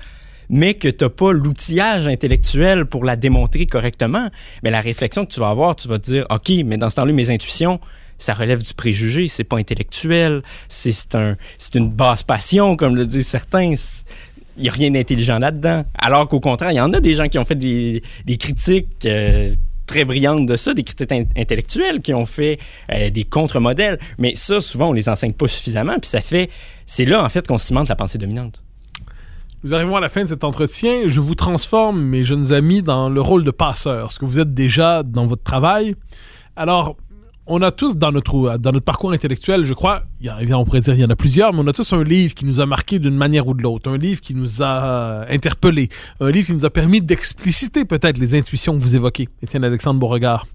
mais 0.49 0.73
que 0.75 0.89
tu 0.89 1.03
n'as 1.03 1.09
pas 1.09 1.31
l'outillage 1.31 2.07
intellectuel 2.07 2.85
pour 2.85 3.03
la 3.03 3.15
démontrer 3.15 3.65
correctement, 3.65 4.29
mais 4.63 4.69
la 4.69 4.81
réflexion 4.81 5.25
que 5.25 5.31
tu 5.31 5.39
vas 5.39 5.49
avoir, 5.49 5.75
tu 5.75 5.87
vas 5.87 5.97
te 5.97 6.11
dire, 6.11 6.25
OK, 6.29 6.51
mais 6.65 6.77
dans 6.77 6.89
ce 6.89 6.95
temps-là, 6.97 7.13
mes 7.13 7.31
intuitions, 7.31 7.79
ça 8.17 8.33
relève 8.33 8.61
du 8.61 8.73
préjugé, 8.73 9.27
c'est 9.27 9.43
pas 9.43 9.57
intellectuel, 9.57 10.43
c'est 10.67 11.15
un, 11.15 11.37
une 11.73 11.89
basse 11.89 12.21
passion, 12.21 12.75
comme 12.75 12.95
le 12.95 13.07
disent 13.07 13.27
certains. 13.27 13.73
Il 14.57 14.63
n'y 14.63 14.69
a 14.69 14.73
rien 14.73 14.91
d'intelligent 14.91 15.39
là-dedans. 15.39 15.85
Alors 15.97 16.27
qu'au 16.27 16.41
contraire, 16.41 16.71
il 16.71 16.75
y 16.75 16.81
en 16.81 16.93
a 16.93 16.99
des 16.99 17.15
gens 17.15 17.27
qui 17.29 17.39
ont 17.39 17.45
fait 17.45 17.55
des, 17.55 18.03
critiques 18.37 19.05
euh, 19.05 19.49
très 19.91 20.05
brillantes 20.05 20.45
de 20.45 20.55
ça, 20.55 20.73
des 20.73 20.83
critiques 20.83 21.11
intellectuelles 21.35 21.99
qui 21.99 22.13
ont 22.13 22.25
fait 22.25 22.59
euh, 22.93 23.09
des 23.09 23.25
contre-modèles. 23.25 23.99
Mais 24.17 24.35
ça, 24.35 24.61
souvent, 24.61 24.89
on 24.89 24.93
les 24.93 25.09
enseigne 25.09 25.33
pas 25.33 25.49
suffisamment. 25.49 25.99
Puis 25.99 26.09
ça 26.09 26.21
fait, 26.21 26.49
c'est 26.85 27.03
là 27.03 27.21
en 27.21 27.27
fait 27.27 27.45
qu'on 27.45 27.57
cimente 27.57 27.89
la 27.89 27.97
pensée 27.97 28.17
dominante. 28.17 28.63
Nous 29.65 29.73
arrivons 29.73 29.97
à 29.97 29.99
la 29.99 30.07
fin 30.07 30.23
de 30.23 30.29
cet 30.29 30.45
entretien. 30.45 31.03
Je 31.07 31.19
vous 31.19 31.35
transforme, 31.35 32.01
mes 32.01 32.23
jeunes 32.23 32.53
amis, 32.53 32.81
dans 32.81 33.09
le 33.09 33.19
rôle 33.19 33.43
de 33.43 33.51
passeur, 33.51 34.11
ce 34.13 34.17
que 34.17 34.23
vous 34.23 34.39
êtes 34.39 34.53
déjà 34.53 35.03
dans 35.03 35.27
votre 35.27 35.43
travail. 35.43 35.95
Alors, 36.55 36.95
on 37.47 37.61
a 37.61 37.71
tous 37.71 37.97
dans 37.97 38.11
notre, 38.11 38.57
dans 38.57 38.71
notre 38.71 38.85
parcours 38.85 39.11
intellectuel, 39.11 39.65
je 39.65 39.73
crois, 39.73 40.03
il 40.19 40.27
y 40.27 40.29
a, 40.29 40.59
on 40.59 40.65
pourrait 40.65 40.81
dire 40.81 40.93
il 40.93 41.01
y 41.01 41.05
en 41.05 41.09
a 41.09 41.15
plusieurs, 41.15 41.53
mais 41.53 41.59
on 41.59 41.67
a 41.67 41.73
tous 41.73 41.91
un 41.93 42.03
livre 42.03 42.33
qui 42.33 42.45
nous 42.45 42.59
a 42.59 42.65
marqué 42.65 42.99
d'une 42.99 43.15
manière 43.15 43.47
ou 43.47 43.53
de 43.53 43.63
l'autre, 43.63 43.89
un 43.89 43.97
livre 43.97 44.21
qui 44.21 44.35
nous 44.35 44.61
a 44.61 44.83
euh, 44.83 45.25
interpellés, 45.29 45.89
un 46.19 46.29
livre 46.29 46.47
qui 46.47 46.53
nous 46.53 46.65
a 46.65 46.69
permis 46.69 47.01
d'expliciter 47.01 47.85
peut-être 47.85 48.19
les 48.19 48.37
intuitions 48.37 48.77
que 48.77 48.81
vous 48.81 48.95
évoquez, 48.95 49.27
Étienne 49.41 49.63
Alexandre 49.63 49.99
Beauregard. 49.99 50.45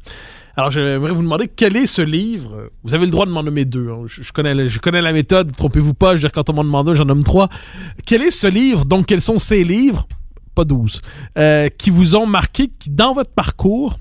Alors 0.57 0.70
j'aimerais 0.70 1.12
vous 1.12 1.22
demander 1.22 1.49
quel 1.55 1.76
est 1.76 1.87
ce 1.87 2.01
livre? 2.01 2.70
Vous 2.82 2.95
avez 2.95 3.05
le 3.05 3.11
droit 3.11 3.26
de 3.26 3.30
m'en 3.30 3.43
nommer 3.43 3.66
deux. 3.66 3.91
Hein. 3.91 4.05
Je, 4.07 4.32
connais, 4.32 5.03
la 5.03 5.12
méthode, 5.12 5.55
trompez-vous 5.55 5.93
pas, 5.93 6.12
je 6.12 6.14
veux 6.14 6.20
dire 6.20 6.32
quand 6.32 6.49
on 6.49 6.55
m'en 6.55 6.64
demande 6.64 6.95
j'en 6.95 7.05
nomme 7.05 7.24
trois. 7.24 7.51
Quel 8.07 8.22
est 8.22 8.30
ce 8.30 8.47
livre, 8.47 8.87
donc 8.87 9.05
quels 9.05 9.20
sont 9.20 9.39
ces 9.39 9.64
livres, 9.64 10.07
pas 10.55 10.64
douze, 10.64 11.03
euh, 11.37 11.68
qui 11.68 11.91
vous 11.91 12.16
ont 12.16 12.26
marqué, 12.26 12.70
dans 12.89 13.12
votre 13.12 13.32
parcours 13.32 13.99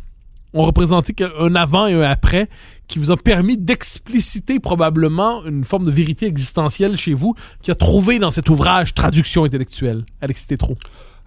ont 0.55 0.63
représenté 0.63 1.13
un 1.39 1.53
avant 1.55 1.85
et 1.85 1.93
un 1.93 2.01
après 2.01 2.49
qui 2.87 2.99
vous 2.99 3.11
a 3.11 3.17
permis 3.17 3.57
d'expliciter 3.57 4.59
probablement 4.59 5.43
une 5.45 5.63
forme 5.63 5.85
de 5.85 5.91
vérité 5.91 6.25
existentielle 6.27 6.97
chez 6.97 7.13
vous 7.13 7.35
qui 7.61 7.71
a 7.71 7.75
trouvé 7.75 8.19
dans 8.19 8.31
cet 8.31 8.49
ouvrage 8.49 8.93
Traduction 8.93 9.43
intellectuelle. 9.43 10.03
Alexis 10.21 10.47
Tétrault. 10.47 10.77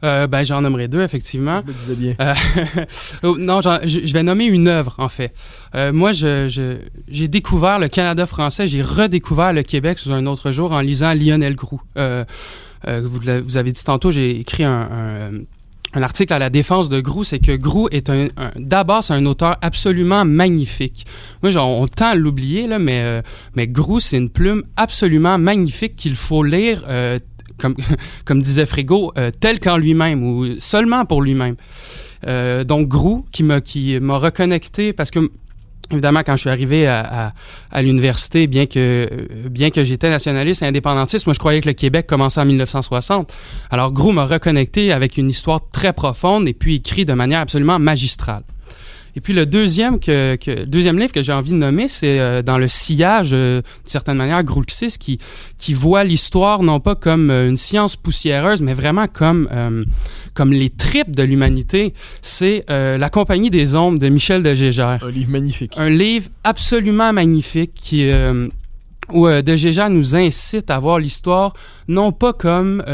Euh, 0.05 0.29
ben, 0.29 0.45
j'en 0.45 0.61
nommerai 0.61 0.87
deux, 0.87 1.03
effectivement. 1.03 1.61
Je 1.67 1.73
me 1.73 1.77
disais 1.77 1.95
bien. 1.97 2.15
Euh, 2.21 2.35
oh, 3.25 3.37
non, 3.37 3.61
je, 3.61 4.13
vais 4.13 4.23
nommer 4.23 4.45
une 4.45 4.69
œuvre, 4.69 4.95
en 4.99 5.09
fait. 5.09 5.35
Euh, 5.75 5.93
moi, 5.93 6.13
j'ai 6.13 6.49
je, 6.49 7.25
découvert 7.27 7.81
le 7.81 7.89
Canada 7.89 8.27
français, 8.27 8.69
j'ai 8.69 8.81
redécouvert 8.81 9.53
le 9.53 9.63
Québec 9.65 9.99
sous 9.99 10.13
un 10.13 10.27
autre 10.27 10.53
jour 10.53 10.73
en 10.73 10.81
lisant 10.81 11.13
Lionel 11.15 11.57
Groux. 11.57 11.83
Euh, 11.97 12.25
vous, 12.87 13.21
vous, 13.43 13.57
avez 13.57 13.73
dit 13.73 13.83
tantôt, 13.83 14.13
j'ai 14.13 14.39
écrit 14.39 14.63
un, 14.63 14.89
un 14.91 15.31
un 15.95 16.03
article 16.03 16.33
à 16.33 16.39
la 16.39 16.51
défense 16.51 16.89
de 16.89 17.01
Grou, 17.01 17.25
c'est 17.25 17.39
que 17.39 17.57
Grou 17.57 17.89
est 17.91 18.11
un, 18.11 18.29
d'abord 18.57 19.03
c'est 19.03 19.15
un 19.15 19.25
auteur 19.27 19.57
absolument 19.63 20.25
magnifique. 20.25 21.07
Moi, 21.43 21.51
genre, 21.51 21.81
on 21.81 21.87
tend 21.87 22.09
à 22.09 22.15
l'oublier 22.15 22.67
là, 22.67 22.79
mais 22.79 23.03
euh, 23.03 23.23
mais 23.55 23.67
Grou, 23.67 24.01
c'est 24.01 24.19
une 24.19 24.31
plume 24.31 24.63
absolument 24.77 25.39
magnifique 25.39 25.97
qu'il 25.97 26.17
faut 26.17 26.43
lire. 26.43 26.85
Euh, 26.89 27.19
comme, 27.57 27.75
comme 28.25 28.43
disait 28.43 28.67
Frigo, 28.67 29.13
euh, 29.19 29.31
tel 29.31 29.61
qu'en 29.61 29.79
lui-même 29.79 30.23
ou 30.23 30.61
seulement 30.61 31.05
pour 31.05 31.23
lui-même. 31.23 31.57
donc 32.67 32.89
Grou 32.89 33.25
qui 33.33 33.43
m'a 33.43 33.61
qui 33.61 33.99
m'a 33.99 34.19
reconnecté 34.19 34.93
parce 34.93 35.11
que 35.11 35.31
Évidemment, 35.91 36.21
quand 36.25 36.37
je 36.37 36.41
suis 36.41 36.51
arrivé 36.51 36.87
à, 36.87 37.33
à, 37.71 37.83
l'université, 37.83 38.47
bien 38.47 38.67
que 38.67 39.09
bien 39.49 39.71
que 39.71 39.85
j'étais 39.85 40.11
nationaliste 40.11 40.63
et 40.63 40.67
indépendantiste, 40.67 41.27
moi 41.27 41.33
je 41.33 41.39
croyais 41.39 41.63
que 41.63 41.69
le 41.69 41.73
Québec 41.73 42.07
commençait 42.07 42.41
en 42.41 42.45
1960. 42.45 43.33
Alors 43.71 43.93
Grou 43.93 44.13
m'a 44.13 44.27
reconnecté 44.27 44.93
avec 44.93 45.17
une 45.17 45.31
histoire 45.31 45.61
très 45.71 45.95
profonde 45.95 46.47
et 46.47 46.53
puis 46.53 46.77
écrit 46.77 47.07
de 47.07 47.15
manière 47.15 47.41
absolument 47.41 47.79
magistrale. 47.79 48.43
Et 49.19 49.21
puis 49.21 49.33
le 49.33 49.47
deuxième, 49.47 49.99
que, 49.99 50.37
que 50.37 50.65
deuxième 50.65 50.97
livre 50.97 51.11
que 51.11 51.25
j'ai 51.25 51.33
envie 51.33 51.51
de 51.51 51.57
nommer, 51.57 51.89
c'est 51.89 52.21
euh, 52.21 52.41
dans 52.41 52.57
le 52.57 52.69
sillage, 52.69 53.31
euh, 53.33 53.63
d'une 53.63 53.91
certaine 53.91 54.17
manière, 54.17 54.45
Groulxis, 54.45 54.97
qui, 54.97 55.19
qui 55.57 55.75
voit 55.75 56.05
l'histoire 56.05 56.63
non 56.63 56.79
pas 56.79 56.95
comme 56.95 57.29
euh, 57.29 57.49
une 57.49 57.57
science 57.57 57.97
poussiéreuse, 57.97 58.63
mais 58.63 58.75
vraiment 58.75 59.09
comme, 59.09 59.49
comme 60.35 60.53
les 60.53 60.71
tripes 60.71 61.17
de 61.17 61.25
l'humanité. 61.25 61.95
C'est 62.23 62.65
La 62.69 63.11
Compagnie 63.11 63.51
des 63.51 63.75
Ombres 63.75 63.99
de 63.99 64.09
Michel 64.09 64.45
de 64.45 64.55
Gégère. 64.55 65.03
Un 65.03 65.11
livre 65.11 65.33
magnifique. 65.33 65.73
Un 65.77 65.91
livre 65.91 66.29
absolument 66.45 67.13
magnifique 67.13 67.73
qui 67.75 68.09
où 69.13 69.27
De 69.27 69.57
Gégère 69.57 69.91
nous 69.91 70.15
incite 70.15 70.71
à 70.71 70.79
voir 70.79 70.99
l'histoire 70.99 71.55
non 71.89 72.13
pas 72.13 72.33
comme 72.33 72.85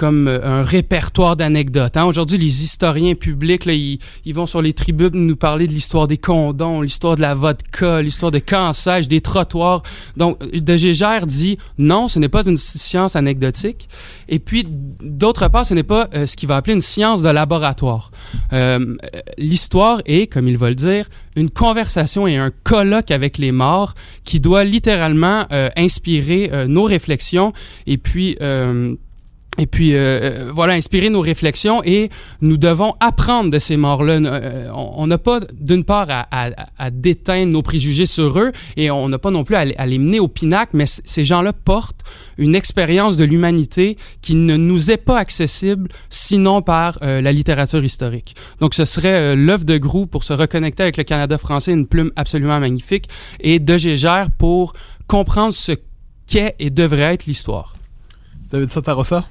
comme 0.00 0.28
euh, 0.28 0.40
un 0.42 0.62
répertoire 0.62 1.36
d'anecdotes. 1.36 1.98
Hein. 1.98 2.06
Aujourd'hui, 2.06 2.38
les 2.38 2.64
historiens 2.64 3.14
publics, 3.14 3.66
ils, 3.66 4.32
vont 4.32 4.46
sur 4.46 4.62
les 4.62 4.72
tribunes 4.72 5.10
nous 5.12 5.36
parler 5.36 5.66
de 5.66 5.72
l'histoire 5.72 6.08
des 6.08 6.16
condons, 6.16 6.80
l'histoire 6.80 7.16
de 7.16 7.20
la 7.20 7.34
vodka, 7.34 8.00
l'histoire 8.00 8.30
de 8.30 8.38
cansage, 8.38 9.08
des 9.08 9.20
trottoirs. 9.20 9.82
Donc, 10.16 10.38
De 10.54 10.76
Gégère 10.78 11.26
dit 11.26 11.58
non, 11.76 12.08
ce 12.08 12.18
n'est 12.18 12.30
pas 12.30 12.46
une 12.46 12.56
science 12.56 13.14
anecdotique. 13.14 13.90
Et 14.30 14.38
puis, 14.38 14.64
d'autre 14.66 15.48
part, 15.48 15.66
ce 15.66 15.74
n'est 15.74 15.82
pas 15.82 16.08
euh, 16.14 16.26
ce 16.26 16.34
qu'il 16.34 16.48
va 16.48 16.56
appeler 16.56 16.76
une 16.76 16.80
science 16.80 17.20
de 17.20 17.28
laboratoire. 17.28 18.10
Euh, 18.54 18.96
l'histoire 19.36 20.00
est, 20.06 20.32
comme 20.32 20.48
il 20.48 20.56
va 20.56 20.70
le 20.70 20.76
dire, 20.76 21.04
une 21.36 21.50
conversation 21.50 22.26
et 22.26 22.38
un 22.38 22.50
colloque 22.64 23.10
avec 23.10 23.36
les 23.36 23.52
morts 23.52 23.94
qui 24.24 24.40
doit 24.40 24.64
littéralement 24.64 25.46
inspirer 25.76 26.50
nos 26.66 26.84
réflexions 26.84 27.52
et 27.86 27.98
puis 27.98 28.36
et 29.58 29.66
puis, 29.66 29.94
euh, 29.94 29.98
euh, 29.98 30.50
voilà, 30.54 30.74
inspirer 30.74 31.10
nos 31.10 31.20
réflexions 31.20 31.82
et 31.84 32.08
nous 32.40 32.56
devons 32.56 32.94
apprendre 33.00 33.50
de 33.50 33.58
ces 33.58 33.76
morts-là. 33.76 34.14
Euh, 34.14 34.68
on 34.72 35.06
n'a 35.06 35.18
pas, 35.18 35.40
d'une 35.52 35.84
part, 35.84 36.06
à, 36.08 36.90
déteindre 36.90 37.52
nos 37.52 37.62
préjugés 37.62 38.06
sur 38.06 38.38
eux 38.38 38.52
et 38.76 38.90
on 38.90 39.08
n'a 39.08 39.18
pas 39.18 39.30
non 39.30 39.44
plus 39.44 39.56
à, 39.56 39.64
les 39.64 39.98
mener 39.98 40.20
au 40.20 40.28
pinacle, 40.28 40.70
mais 40.74 40.86
ces 40.86 41.24
gens-là 41.24 41.52
portent 41.52 42.04
une 42.38 42.54
expérience 42.54 43.16
de 43.16 43.24
l'humanité 43.24 43.98
qui 44.22 44.34
ne 44.34 44.56
nous 44.56 44.90
est 44.90 44.96
pas 44.96 45.18
accessible 45.18 45.88
sinon 46.08 46.62
par 46.62 46.98
la 47.02 47.32
littérature 47.32 47.84
historique. 47.84 48.34
Donc, 48.60 48.74
ce 48.74 48.84
serait 48.84 49.36
l'œuvre 49.36 49.64
de 49.64 49.76
Grou 49.76 50.06
pour 50.06 50.24
se 50.24 50.32
reconnecter 50.32 50.84
avec 50.84 50.96
le 50.96 51.04
Canada 51.04 51.36
français, 51.38 51.72
une 51.72 51.86
plume 51.86 52.12
absolument 52.16 52.60
magnifique, 52.60 53.08
et 53.40 53.58
de 53.58 53.76
Gégère 53.76 54.30
pour 54.30 54.72
comprendre 55.06 55.52
ce 55.52 55.72
qu'est 56.26 56.54
et 56.58 56.70
devrait 56.70 57.14
être 57.14 57.26
l'histoire. 57.26 57.74
David 58.50 58.70
Santarossa? 58.70 59.24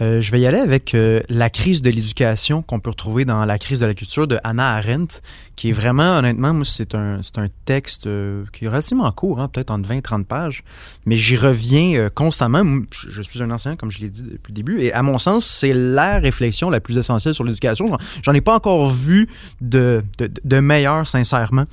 Euh, 0.00 0.20
je 0.20 0.30
vais 0.32 0.40
y 0.40 0.46
aller 0.46 0.58
avec 0.58 0.94
euh, 0.94 1.20
la 1.28 1.50
crise 1.50 1.82
de 1.82 1.90
l'éducation 1.90 2.62
qu'on 2.62 2.80
peut 2.80 2.90
retrouver 2.90 3.24
dans 3.24 3.44
la 3.44 3.58
crise 3.58 3.80
de 3.80 3.86
la 3.86 3.92
culture 3.92 4.26
de 4.26 4.38
Hannah 4.44 4.76
Arendt, 4.76 5.20
qui 5.56 5.68
est 5.68 5.72
vraiment, 5.72 6.18
honnêtement, 6.18 6.54
moi, 6.54 6.64
c'est 6.64 6.94
un, 6.94 7.20
un 7.36 7.48
texte 7.66 8.06
euh, 8.06 8.44
qui 8.52 8.64
est 8.64 8.68
relativement 8.68 9.10
court, 9.12 9.40
hein, 9.40 9.48
peut-être 9.48 9.70
entre 9.70 9.88
20 9.88 9.96
et 9.96 10.02
30 10.02 10.26
pages, 10.26 10.64
mais 11.04 11.16
j'y 11.16 11.36
reviens 11.36 12.08
constamment. 12.14 12.64
Je, 12.90 13.20
suis 13.20 13.42
un 13.42 13.50
ancien, 13.50 13.76
comme 13.76 13.90
je 13.90 13.98
l'ai 13.98 14.08
dit 14.08 14.22
depuis 14.22 14.52
le 14.52 14.54
début, 14.54 14.80
et 14.80 14.92
à 14.92 15.02
mon 15.02 15.18
sens, 15.18 15.44
c'est 15.44 15.74
la 15.74 16.18
réflexion 16.18 16.70
la 16.70 16.80
plus 16.80 16.96
essentielle 16.96 17.34
sur 17.34 17.44
l'éducation. 17.44 17.98
J'en 18.22 18.32
ai 18.32 18.40
pas 18.40 18.54
encore 18.54 18.90
vu 18.90 19.28
de, 19.60 20.02
de, 20.18 20.60
meilleur, 20.60 21.06
sincèrement. 21.06 21.64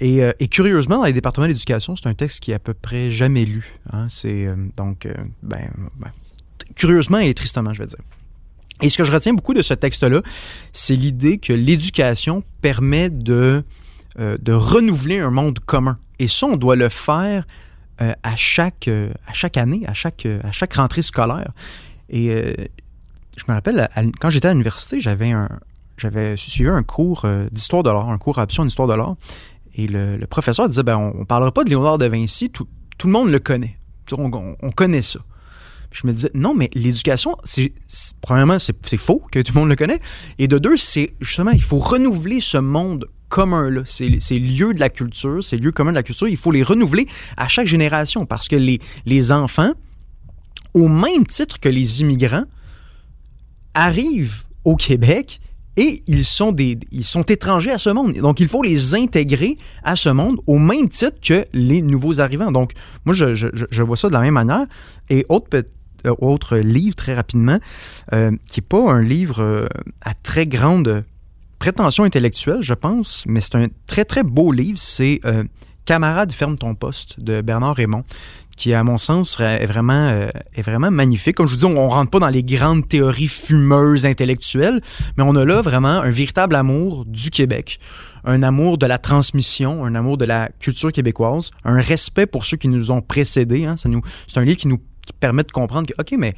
Et, 0.00 0.20
et, 0.38 0.48
curieusement, 0.48 0.98
dans 0.98 1.04
les 1.04 1.12
départements 1.12 1.46
d'éducation, 1.46 1.96
c'est 1.96 2.08
un 2.08 2.14
texte 2.14 2.42
qui 2.42 2.52
est 2.52 2.54
à 2.54 2.58
peu 2.58 2.74
près 2.74 3.10
jamais 3.10 3.44
lu. 3.44 3.74
Hein. 3.92 4.06
C'est 4.08 4.48
donc, 4.76 5.08
ben, 5.42 5.70
ben 5.98 6.10
curieusement 6.78 7.18
et 7.18 7.34
tristement, 7.34 7.74
je 7.74 7.80
vais 7.80 7.86
dire. 7.86 7.98
Et 8.80 8.88
ce 8.88 8.96
que 8.96 9.04
je 9.04 9.12
retiens 9.12 9.34
beaucoup 9.34 9.54
de 9.54 9.62
ce 9.62 9.74
texte-là, 9.74 10.22
c'est 10.72 10.94
l'idée 10.94 11.38
que 11.38 11.52
l'éducation 11.52 12.42
permet 12.62 13.10
de, 13.10 13.64
euh, 14.20 14.38
de 14.40 14.52
renouveler 14.52 15.18
un 15.18 15.30
monde 15.30 15.58
commun. 15.58 15.98
Et 16.20 16.28
ça, 16.28 16.46
on 16.46 16.56
doit 16.56 16.76
le 16.76 16.88
faire 16.88 17.44
euh, 18.00 18.12
à, 18.22 18.36
chaque, 18.36 18.86
euh, 18.88 19.10
à 19.26 19.32
chaque 19.32 19.56
année, 19.56 19.82
à 19.86 19.94
chaque, 19.94 20.26
à 20.44 20.52
chaque 20.52 20.74
rentrée 20.74 21.02
scolaire. 21.02 21.50
Et 22.08 22.28
je 23.36 23.44
me 23.48 23.52
rappelle, 23.54 23.88
quand 24.20 24.30
j'étais 24.30 24.48
à 24.48 24.52
l'université, 24.52 25.00
j'avais 25.00 25.32
j'avais 25.98 26.36
suivi 26.36 26.70
un 26.70 26.82
cours 26.84 27.26
d'histoire 27.50 27.82
de 27.82 27.90
l'art, 27.90 28.08
un 28.08 28.16
cours 28.18 28.38
option 28.38 28.64
d'histoire 28.64 28.88
de 28.88 28.94
l'art. 28.94 29.16
Et 29.74 29.86
le, 29.88 30.16
le 30.16 30.26
professeur 30.26 30.68
disait, 30.68 30.84
ben, 30.84 30.96
on, 30.96 31.20
on 31.20 31.24
parlera 31.26 31.52
pas 31.52 31.64
de 31.64 31.68
Léonard 31.70 31.98
de 31.98 32.06
Vinci, 32.06 32.48
tout, 32.50 32.66
tout 32.96 33.08
le 33.08 33.12
monde 33.12 33.28
le 33.30 33.38
connaît. 33.40 33.76
On, 34.12 34.30
on- 34.32 34.56
on 34.62 34.70
connaît 34.70 35.02
ça. 35.02 35.18
Je 35.90 36.06
me 36.06 36.12
disais, 36.12 36.30
non, 36.34 36.54
mais 36.54 36.70
l'éducation, 36.74 37.36
c'est, 37.44 37.72
premièrement, 38.20 38.58
c'est, 38.58 38.96
faux 38.96 39.22
que 39.32 39.40
tout 39.40 39.52
le 39.54 39.60
monde 39.60 39.68
le 39.68 39.76
connaît. 39.76 40.00
Et 40.38 40.46
de 40.46 40.58
deux, 40.58 40.76
c'est 40.76 41.14
justement, 41.20 41.50
il 41.50 41.62
faut 41.62 41.78
renouveler 41.78 42.40
ce 42.40 42.58
monde 42.58 43.06
commun-là. 43.28 43.82
C'est, 43.84 44.18
c'est 44.20 44.38
lieu 44.38 44.74
de 44.74 44.80
la 44.80 44.90
culture, 44.90 45.42
c'est 45.42 45.56
lieu 45.56 45.72
commun 45.72 45.90
de 45.90 45.96
la 45.96 46.02
culture. 46.02 46.28
Il 46.28 46.36
faut 46.36 46.50
les 46.50 46.62
renouveler 46.62 47.06
à 47.36 47.48
chaque 47.48 47.66
génération 47.66 48.26
parce 48.26 48.48
que 48.48 48.56
les, 48.56 49.32
enfants, 49.32 49.72
au 50.74 50.88
même 50.88 51.26
titre 51.26 51.58
que 51.60 51.68
les 51.68 52.00
immigrants, 52.00 52.44
arrivent 53.74 54.42
au 54.64 54.76
Québec 54.76 55.40
et 55.76 56.02
ils 56.08 56.24
sont, 56.24 56.50
des, 56.50 56.76
ils 56.90 57.04
sont 57.04 57.22
étrangers 57.22 57.70
à 57.70 57.78
ce 57.78 57.90
monde. 57.90 58.14
Donc, 58.14 58.40
il 58.40 58.48
faut 58.48 58.62
les 58.62 58.96
intégrer 58.96 59.56
à 59.84 59.94
ce 59.94 60.08
monde 60.08 60.40
au 60.48 60.58
même 60.58 60.88
titre 60.88 61.16
que 61.22 61.46
les 61.52 61.82
nouveaux 61.82 62.18
arrivants. 62.18 62.50
Donc, 62.50 62.72
moi, 63.04 63.14
je, 63.14 63.82
vois 63.82 63.96
ça 63.96 64.08
de 64.08 64.12
la 64.12 64.20
même 64.20 64.34
manière. 64.34 64.66
Et 65.08 65.24
autre, 65.28 65.62
autre 66.20 66.56
livre, 66.58 66.94
très 66.94 67.14
rapidement, 67.14 67.58
euh, 68.12 68.32
qui 68.48 68.60
n'est 68.60 68.66
pas 68.66 68.90
un 68.90 69.02
livre 69.02 69.40
euh, 69.40 69.66
à 70.02 70.14
très 70.14 70.46
grande 70.46 71.04
prétention 71.58 72.04
intellectuelle, 72.04 72.62
je 72.62 72.74
pense, 72.74 73.24
mais 73.26 73.40
c'est 73.40 73.56
un 73.56 73.66
très, 73.86 74.04
très 74.04 74.22
beau 74.22 74.52
livre. 74.52 74.78
C'est 74.78 75.20
euh, 75.24 75.44
Camarade, 75.84 76.32
ferme 76.32 76.56
ton 76.56 76.74
poste 76.74 77.20
de 77.20 77.40
Bernard 77.40 77.76
Raymond 77.76 78.04
qui, 78.58 78.74
à 78.74 78.82
mon 78.82 78.98
sens, 78.98 79.38
est 79.40 79.66
vraiment, 79.66 80.08
euh, 80.08 80.28
est 80.52 80.62
vraiment 80.62 80.90
magnifique. 80.90 81.36
Comme 81.36 81.46
je 81.46 81.52
vous 81.52 81.58
dis, 81.58 81.64
on, 81.64 81.78
on 81.78 81.88
rentre 81.88 82.10
pas 82.10 82.18
dans 82.18 82.28
les 82.28 82.42
grandes 82.42 82.86
théories 82.88 83.28
fumeuses 83.28 84.04
intellectuelles, 84.04 84.80
mais 85.16 85.22
on 85.24 85.36
a 85.36 85.44
là 85.44 85.62
vraiment 85.62 86.00
un 86.00 86.10
véritable 86.10 86.56
amour 86.56 87.04
du 87.06 87.30
Québec, 87.30 87.78
un 88.24 88.42
amour 88.42 88.76
de 88.76 88.86
la 88.86 88.98
transmission, 88.98 89.84
un 89.84 89.94
amour 89.94 90.18
de 90.18 90.24
la 90.24 90.50
culture 90.58 90.90
québécoise, 90.90 91.52
un 91.64 91.80
respect 91.80 92.26
pour 92.26 92.44
ceux 92.44 92.56
qui 92.56 92.68
nous 92.68 92.90
ont 92.90 93.00
précédés. 93.00 93.64
Hein. 93.64 93.76
C'est 93.78 94.38
un 94.38 94.44
livre 94.44 94.58
qui 94.58 94.68
nous 94.68 94.80
qui 95.08 95.18
permet 95.18 95.42
de 95.42 95.50
comprendre 95.52 95.86
que, 95.88 95.94
OK, 96.00 96.14
mais 96.18 96.34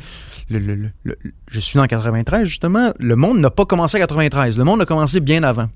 le, 0.49 0.59
le- 0.59 0.75
le- 0.75 0.91
le- 1.05 1.17
je 1.49 1.61
suis 1.61 1.77
dans 1.77 1.87
93, 1.87 2.47
justement, 2.49 2.93
le 2.99 3.17
monde 3.17 3.39
n'a 3.39 3.51
pas 3.51 3.65
commencé 3.65 3.97
à 3.97 4.01
93, 4.01 4.59
le 4.59 4.65
monde 4.65 4.81
a 4.81 4.87
commencé 4.87 5.21
bien 5.21 5.43
avant. 5.43 5.69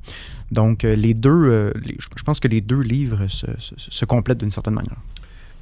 Donc, 0.51 0.85
euh, 0.85 0.95
les 0.97 1.15
deux, 1.15 1.31
euh, 1.31 1.73
les- 1.85 1.97
je 1.99 2.07
je 2.17 2.23
pense 2.23 2.41
que 2.41 2.49
les 2.49 2.61
deux 2.61 2.81
livres 2.81 3.27
se, 3.29 3.47
se- 3.59 3.75
se 3.77 4.05
complètent 4.05 4.39
d'une 4.39 4.51
certaine 4.51 4.75
manière. 4.75 4.97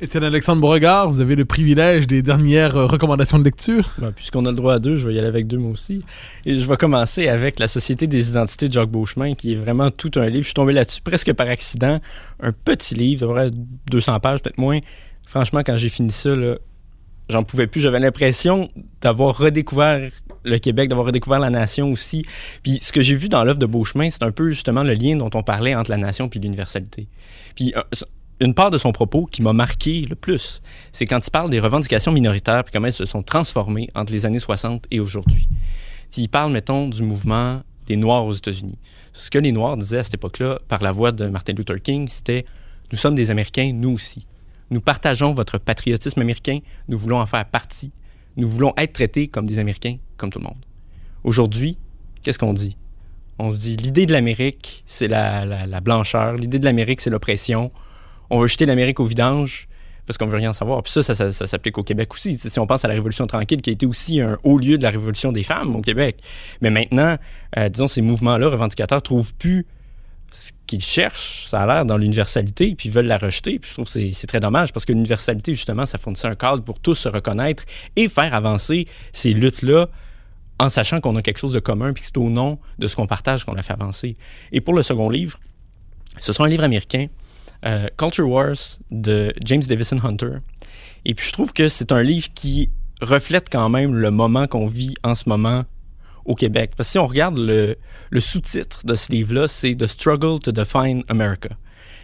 Étienne 0.00 0.24
Alexandre 0.24 0.60
Beauregard, 0.60 1.08
vous 1.08 1.20
avez 1.20 1.36
le 1.36 1.44
privilège 1.44 2.08
des 2.08 2.22
dernières 2.22 2.76
euh, 2.76 2.86
recommandations 2.86 3.38
de 3.38 3.44
lecture. 3.44 3.88
Ben, 3.98 4.10
Puisqu'on 4.10 4.44
a 4.46 4.50
le 4.50 4.56
droit 4.56 4.74
à 4.74 4.78
deux, 4.80 4.96
je 4.96 5.06
vais 5.06 5.14
y 5.14 5.18
aller 5.18 5.28
avec 5.28 5.46
deux 5.46 5.58
moi 5.58 5.70
aussi. 5.70 6.02
Et 6.44 6.58
je 6.58 6.66
vais 6.66 6.76
commencer 6.76 7.28
avec 7.28 7.60
La 7.60 7.68
Société 7.68 8.08
des 8.08 8.30
identités 8.30 8.66
de 8.66 8.72
Jacques 8.72 8.90
Beauchemin, 8.90 9.34
qui 9.36 9.52
est 9.52 9.56
vraiment 9.56 9.92
tout 9.92 10.10
un 10.16 10.24
livre. 10.26 10.38
Je 10.42 10.46
suis 10.48 10.54
tombé 10.54 10.72
là-dessus 10.72 11.02
presque 11.02 11.32
par 11.34 11.46
accident. 11.46 12.00
Un 12.42 12.50
petit 12.50 12.96
livre, 12.96 13.24
à 13.24 13.28
peu 13.28 13.34
près 13.34 13.50
200 13.92 14.18
pages, 14.18 14.42
peut-être 14.42 14.58
moins. 14.58 14.80
Franchement, 15.24 15.60
quand 15.64 15.76
j'ai 15.76 15.88
fini 15.88 16.10
ça, 16.10 16.34
là, 16.34 16.56
j'en 17.32 17.42
pouvais 17.42 17.66
plus. 17.66 17.80
J'avais 17.80 18.00
l'impression 18.00 18.68
d'avoir 19.00 19.36
redécouvert 19.36 20.10
le 20.44 20.58
Québec, 20.58 20.88
d'avoir 20.88 21.06
redécouvert 21.06 21.38
la 21.38 21.50
nation 21.50 21.90
aussi. 21.90 22.22
Puis 22.62 22.78
ce 22.80 22.92
que 22.92 23.00
j'ai 23.00 23.14
vu 23.14 23.28
dans 23.28 23.44
l'œuvre 23.44 23.58
de 23.58 23.66
Beauchemin, 23.66 24.10
c'est 24.10 24.22
un 24.22 24.30
peu 24.30 24.50
justement 24.50 24.82
le 24.82 24.92
lien 24.94 25.16
dont 25.16 25.30
on 25.34 25.42
parlait 25.42 25.74
entre 25.74 25.90
la 25.90 25.96
nation 25.96 26.28
puis 26.28 26.40
l'universalité. 26.40 27.08
Puis 27.54 27.74
euh, 27.76 27.82
une 28.40 28.54
part 28.54 28.70
de 28.70 28.78
son 28.78 28.92
propos 28.92 29.26
qui 29.26 29.42
m'a 29.42 29.52
marqué 29.52 30.04
le 30.08 30.16
plus, 30.16 30.62
c'est 30.90 31.06
quand 31.06 31.24
il 31.26 31.30
parle 31.30 31.50
des 31.50 31.60
revendications 31.60 32.12
minoritaires 32.12 32.64
puis 32.64 32.72
comment 32.72 32.86
elles 32.86 32.92
se 32.92 33.06
sont 33.06 33.22
transformées 33.22 33.88
entre 33.94 34.12
les 34.12 34.26
années 34.26 34.38
60 34.38 34.86
et 34.90 35.00
aujourd'hui. 35.00 35.48
Il 36.16 36.28
parle, 36.28 36.52
mettons, 36.52 36.88
du 36.88 37.02
mouvement 37.02 37.62
des 37.86 37.96
Noirs 37.96 38.24
aux 38.26 38.32
États-Unis. 38.32 38.78
Ce 39.12 39.30
que 39.30 39.38
les 39.38 39.52
Noirs 39.52 39.76
disaient 39.76 39.98
à 39.98 40.04
cette 40.04 40.14
époque-là, 40.14 40.58
par 40.68 40.82
la 40.82 40.92
voix 40.92 41.12
de 41.12 41.26
Martin 41.26 41.52
Luther 41.52 41.80
King, 41.80 42.06
c'était 42.08 42.44
Nous 42.90 42.98
sommes 42.98 43.14
des 43.14 43.30
Américains, 43.30 43.72
nous 43.72 43.90
aussi. 43.90 44.26
Nous 44.70 44.80
partageons 44.80 45.34
votre 45.34 45.58
patriotisme 45.58 46.20
américain, 46.20 46.58
nous 46.88 46.98
voulons 46.98 47.20
en 47.20 47.26
faire 47.26 47.44
partie, 47.44 47.92
nous 48.36 48.48
voulons 48.48 48.72
être 48.76 48.92
traités 48.94 49.28
comme 49.28 49.46
des 49.46 49.58
Américains, 49.58 49.96
comme 50.16 50.30
tout 50.30 50.38
le 50.38 50.44
monde. 50.44 50.64
Aujourd'hui, 51.24 51.78
qu'est-ce 52.22 52.38
qu'on 52.38 52.54
dit? 52.54 52.76
On 53.38 53.52
se 53.52 53.58
dit 53.60 53.76
l'idée 53.76 54.06
de 54.06 54.12
l'Amérique, 54.12 54.82
c'est 54.86 55.08
la, 55.08 55.44
la- 55.44 55.66
la 55.66 55.80
blancheur, 55.80 56.34
l'idée 56.36 56.58
de 56.58 56.64
l'Amérique, 56.64 57.00
c'est 57.00 57.10
l'oppression. 57.10 57.70
On 58.30 58.38
veut 58.40 58.46
jeter 58.46 58.66
l'Amérique 58.66 59.00
au 59.00 59.04
vidange 59.04 59.68
parce 60.06 60.18
qu'on 60.18 60.26
veut 60.26 60.36
rien 60.36 60.52
savoir. 60.52 60.82
Puis 60.82 60.92
ça, 60.92 61.02
ça, 61.14 61.32
s'applique 61.32 61.78
au 61.78 61.82
Québec 61.82 62.12
aussi. 62.12 62.38
Si 62.38 62.58
on 62.58 62.66
pense 62.66 62.84
à 62.84 62.88
la 62.88 62.94
Révolution 62.94 63.26
tranquille, 63.26 63.60
qui 63.62 63.70
a 63.70 63.72
été 63.72 63.86
aussi 63.86 64.20
un 64.20 64.38
haut 64.42 64.58
lieu 64.58 64.76
de 64.78 64.82
la 64.82 64.90
Révolution 64.90 65.32
des 65.32 65.44
femmes 65.44 65.76
au 65.76 65.80
Québec. 65.80 66.18
Mais 66.60 66.70
maintenant, 66.70 67.16
euh, 67.56 67.68
disons, 67.68 67.88
ces 67.88 68.00
mouvements-là, 68.02 68.48
revendicateurs, 68.48 69.02
trouvent 69.02 69.34
plus 69.34 69.64
ce 70.32 70.50
qu'ils 70.66 70.80
cherchent, 70.82 71.46
ça 71.48 71.60
a 71.60 71.66
l'air, 71.66 71.84
dans 71.84 71.96
l'universalité, 71.98 72.74
puis 72.74 72.88
ils 72.88 72.92
veulent 72.92 73.06
la 73.06 73.18
rejeter. 73.18 73.58
Puis 73.58 73.68
je 73.68 73.74
trouve 73.74 73.84
que 73.86 74.12
c'est- 74.12 74.26
très 74.26 74.40
dommage 74.40 74.72
parce 74.72 74.84
que 74.84 74.92
l'universalité, 74.92 75.54
justement, 75.54 75.86
ça 75.86 75.98
fournissait 75.98 76.28
un 76.28 76.34
cadre 76.34 76.62
pour 76.62 76.80
tous 76.80 76.94
se 76.94 77.08
reconnaître 77.08 77.64
et 77.96 78.08
faire 78.08 78.34
avancer 78.34 78.86
ces 79.12 79.32
luttes-là 79.34 79.88
en 80.58 80.68
sachant 80.68 81.00
qu'on 81.00 81.16
a 81.16 81.22
quelque 81.22 81.38
chose 81.38 81.52
de 81.52 81.60
commun, 81.60 81.92
puis 81.92 82.02
que 82.02 82.06
c'est 82.06 82.18
au 82.18 82.30
nom 82.30 82.58
de 82.78 82.86
ce 82.86 82.94
qu'on 82.96 83.06
partage 83.06 83.44
qu'on 83.44 83.54
a 83.54 83.62
fait 83.62 83.72
avancer. 83.72 84.16
Et 84.52 84.60
pour 84.60 84.74
le 84.74 84.82
second 84.82 85.10
livre, 85.10 85.38
ce 86.20 86.32
sera 86.32 86.44
un 86.46 86.48
livre 86.48 86.64
américain, 86.64 87.06
euh, 87.64 87.88
Culture 87.98 88.28
Wars 88.28 88.56
de 88.90 89.34
James 89.44 89.62
Davison 89.62 89.96
Hunter. 90.02 90.36
Et 91.04 91.14
puis 91.14 91.26
je 91.26 91.32
trouve 91.32 91.52
que 91.52 91.68
c'est 91.68 91.90
un 91.92 92.02
livre 92.02 92.28
qui 92.34 92.70
reflète 93.00 93.48
quand 93.50 93.68
même 93.68 93.94
le 93.94 94.10
moment 94.10 94.46
qu'on 94.46 94.66
vit 94.68 94.94
en 95.02 95.14
ce 95.14 95.28
moment 95.28 95.64
au 96.24 96.34
Québec. 96.34 96.72
Parce 96.76 96.88
que 96.88 96.92
si 96.92 96.98
on 96.98 97.06
regarde 97.06 97.38
le, 97.38 97.76
sous-titre 98.18 98.84
de 98.84 98.94
ce 98.94 99.10
livre-là, 99.12 99.48
c'est 99.48 99.74
The 99.74 99.86
Struggle 99.86 100.38
to 100.40 100.52
Define 100.52 101.02
America. 101.08 101.50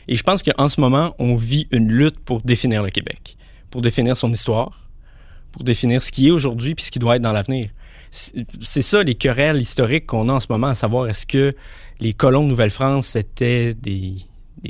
Et 0.08 0.16
je 0.16 0.22
pense 0.22 0.42
qu'en 0.42 0.68
ce 0.68 0.80
moment, 0.80 1.14
on 1.18 1.34
vit 1.34 1.66
une 1.70 1.88
lutte 1.88 2.18
pour 2.20 2.40
définir 2.42 2.82
le 2.82 2.90
Québec, 2.90 3.36
pour 3.70 3.82
définir 3.82 4.16
son 4.16 4.32
histoire, 4.32 4.88
pour 5.52 5.64
définir 5.64 6.02
ce 6.02 6.10
qui 6.10 6.28
est 6.28 6.30
aujourd'hui 6.30 6.74
puis 6.74 6.86
ce 6.86 6.90
qui 6.90 6.98
doit 6.98 7.16
être 7.16 7.22
dans 7.22 7.32
l'avenir. 7.32 7.70
C'est 8.10 8.82
ça 8.82 9.02
les 9.02 9.14
querelles 9.14 9.60
historiques 9.60 10.06
qu'on 10.06 10.30
a 10.30 10.32
en 10.32 10.40
ce 10.40 10.46
moment, 10.48 10.68
à 10.68 10.74
savoir 10.74 11.08
est-ce 11.08 11.26
que 11.26 11.54
les 12.00 12.14
colons 12.14 12.42
de 12.42 12.48
Nouvelle-France 12.48 13.16
étaient 13.16 13.74
des, 13.74 14.16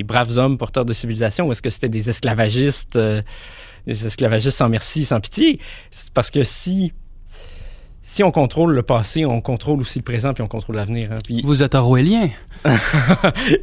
braves 0.03 0.37
hommes 0.37 0.57
porteurs 0.57 0.83
de 0.83 0.91
civilisation 0.91 1.47
ou 1.47 1.51
est-ce 1.53 1.61
que 1.61 1.69
c'était 1.69 1.89
des 1.89 2.09
esclavagistes, 2.09 2.97
euh, 2.97 3.21
des 3.87 4.05
esclavagistes 4.05 4.57
sans 4.57 4.67
merci, 4.67 5.05
sans 5.05 5.21
pitié? 5.21 5.59
Parce 6.13 6.31
que 6.31 6.43
si, 6.43 6.91
si 8.01 8.23
on 8.23 8.31
contrôle 8.31 8.73
le 8.73 8.81
passé, 8.83 9.25
on 9.25 9.41
contrôle 9.41 9.81
aussi 9.81 9.99
le 9.99 10.03
présent 10.03 10.33
puis 10.33 10.41
on 10.41 10.47
contrôle 10.47 10.75
l'avenir. 10.77 11.11
hein. 11.11 11.17
Puis 11.25 11.41
Vous 11.43 11.61
êtes 11.63 11.75
orwellien. 11.75 12.29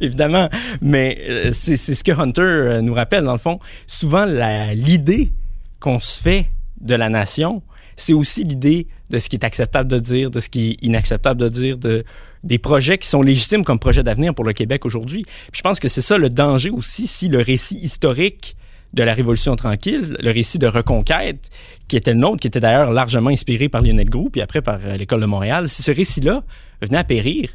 évidemment. 0.01 0.49
Mais 0.81 1.17
euh, 1.29 1.51
c'est 1.51 1.77
c'est 1.77 1.95
ce 1.95 2.03
que 2.03 2.11
Hunter 2.11 2.41
euh, 2.41 2.81
nous 2.81 2.93
rappelle, 2.93 3.23
dans 3.23 3.33
le 3.33 3.37
fond. 3.39 3.59
Souvent, 3.85 4.25
la- 4.25 4.73
l'idée 4.73 5.31
qu'on 5.79 5.99
se 5.99 6.19
fait 6.21 6.45
de 6.81 6.95
la 6.95 7.09
nation, 7.09 7.61
c'est 7.95 8.13
aussi 8.13 8.43
l'idée 8.43 8.87
de 9.09 9.19
ce 9.19 9.29
qui 9.29 9.35
est 9.35 9.43
acceptable 9.43 9.89
de 9.89 9.99
dire, 9.99 10.29
de 10.31 10.39
ce 10.39 10.49
qui 10.49 10.71
est 10.71 10.85
inacceptable 10.85 11.39
de 11.41 11.49
dire, 11.49 11.77
de, 11.77 12.03
des 12.43 12.57
projets 12.57 12.97
qui 12.97 13.07
sont 13.07 13.21
légitimes 13.21 13.63
comme 13.63 13.79
projets 13.79 14.03
d'avenir 14.03 14.33
pour 14.35 14.45
le 14.45 14.53
Québec 14.53 14.85
aujourd'hui. 14.85 15.23
Puis 15.23 15.57
je 15.59 15.61
pense 15.61 15.79
que 15.79 15.87
c'est 15.87 16.01
ça 16.01 16.17
le 16.17 16.29
danger 16.29 16.69
aussi 16.69 17.07
si 17.07 17.27
le 17.27 17.39
récit 17.39 17.77
historique 17.77 18.55
de 18.97 19.03
la 19.03 19.13
Révolution 19.13 19.55
tranquille, 19.55 20.17
le 20.19 20.31
récit 20.31 20.57
de 20.57 20.67
reconquête, 20.67 21.49
qui 21.87 21.95
était 21.95 22.13
le 22.13 22.19
nôtre, 22.19 22.41
qui 22.41 22.47
était 22.47 22.59
d'ailleurs 22.59 22.91
largement 22.91 23.29
inspiré 23.29 23.69
par 23.69 23.81
Lionel 23.81 24.09
Groux, 24.09 24.29
puis 24.29 24.41
après 24.41 24.61
par 24.61 24.79
euh, 24.83 24.97
l'École 24.97 25.21
de 25.21 25.25
Montréal, 25.25 25.69
si 25.69 25.83
ce 25.83 25.91
récit-là 25.91 26.43
venait 26.81 26.97
à 26.97 27.03
périr, 27.03 27.49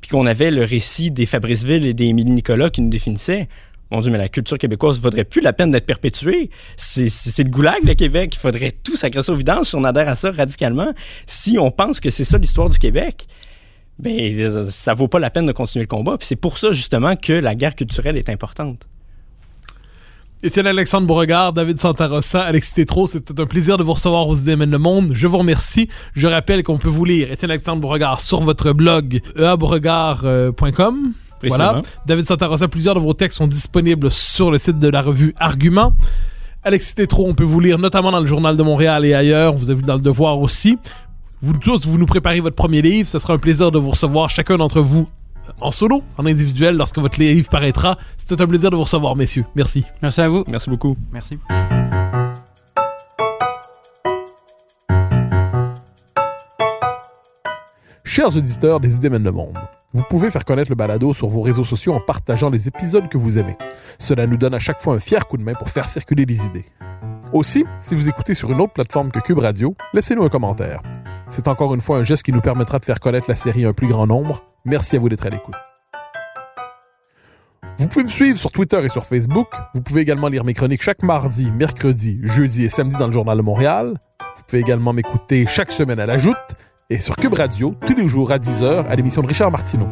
puis 0.00 0.10
qu'on 0.10 0.24
avait 0.24 0.50
le 0.50 0.64
récit 0.64 1.10
des 1.10 1.26
Fabriceville 1.26 1.86
et 1.86 1.94
des 1.94 2.04
Émilie 2.04 2.30
Nicolas 2.30 2.70
qui 2.70 2.80
nous 2.80 2.90
définissaient, 2.90 3.48
mon 3.90 4.00
Dieu, 4.00 4.10
mais 4.10 4.18
la 4.18 4.28
culture 4.28 4.56
québécoise 4.56 4.98
vaudrait 4.98 5.24
plus 5.24 5.40
la 5.40 5.52
peine 5.52 5.70
d'être 5.70 5.86
perpétuée. 5.86 6.50
C'est 6.76 7.04
le 7.38 7.50
goulag, 7.50 7.84
le 7.84 7.94
Québec. 7.94 8.34
Il 8.34 8.38
faudrait 8.38 8.72
tout 8.72 8.96
s'agresser 8.96 9.30
au 9.30 9.34
vidange 9.34 9.66
si 9.66 9.74
on 9.76 9.84
adhère 9.84 10.08
à 10.08 10.16
ça 10.16 10.30
radicalement. 10.30 10.92
Si 11.26 11.58
on 11.58 11.70
pense 11.70 12.00
que 12.00 12.10
c'est 12.10 12.24
ça 12.24 12.38
l'histoire 12.38 12.70
du 12.70 12.78
Québec, 12.78 13.26
ben, 13.98 14.12
euh, 14.18 14.70
ça 14.70 14.94
vaut 14.94 15.06
pas 15.06 15.20
la 15.20 15.30
peine 15.30 15.46
de 15.46 15.52
continuer 15.52 15.84
le 15.84 15.88
combat. 15.88 16.16
C'est 16.20 16.34
pour 16.36 16.58
ça, 16.58 16.72
justement, 16.72 17.14
que 17.14 17.34
la 17.34 17.54
guerre 17.54 17.76
culturelle 17.76 18.16
est 18.16 18.30
importante. 18.30 18.84
Étienne 20.44 20.66
Alexandre 20.66 21.06
Beauregard, 21.06 21.54
David 21.54 21.80
Santarossa, 21.80 22.42
Alexis 22.42 22.74
Tétrault, 22.74 23.06
c'était 23.06 23.40
un 23.40 23.46
plaisir 23.46 23.78
de 23.78 23.82
vous 23.82 23.94
recevoir 23.94 24.28
aux 24.28 24.34
Idées 24.34 24.56
le 24.56 24.76
monde. 24.76 25.12
Je 25.14 25.26
vous 25.26 25.38
remercie. 25.38 25.88
Je 26.14 26.26
rappelle 26.26 26.62
qu'on 26.62 26.76
peut 26.76 26.90
vous 26.90 27.06
lire 27.06 27.32
Étienne 27.32 27.50
Alexandre 27.50 27.80
Beauregard 27.80 28.20
sur 28.20 28.42
votre 28.42 28.74
blog 28.74 29.22
eabeauregard.com. 29.38 30.52
Voilà. 30.68 31.14
Précisément. 31.40 31.80
David 32.06 32.26
Santarossa, 32.26 32.68
plusieurs 32.68 32.94
de 32.94 33.00
vos 33.00 33.14
textes 33.14 33.38
sont 33.38 33.46
disponibles 33.46 34.10
sur 34.10 34.50
le 34.50 34.58
site 34.58 34.78
de 34.78 34.88
la 34.88 35.00
revue 35.00 35.34
Argument. 35.38 35.94
Alexis 36.62 36.94
Tétrault, 36.94 37.24
on 37.26 37.34
peut 37.34 37.42
vous 37.42 37.60
lire 37.60 37.78
notamment 37.78 38.12
dans 38.12 38.20
le 38.20 38.26
Journal 38.26 38.54
de 38.54 38.62
Montréal 38.62 39.06
et 39.06 39.14
ailleurs. 39.14 39.54
Vous 39.54 39.70
avez 39.70 39.80
vu 39.80 39.86
dans 39.86 39.94
le 39.94 40.02
Devoir 40.02 40.38
aussi. 40.40 40.76
Vous 41.40 41.54
tous, 41.54 41.86
vous 41.86 41.96
nous 41.96 42.04
préparez 42.04 42.40
votre 42.40 42.56
premier 42.56 42.82
livre. 42.82 43.08
Ce 43.08 43.18
sera 43.18 43.32
un 43.32 43.38
plaisir 43.38 43.70
de 43.70 43.78
vous 43.78 43.92
recevoir 43.92 44.28
chacun 44.28 44.58
d'entre 44.58 44.82
vous 44.82 45.08
en 45.60 45.70
solo, 45.70 46.02
en 46.18 46.26
individuel, 46.26 46.76
lorsque 46.76 46.98
votre 46.98 47.18
livre 47.20 47.48
paraîtra. 47.48 47.96
C'était 48.16 48.40
un 48.40 48.46
plaisir 48.46 48.70
de 48.70 48.76
vous 48.76 48.84
recevoir, 48.84 49.16
messieurs. 49.16 49.44
Merci. 49.54 49.84
Merci 50.02 50.20
à 50.20 50.28
vous. 50.28 50.44
Merci 50.48 50.70
beaucoup. 50.70 50.96
Merci. 51.12 51.38
Chers 58.04 58.36
auditeurs 58.36 58.78
des 58.78 58.94
Idées 58.94 59.10
mènent 59.10 59.24
le 59.24 59.32
monde, 59.32 59.58
Vous 59.92 60.04
pouvez 60.08 60.30
faire 60.30 60.44
connaître 60.44 60.70
le 60.70 60.76
balado 60.76 61.12
sur 61.12 61.26
vos 61.26 61.40
réseaux 61.40 61.64
sociaux 61.64 61.94
en 61.94 62.00
partageant 62.00 62.48
les 62.48 62.68
épisodes 62.68 63.08
que 63.08 63.18
vous 63.18 63.38
aimez. 63.38 63.56
Cela 63.98 64.28
nous 64.28 64.36
donne 64.36 64.54
à 64.54 64.60
chaque 64.60 64.80
fois 64.80 64.94
un 64.94 65.00
fier 65.00 65.26
coup 65.26 65.36
de 65.36 65.42
main 65.42 65.54
pour 65.54 65.68
faire 65.68 65.88
circuler 65.88 66.24
les 66.24 66.46
idées. 66.46 66.66
Aussi, 67.32 67.64
si 67.80 67.96
vous 67.96 68.08
écoutez 68.08 68.34
sur 68.34 68.52
une 68.52 68.60
autre 68.60 68.72
plateforme 68.72 69.10
que 69.10 69.18
Cube 69.18 69.40
Radio, 69.40 69.74
laissez-nous 69.92 70.22
un 70.22 70.28
commentaire. 70.28 70.80
C'est 71.28 71.48
encore 71.48 71.74
une 71.74 71.80
fois 71.80 71.98
un 71.98 72.02
geste 72.02 72.22
qui 72.22 72.32
nous 72.32 72.40
permettra 72.40 72.78
de 72.78 72.84
faire 72.84 73.00
connaître 73.00 73.26
la 73.28 73.34
série 73.34 73.64
à 73.64 73.68
un 73.68 73.72
plus 73.72 73.88
grand 73.88 74.06
nombre. 74.06 74.42
Merci 74.64 74.96
à 74.96 74.98
vous 74.98 75.08
d'être 75.08 75.26
à 75.26 75.30
l'écoute. 75.30 75.54
Vous 77.78 77.88
pouvez 77.88 78.04
me 78.04 78.08
suivre 78.08 78.38
sur 78.38 78.52
Twitter 78.52 78.80
et 78.84 78.88
sur 78.88 79.04
Facebook. 79.04 79.48
Vous 79.74 79.80
pouvez 79.80 80.02
également 80.02 80.28
lire 80.28 80.44
mes 80.44 80.54
chroniques 80.54 80.82
chaque 80.82 81.02
mardi, 81.02 81.50
mercredi, 81.50 82.20
jeudi 82.22 82.64
et 82.64 82.68
samedi 82.68 82.96
dans 82.96 83.06
le 83.06 83.12
Journal 83.12 83.36
de 83.36 83.42
Montréal. 83.42 83.94
Vous 84.36 84.42
pouvez 84.46 84.60
également 84.60 84.92
m'écouter 84.92 85.46
chaque 85.46 85.72
semaine 85.72 85.98
à 85.98 86.06
la 86.06 86.18
Joute 86.18 86.36
et 86.90 86.98
sur 86.98 87.16
Cube 87.16 87.34
Radio 87.34 87.74
tous 87.86 87.96
les 87.96 88.06
jours 88.06 88.30
à 88.30 88.38
10h 88.38 88.86
à 88.86 88.94
l'émission 88.94 89.22
de 89.22 89.26
Richard 89.26 89.50
Martineau. 89.50 89.88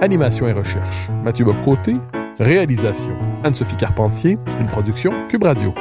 Animation 0.00 0.48
et 0.48 0.52
recherche, 0.52 1.08
Mathieu 1.24 1.44
Bocoté. 1.44 1.94
Réalisation, 2.38 3.12
Anne-Sophie 3.44 3.76
Carpentier. 3.76 4.38
Une 4.58 4.66
production 4.66 5.12
Cube 5.28 5.42
Radio. 5.44 5.74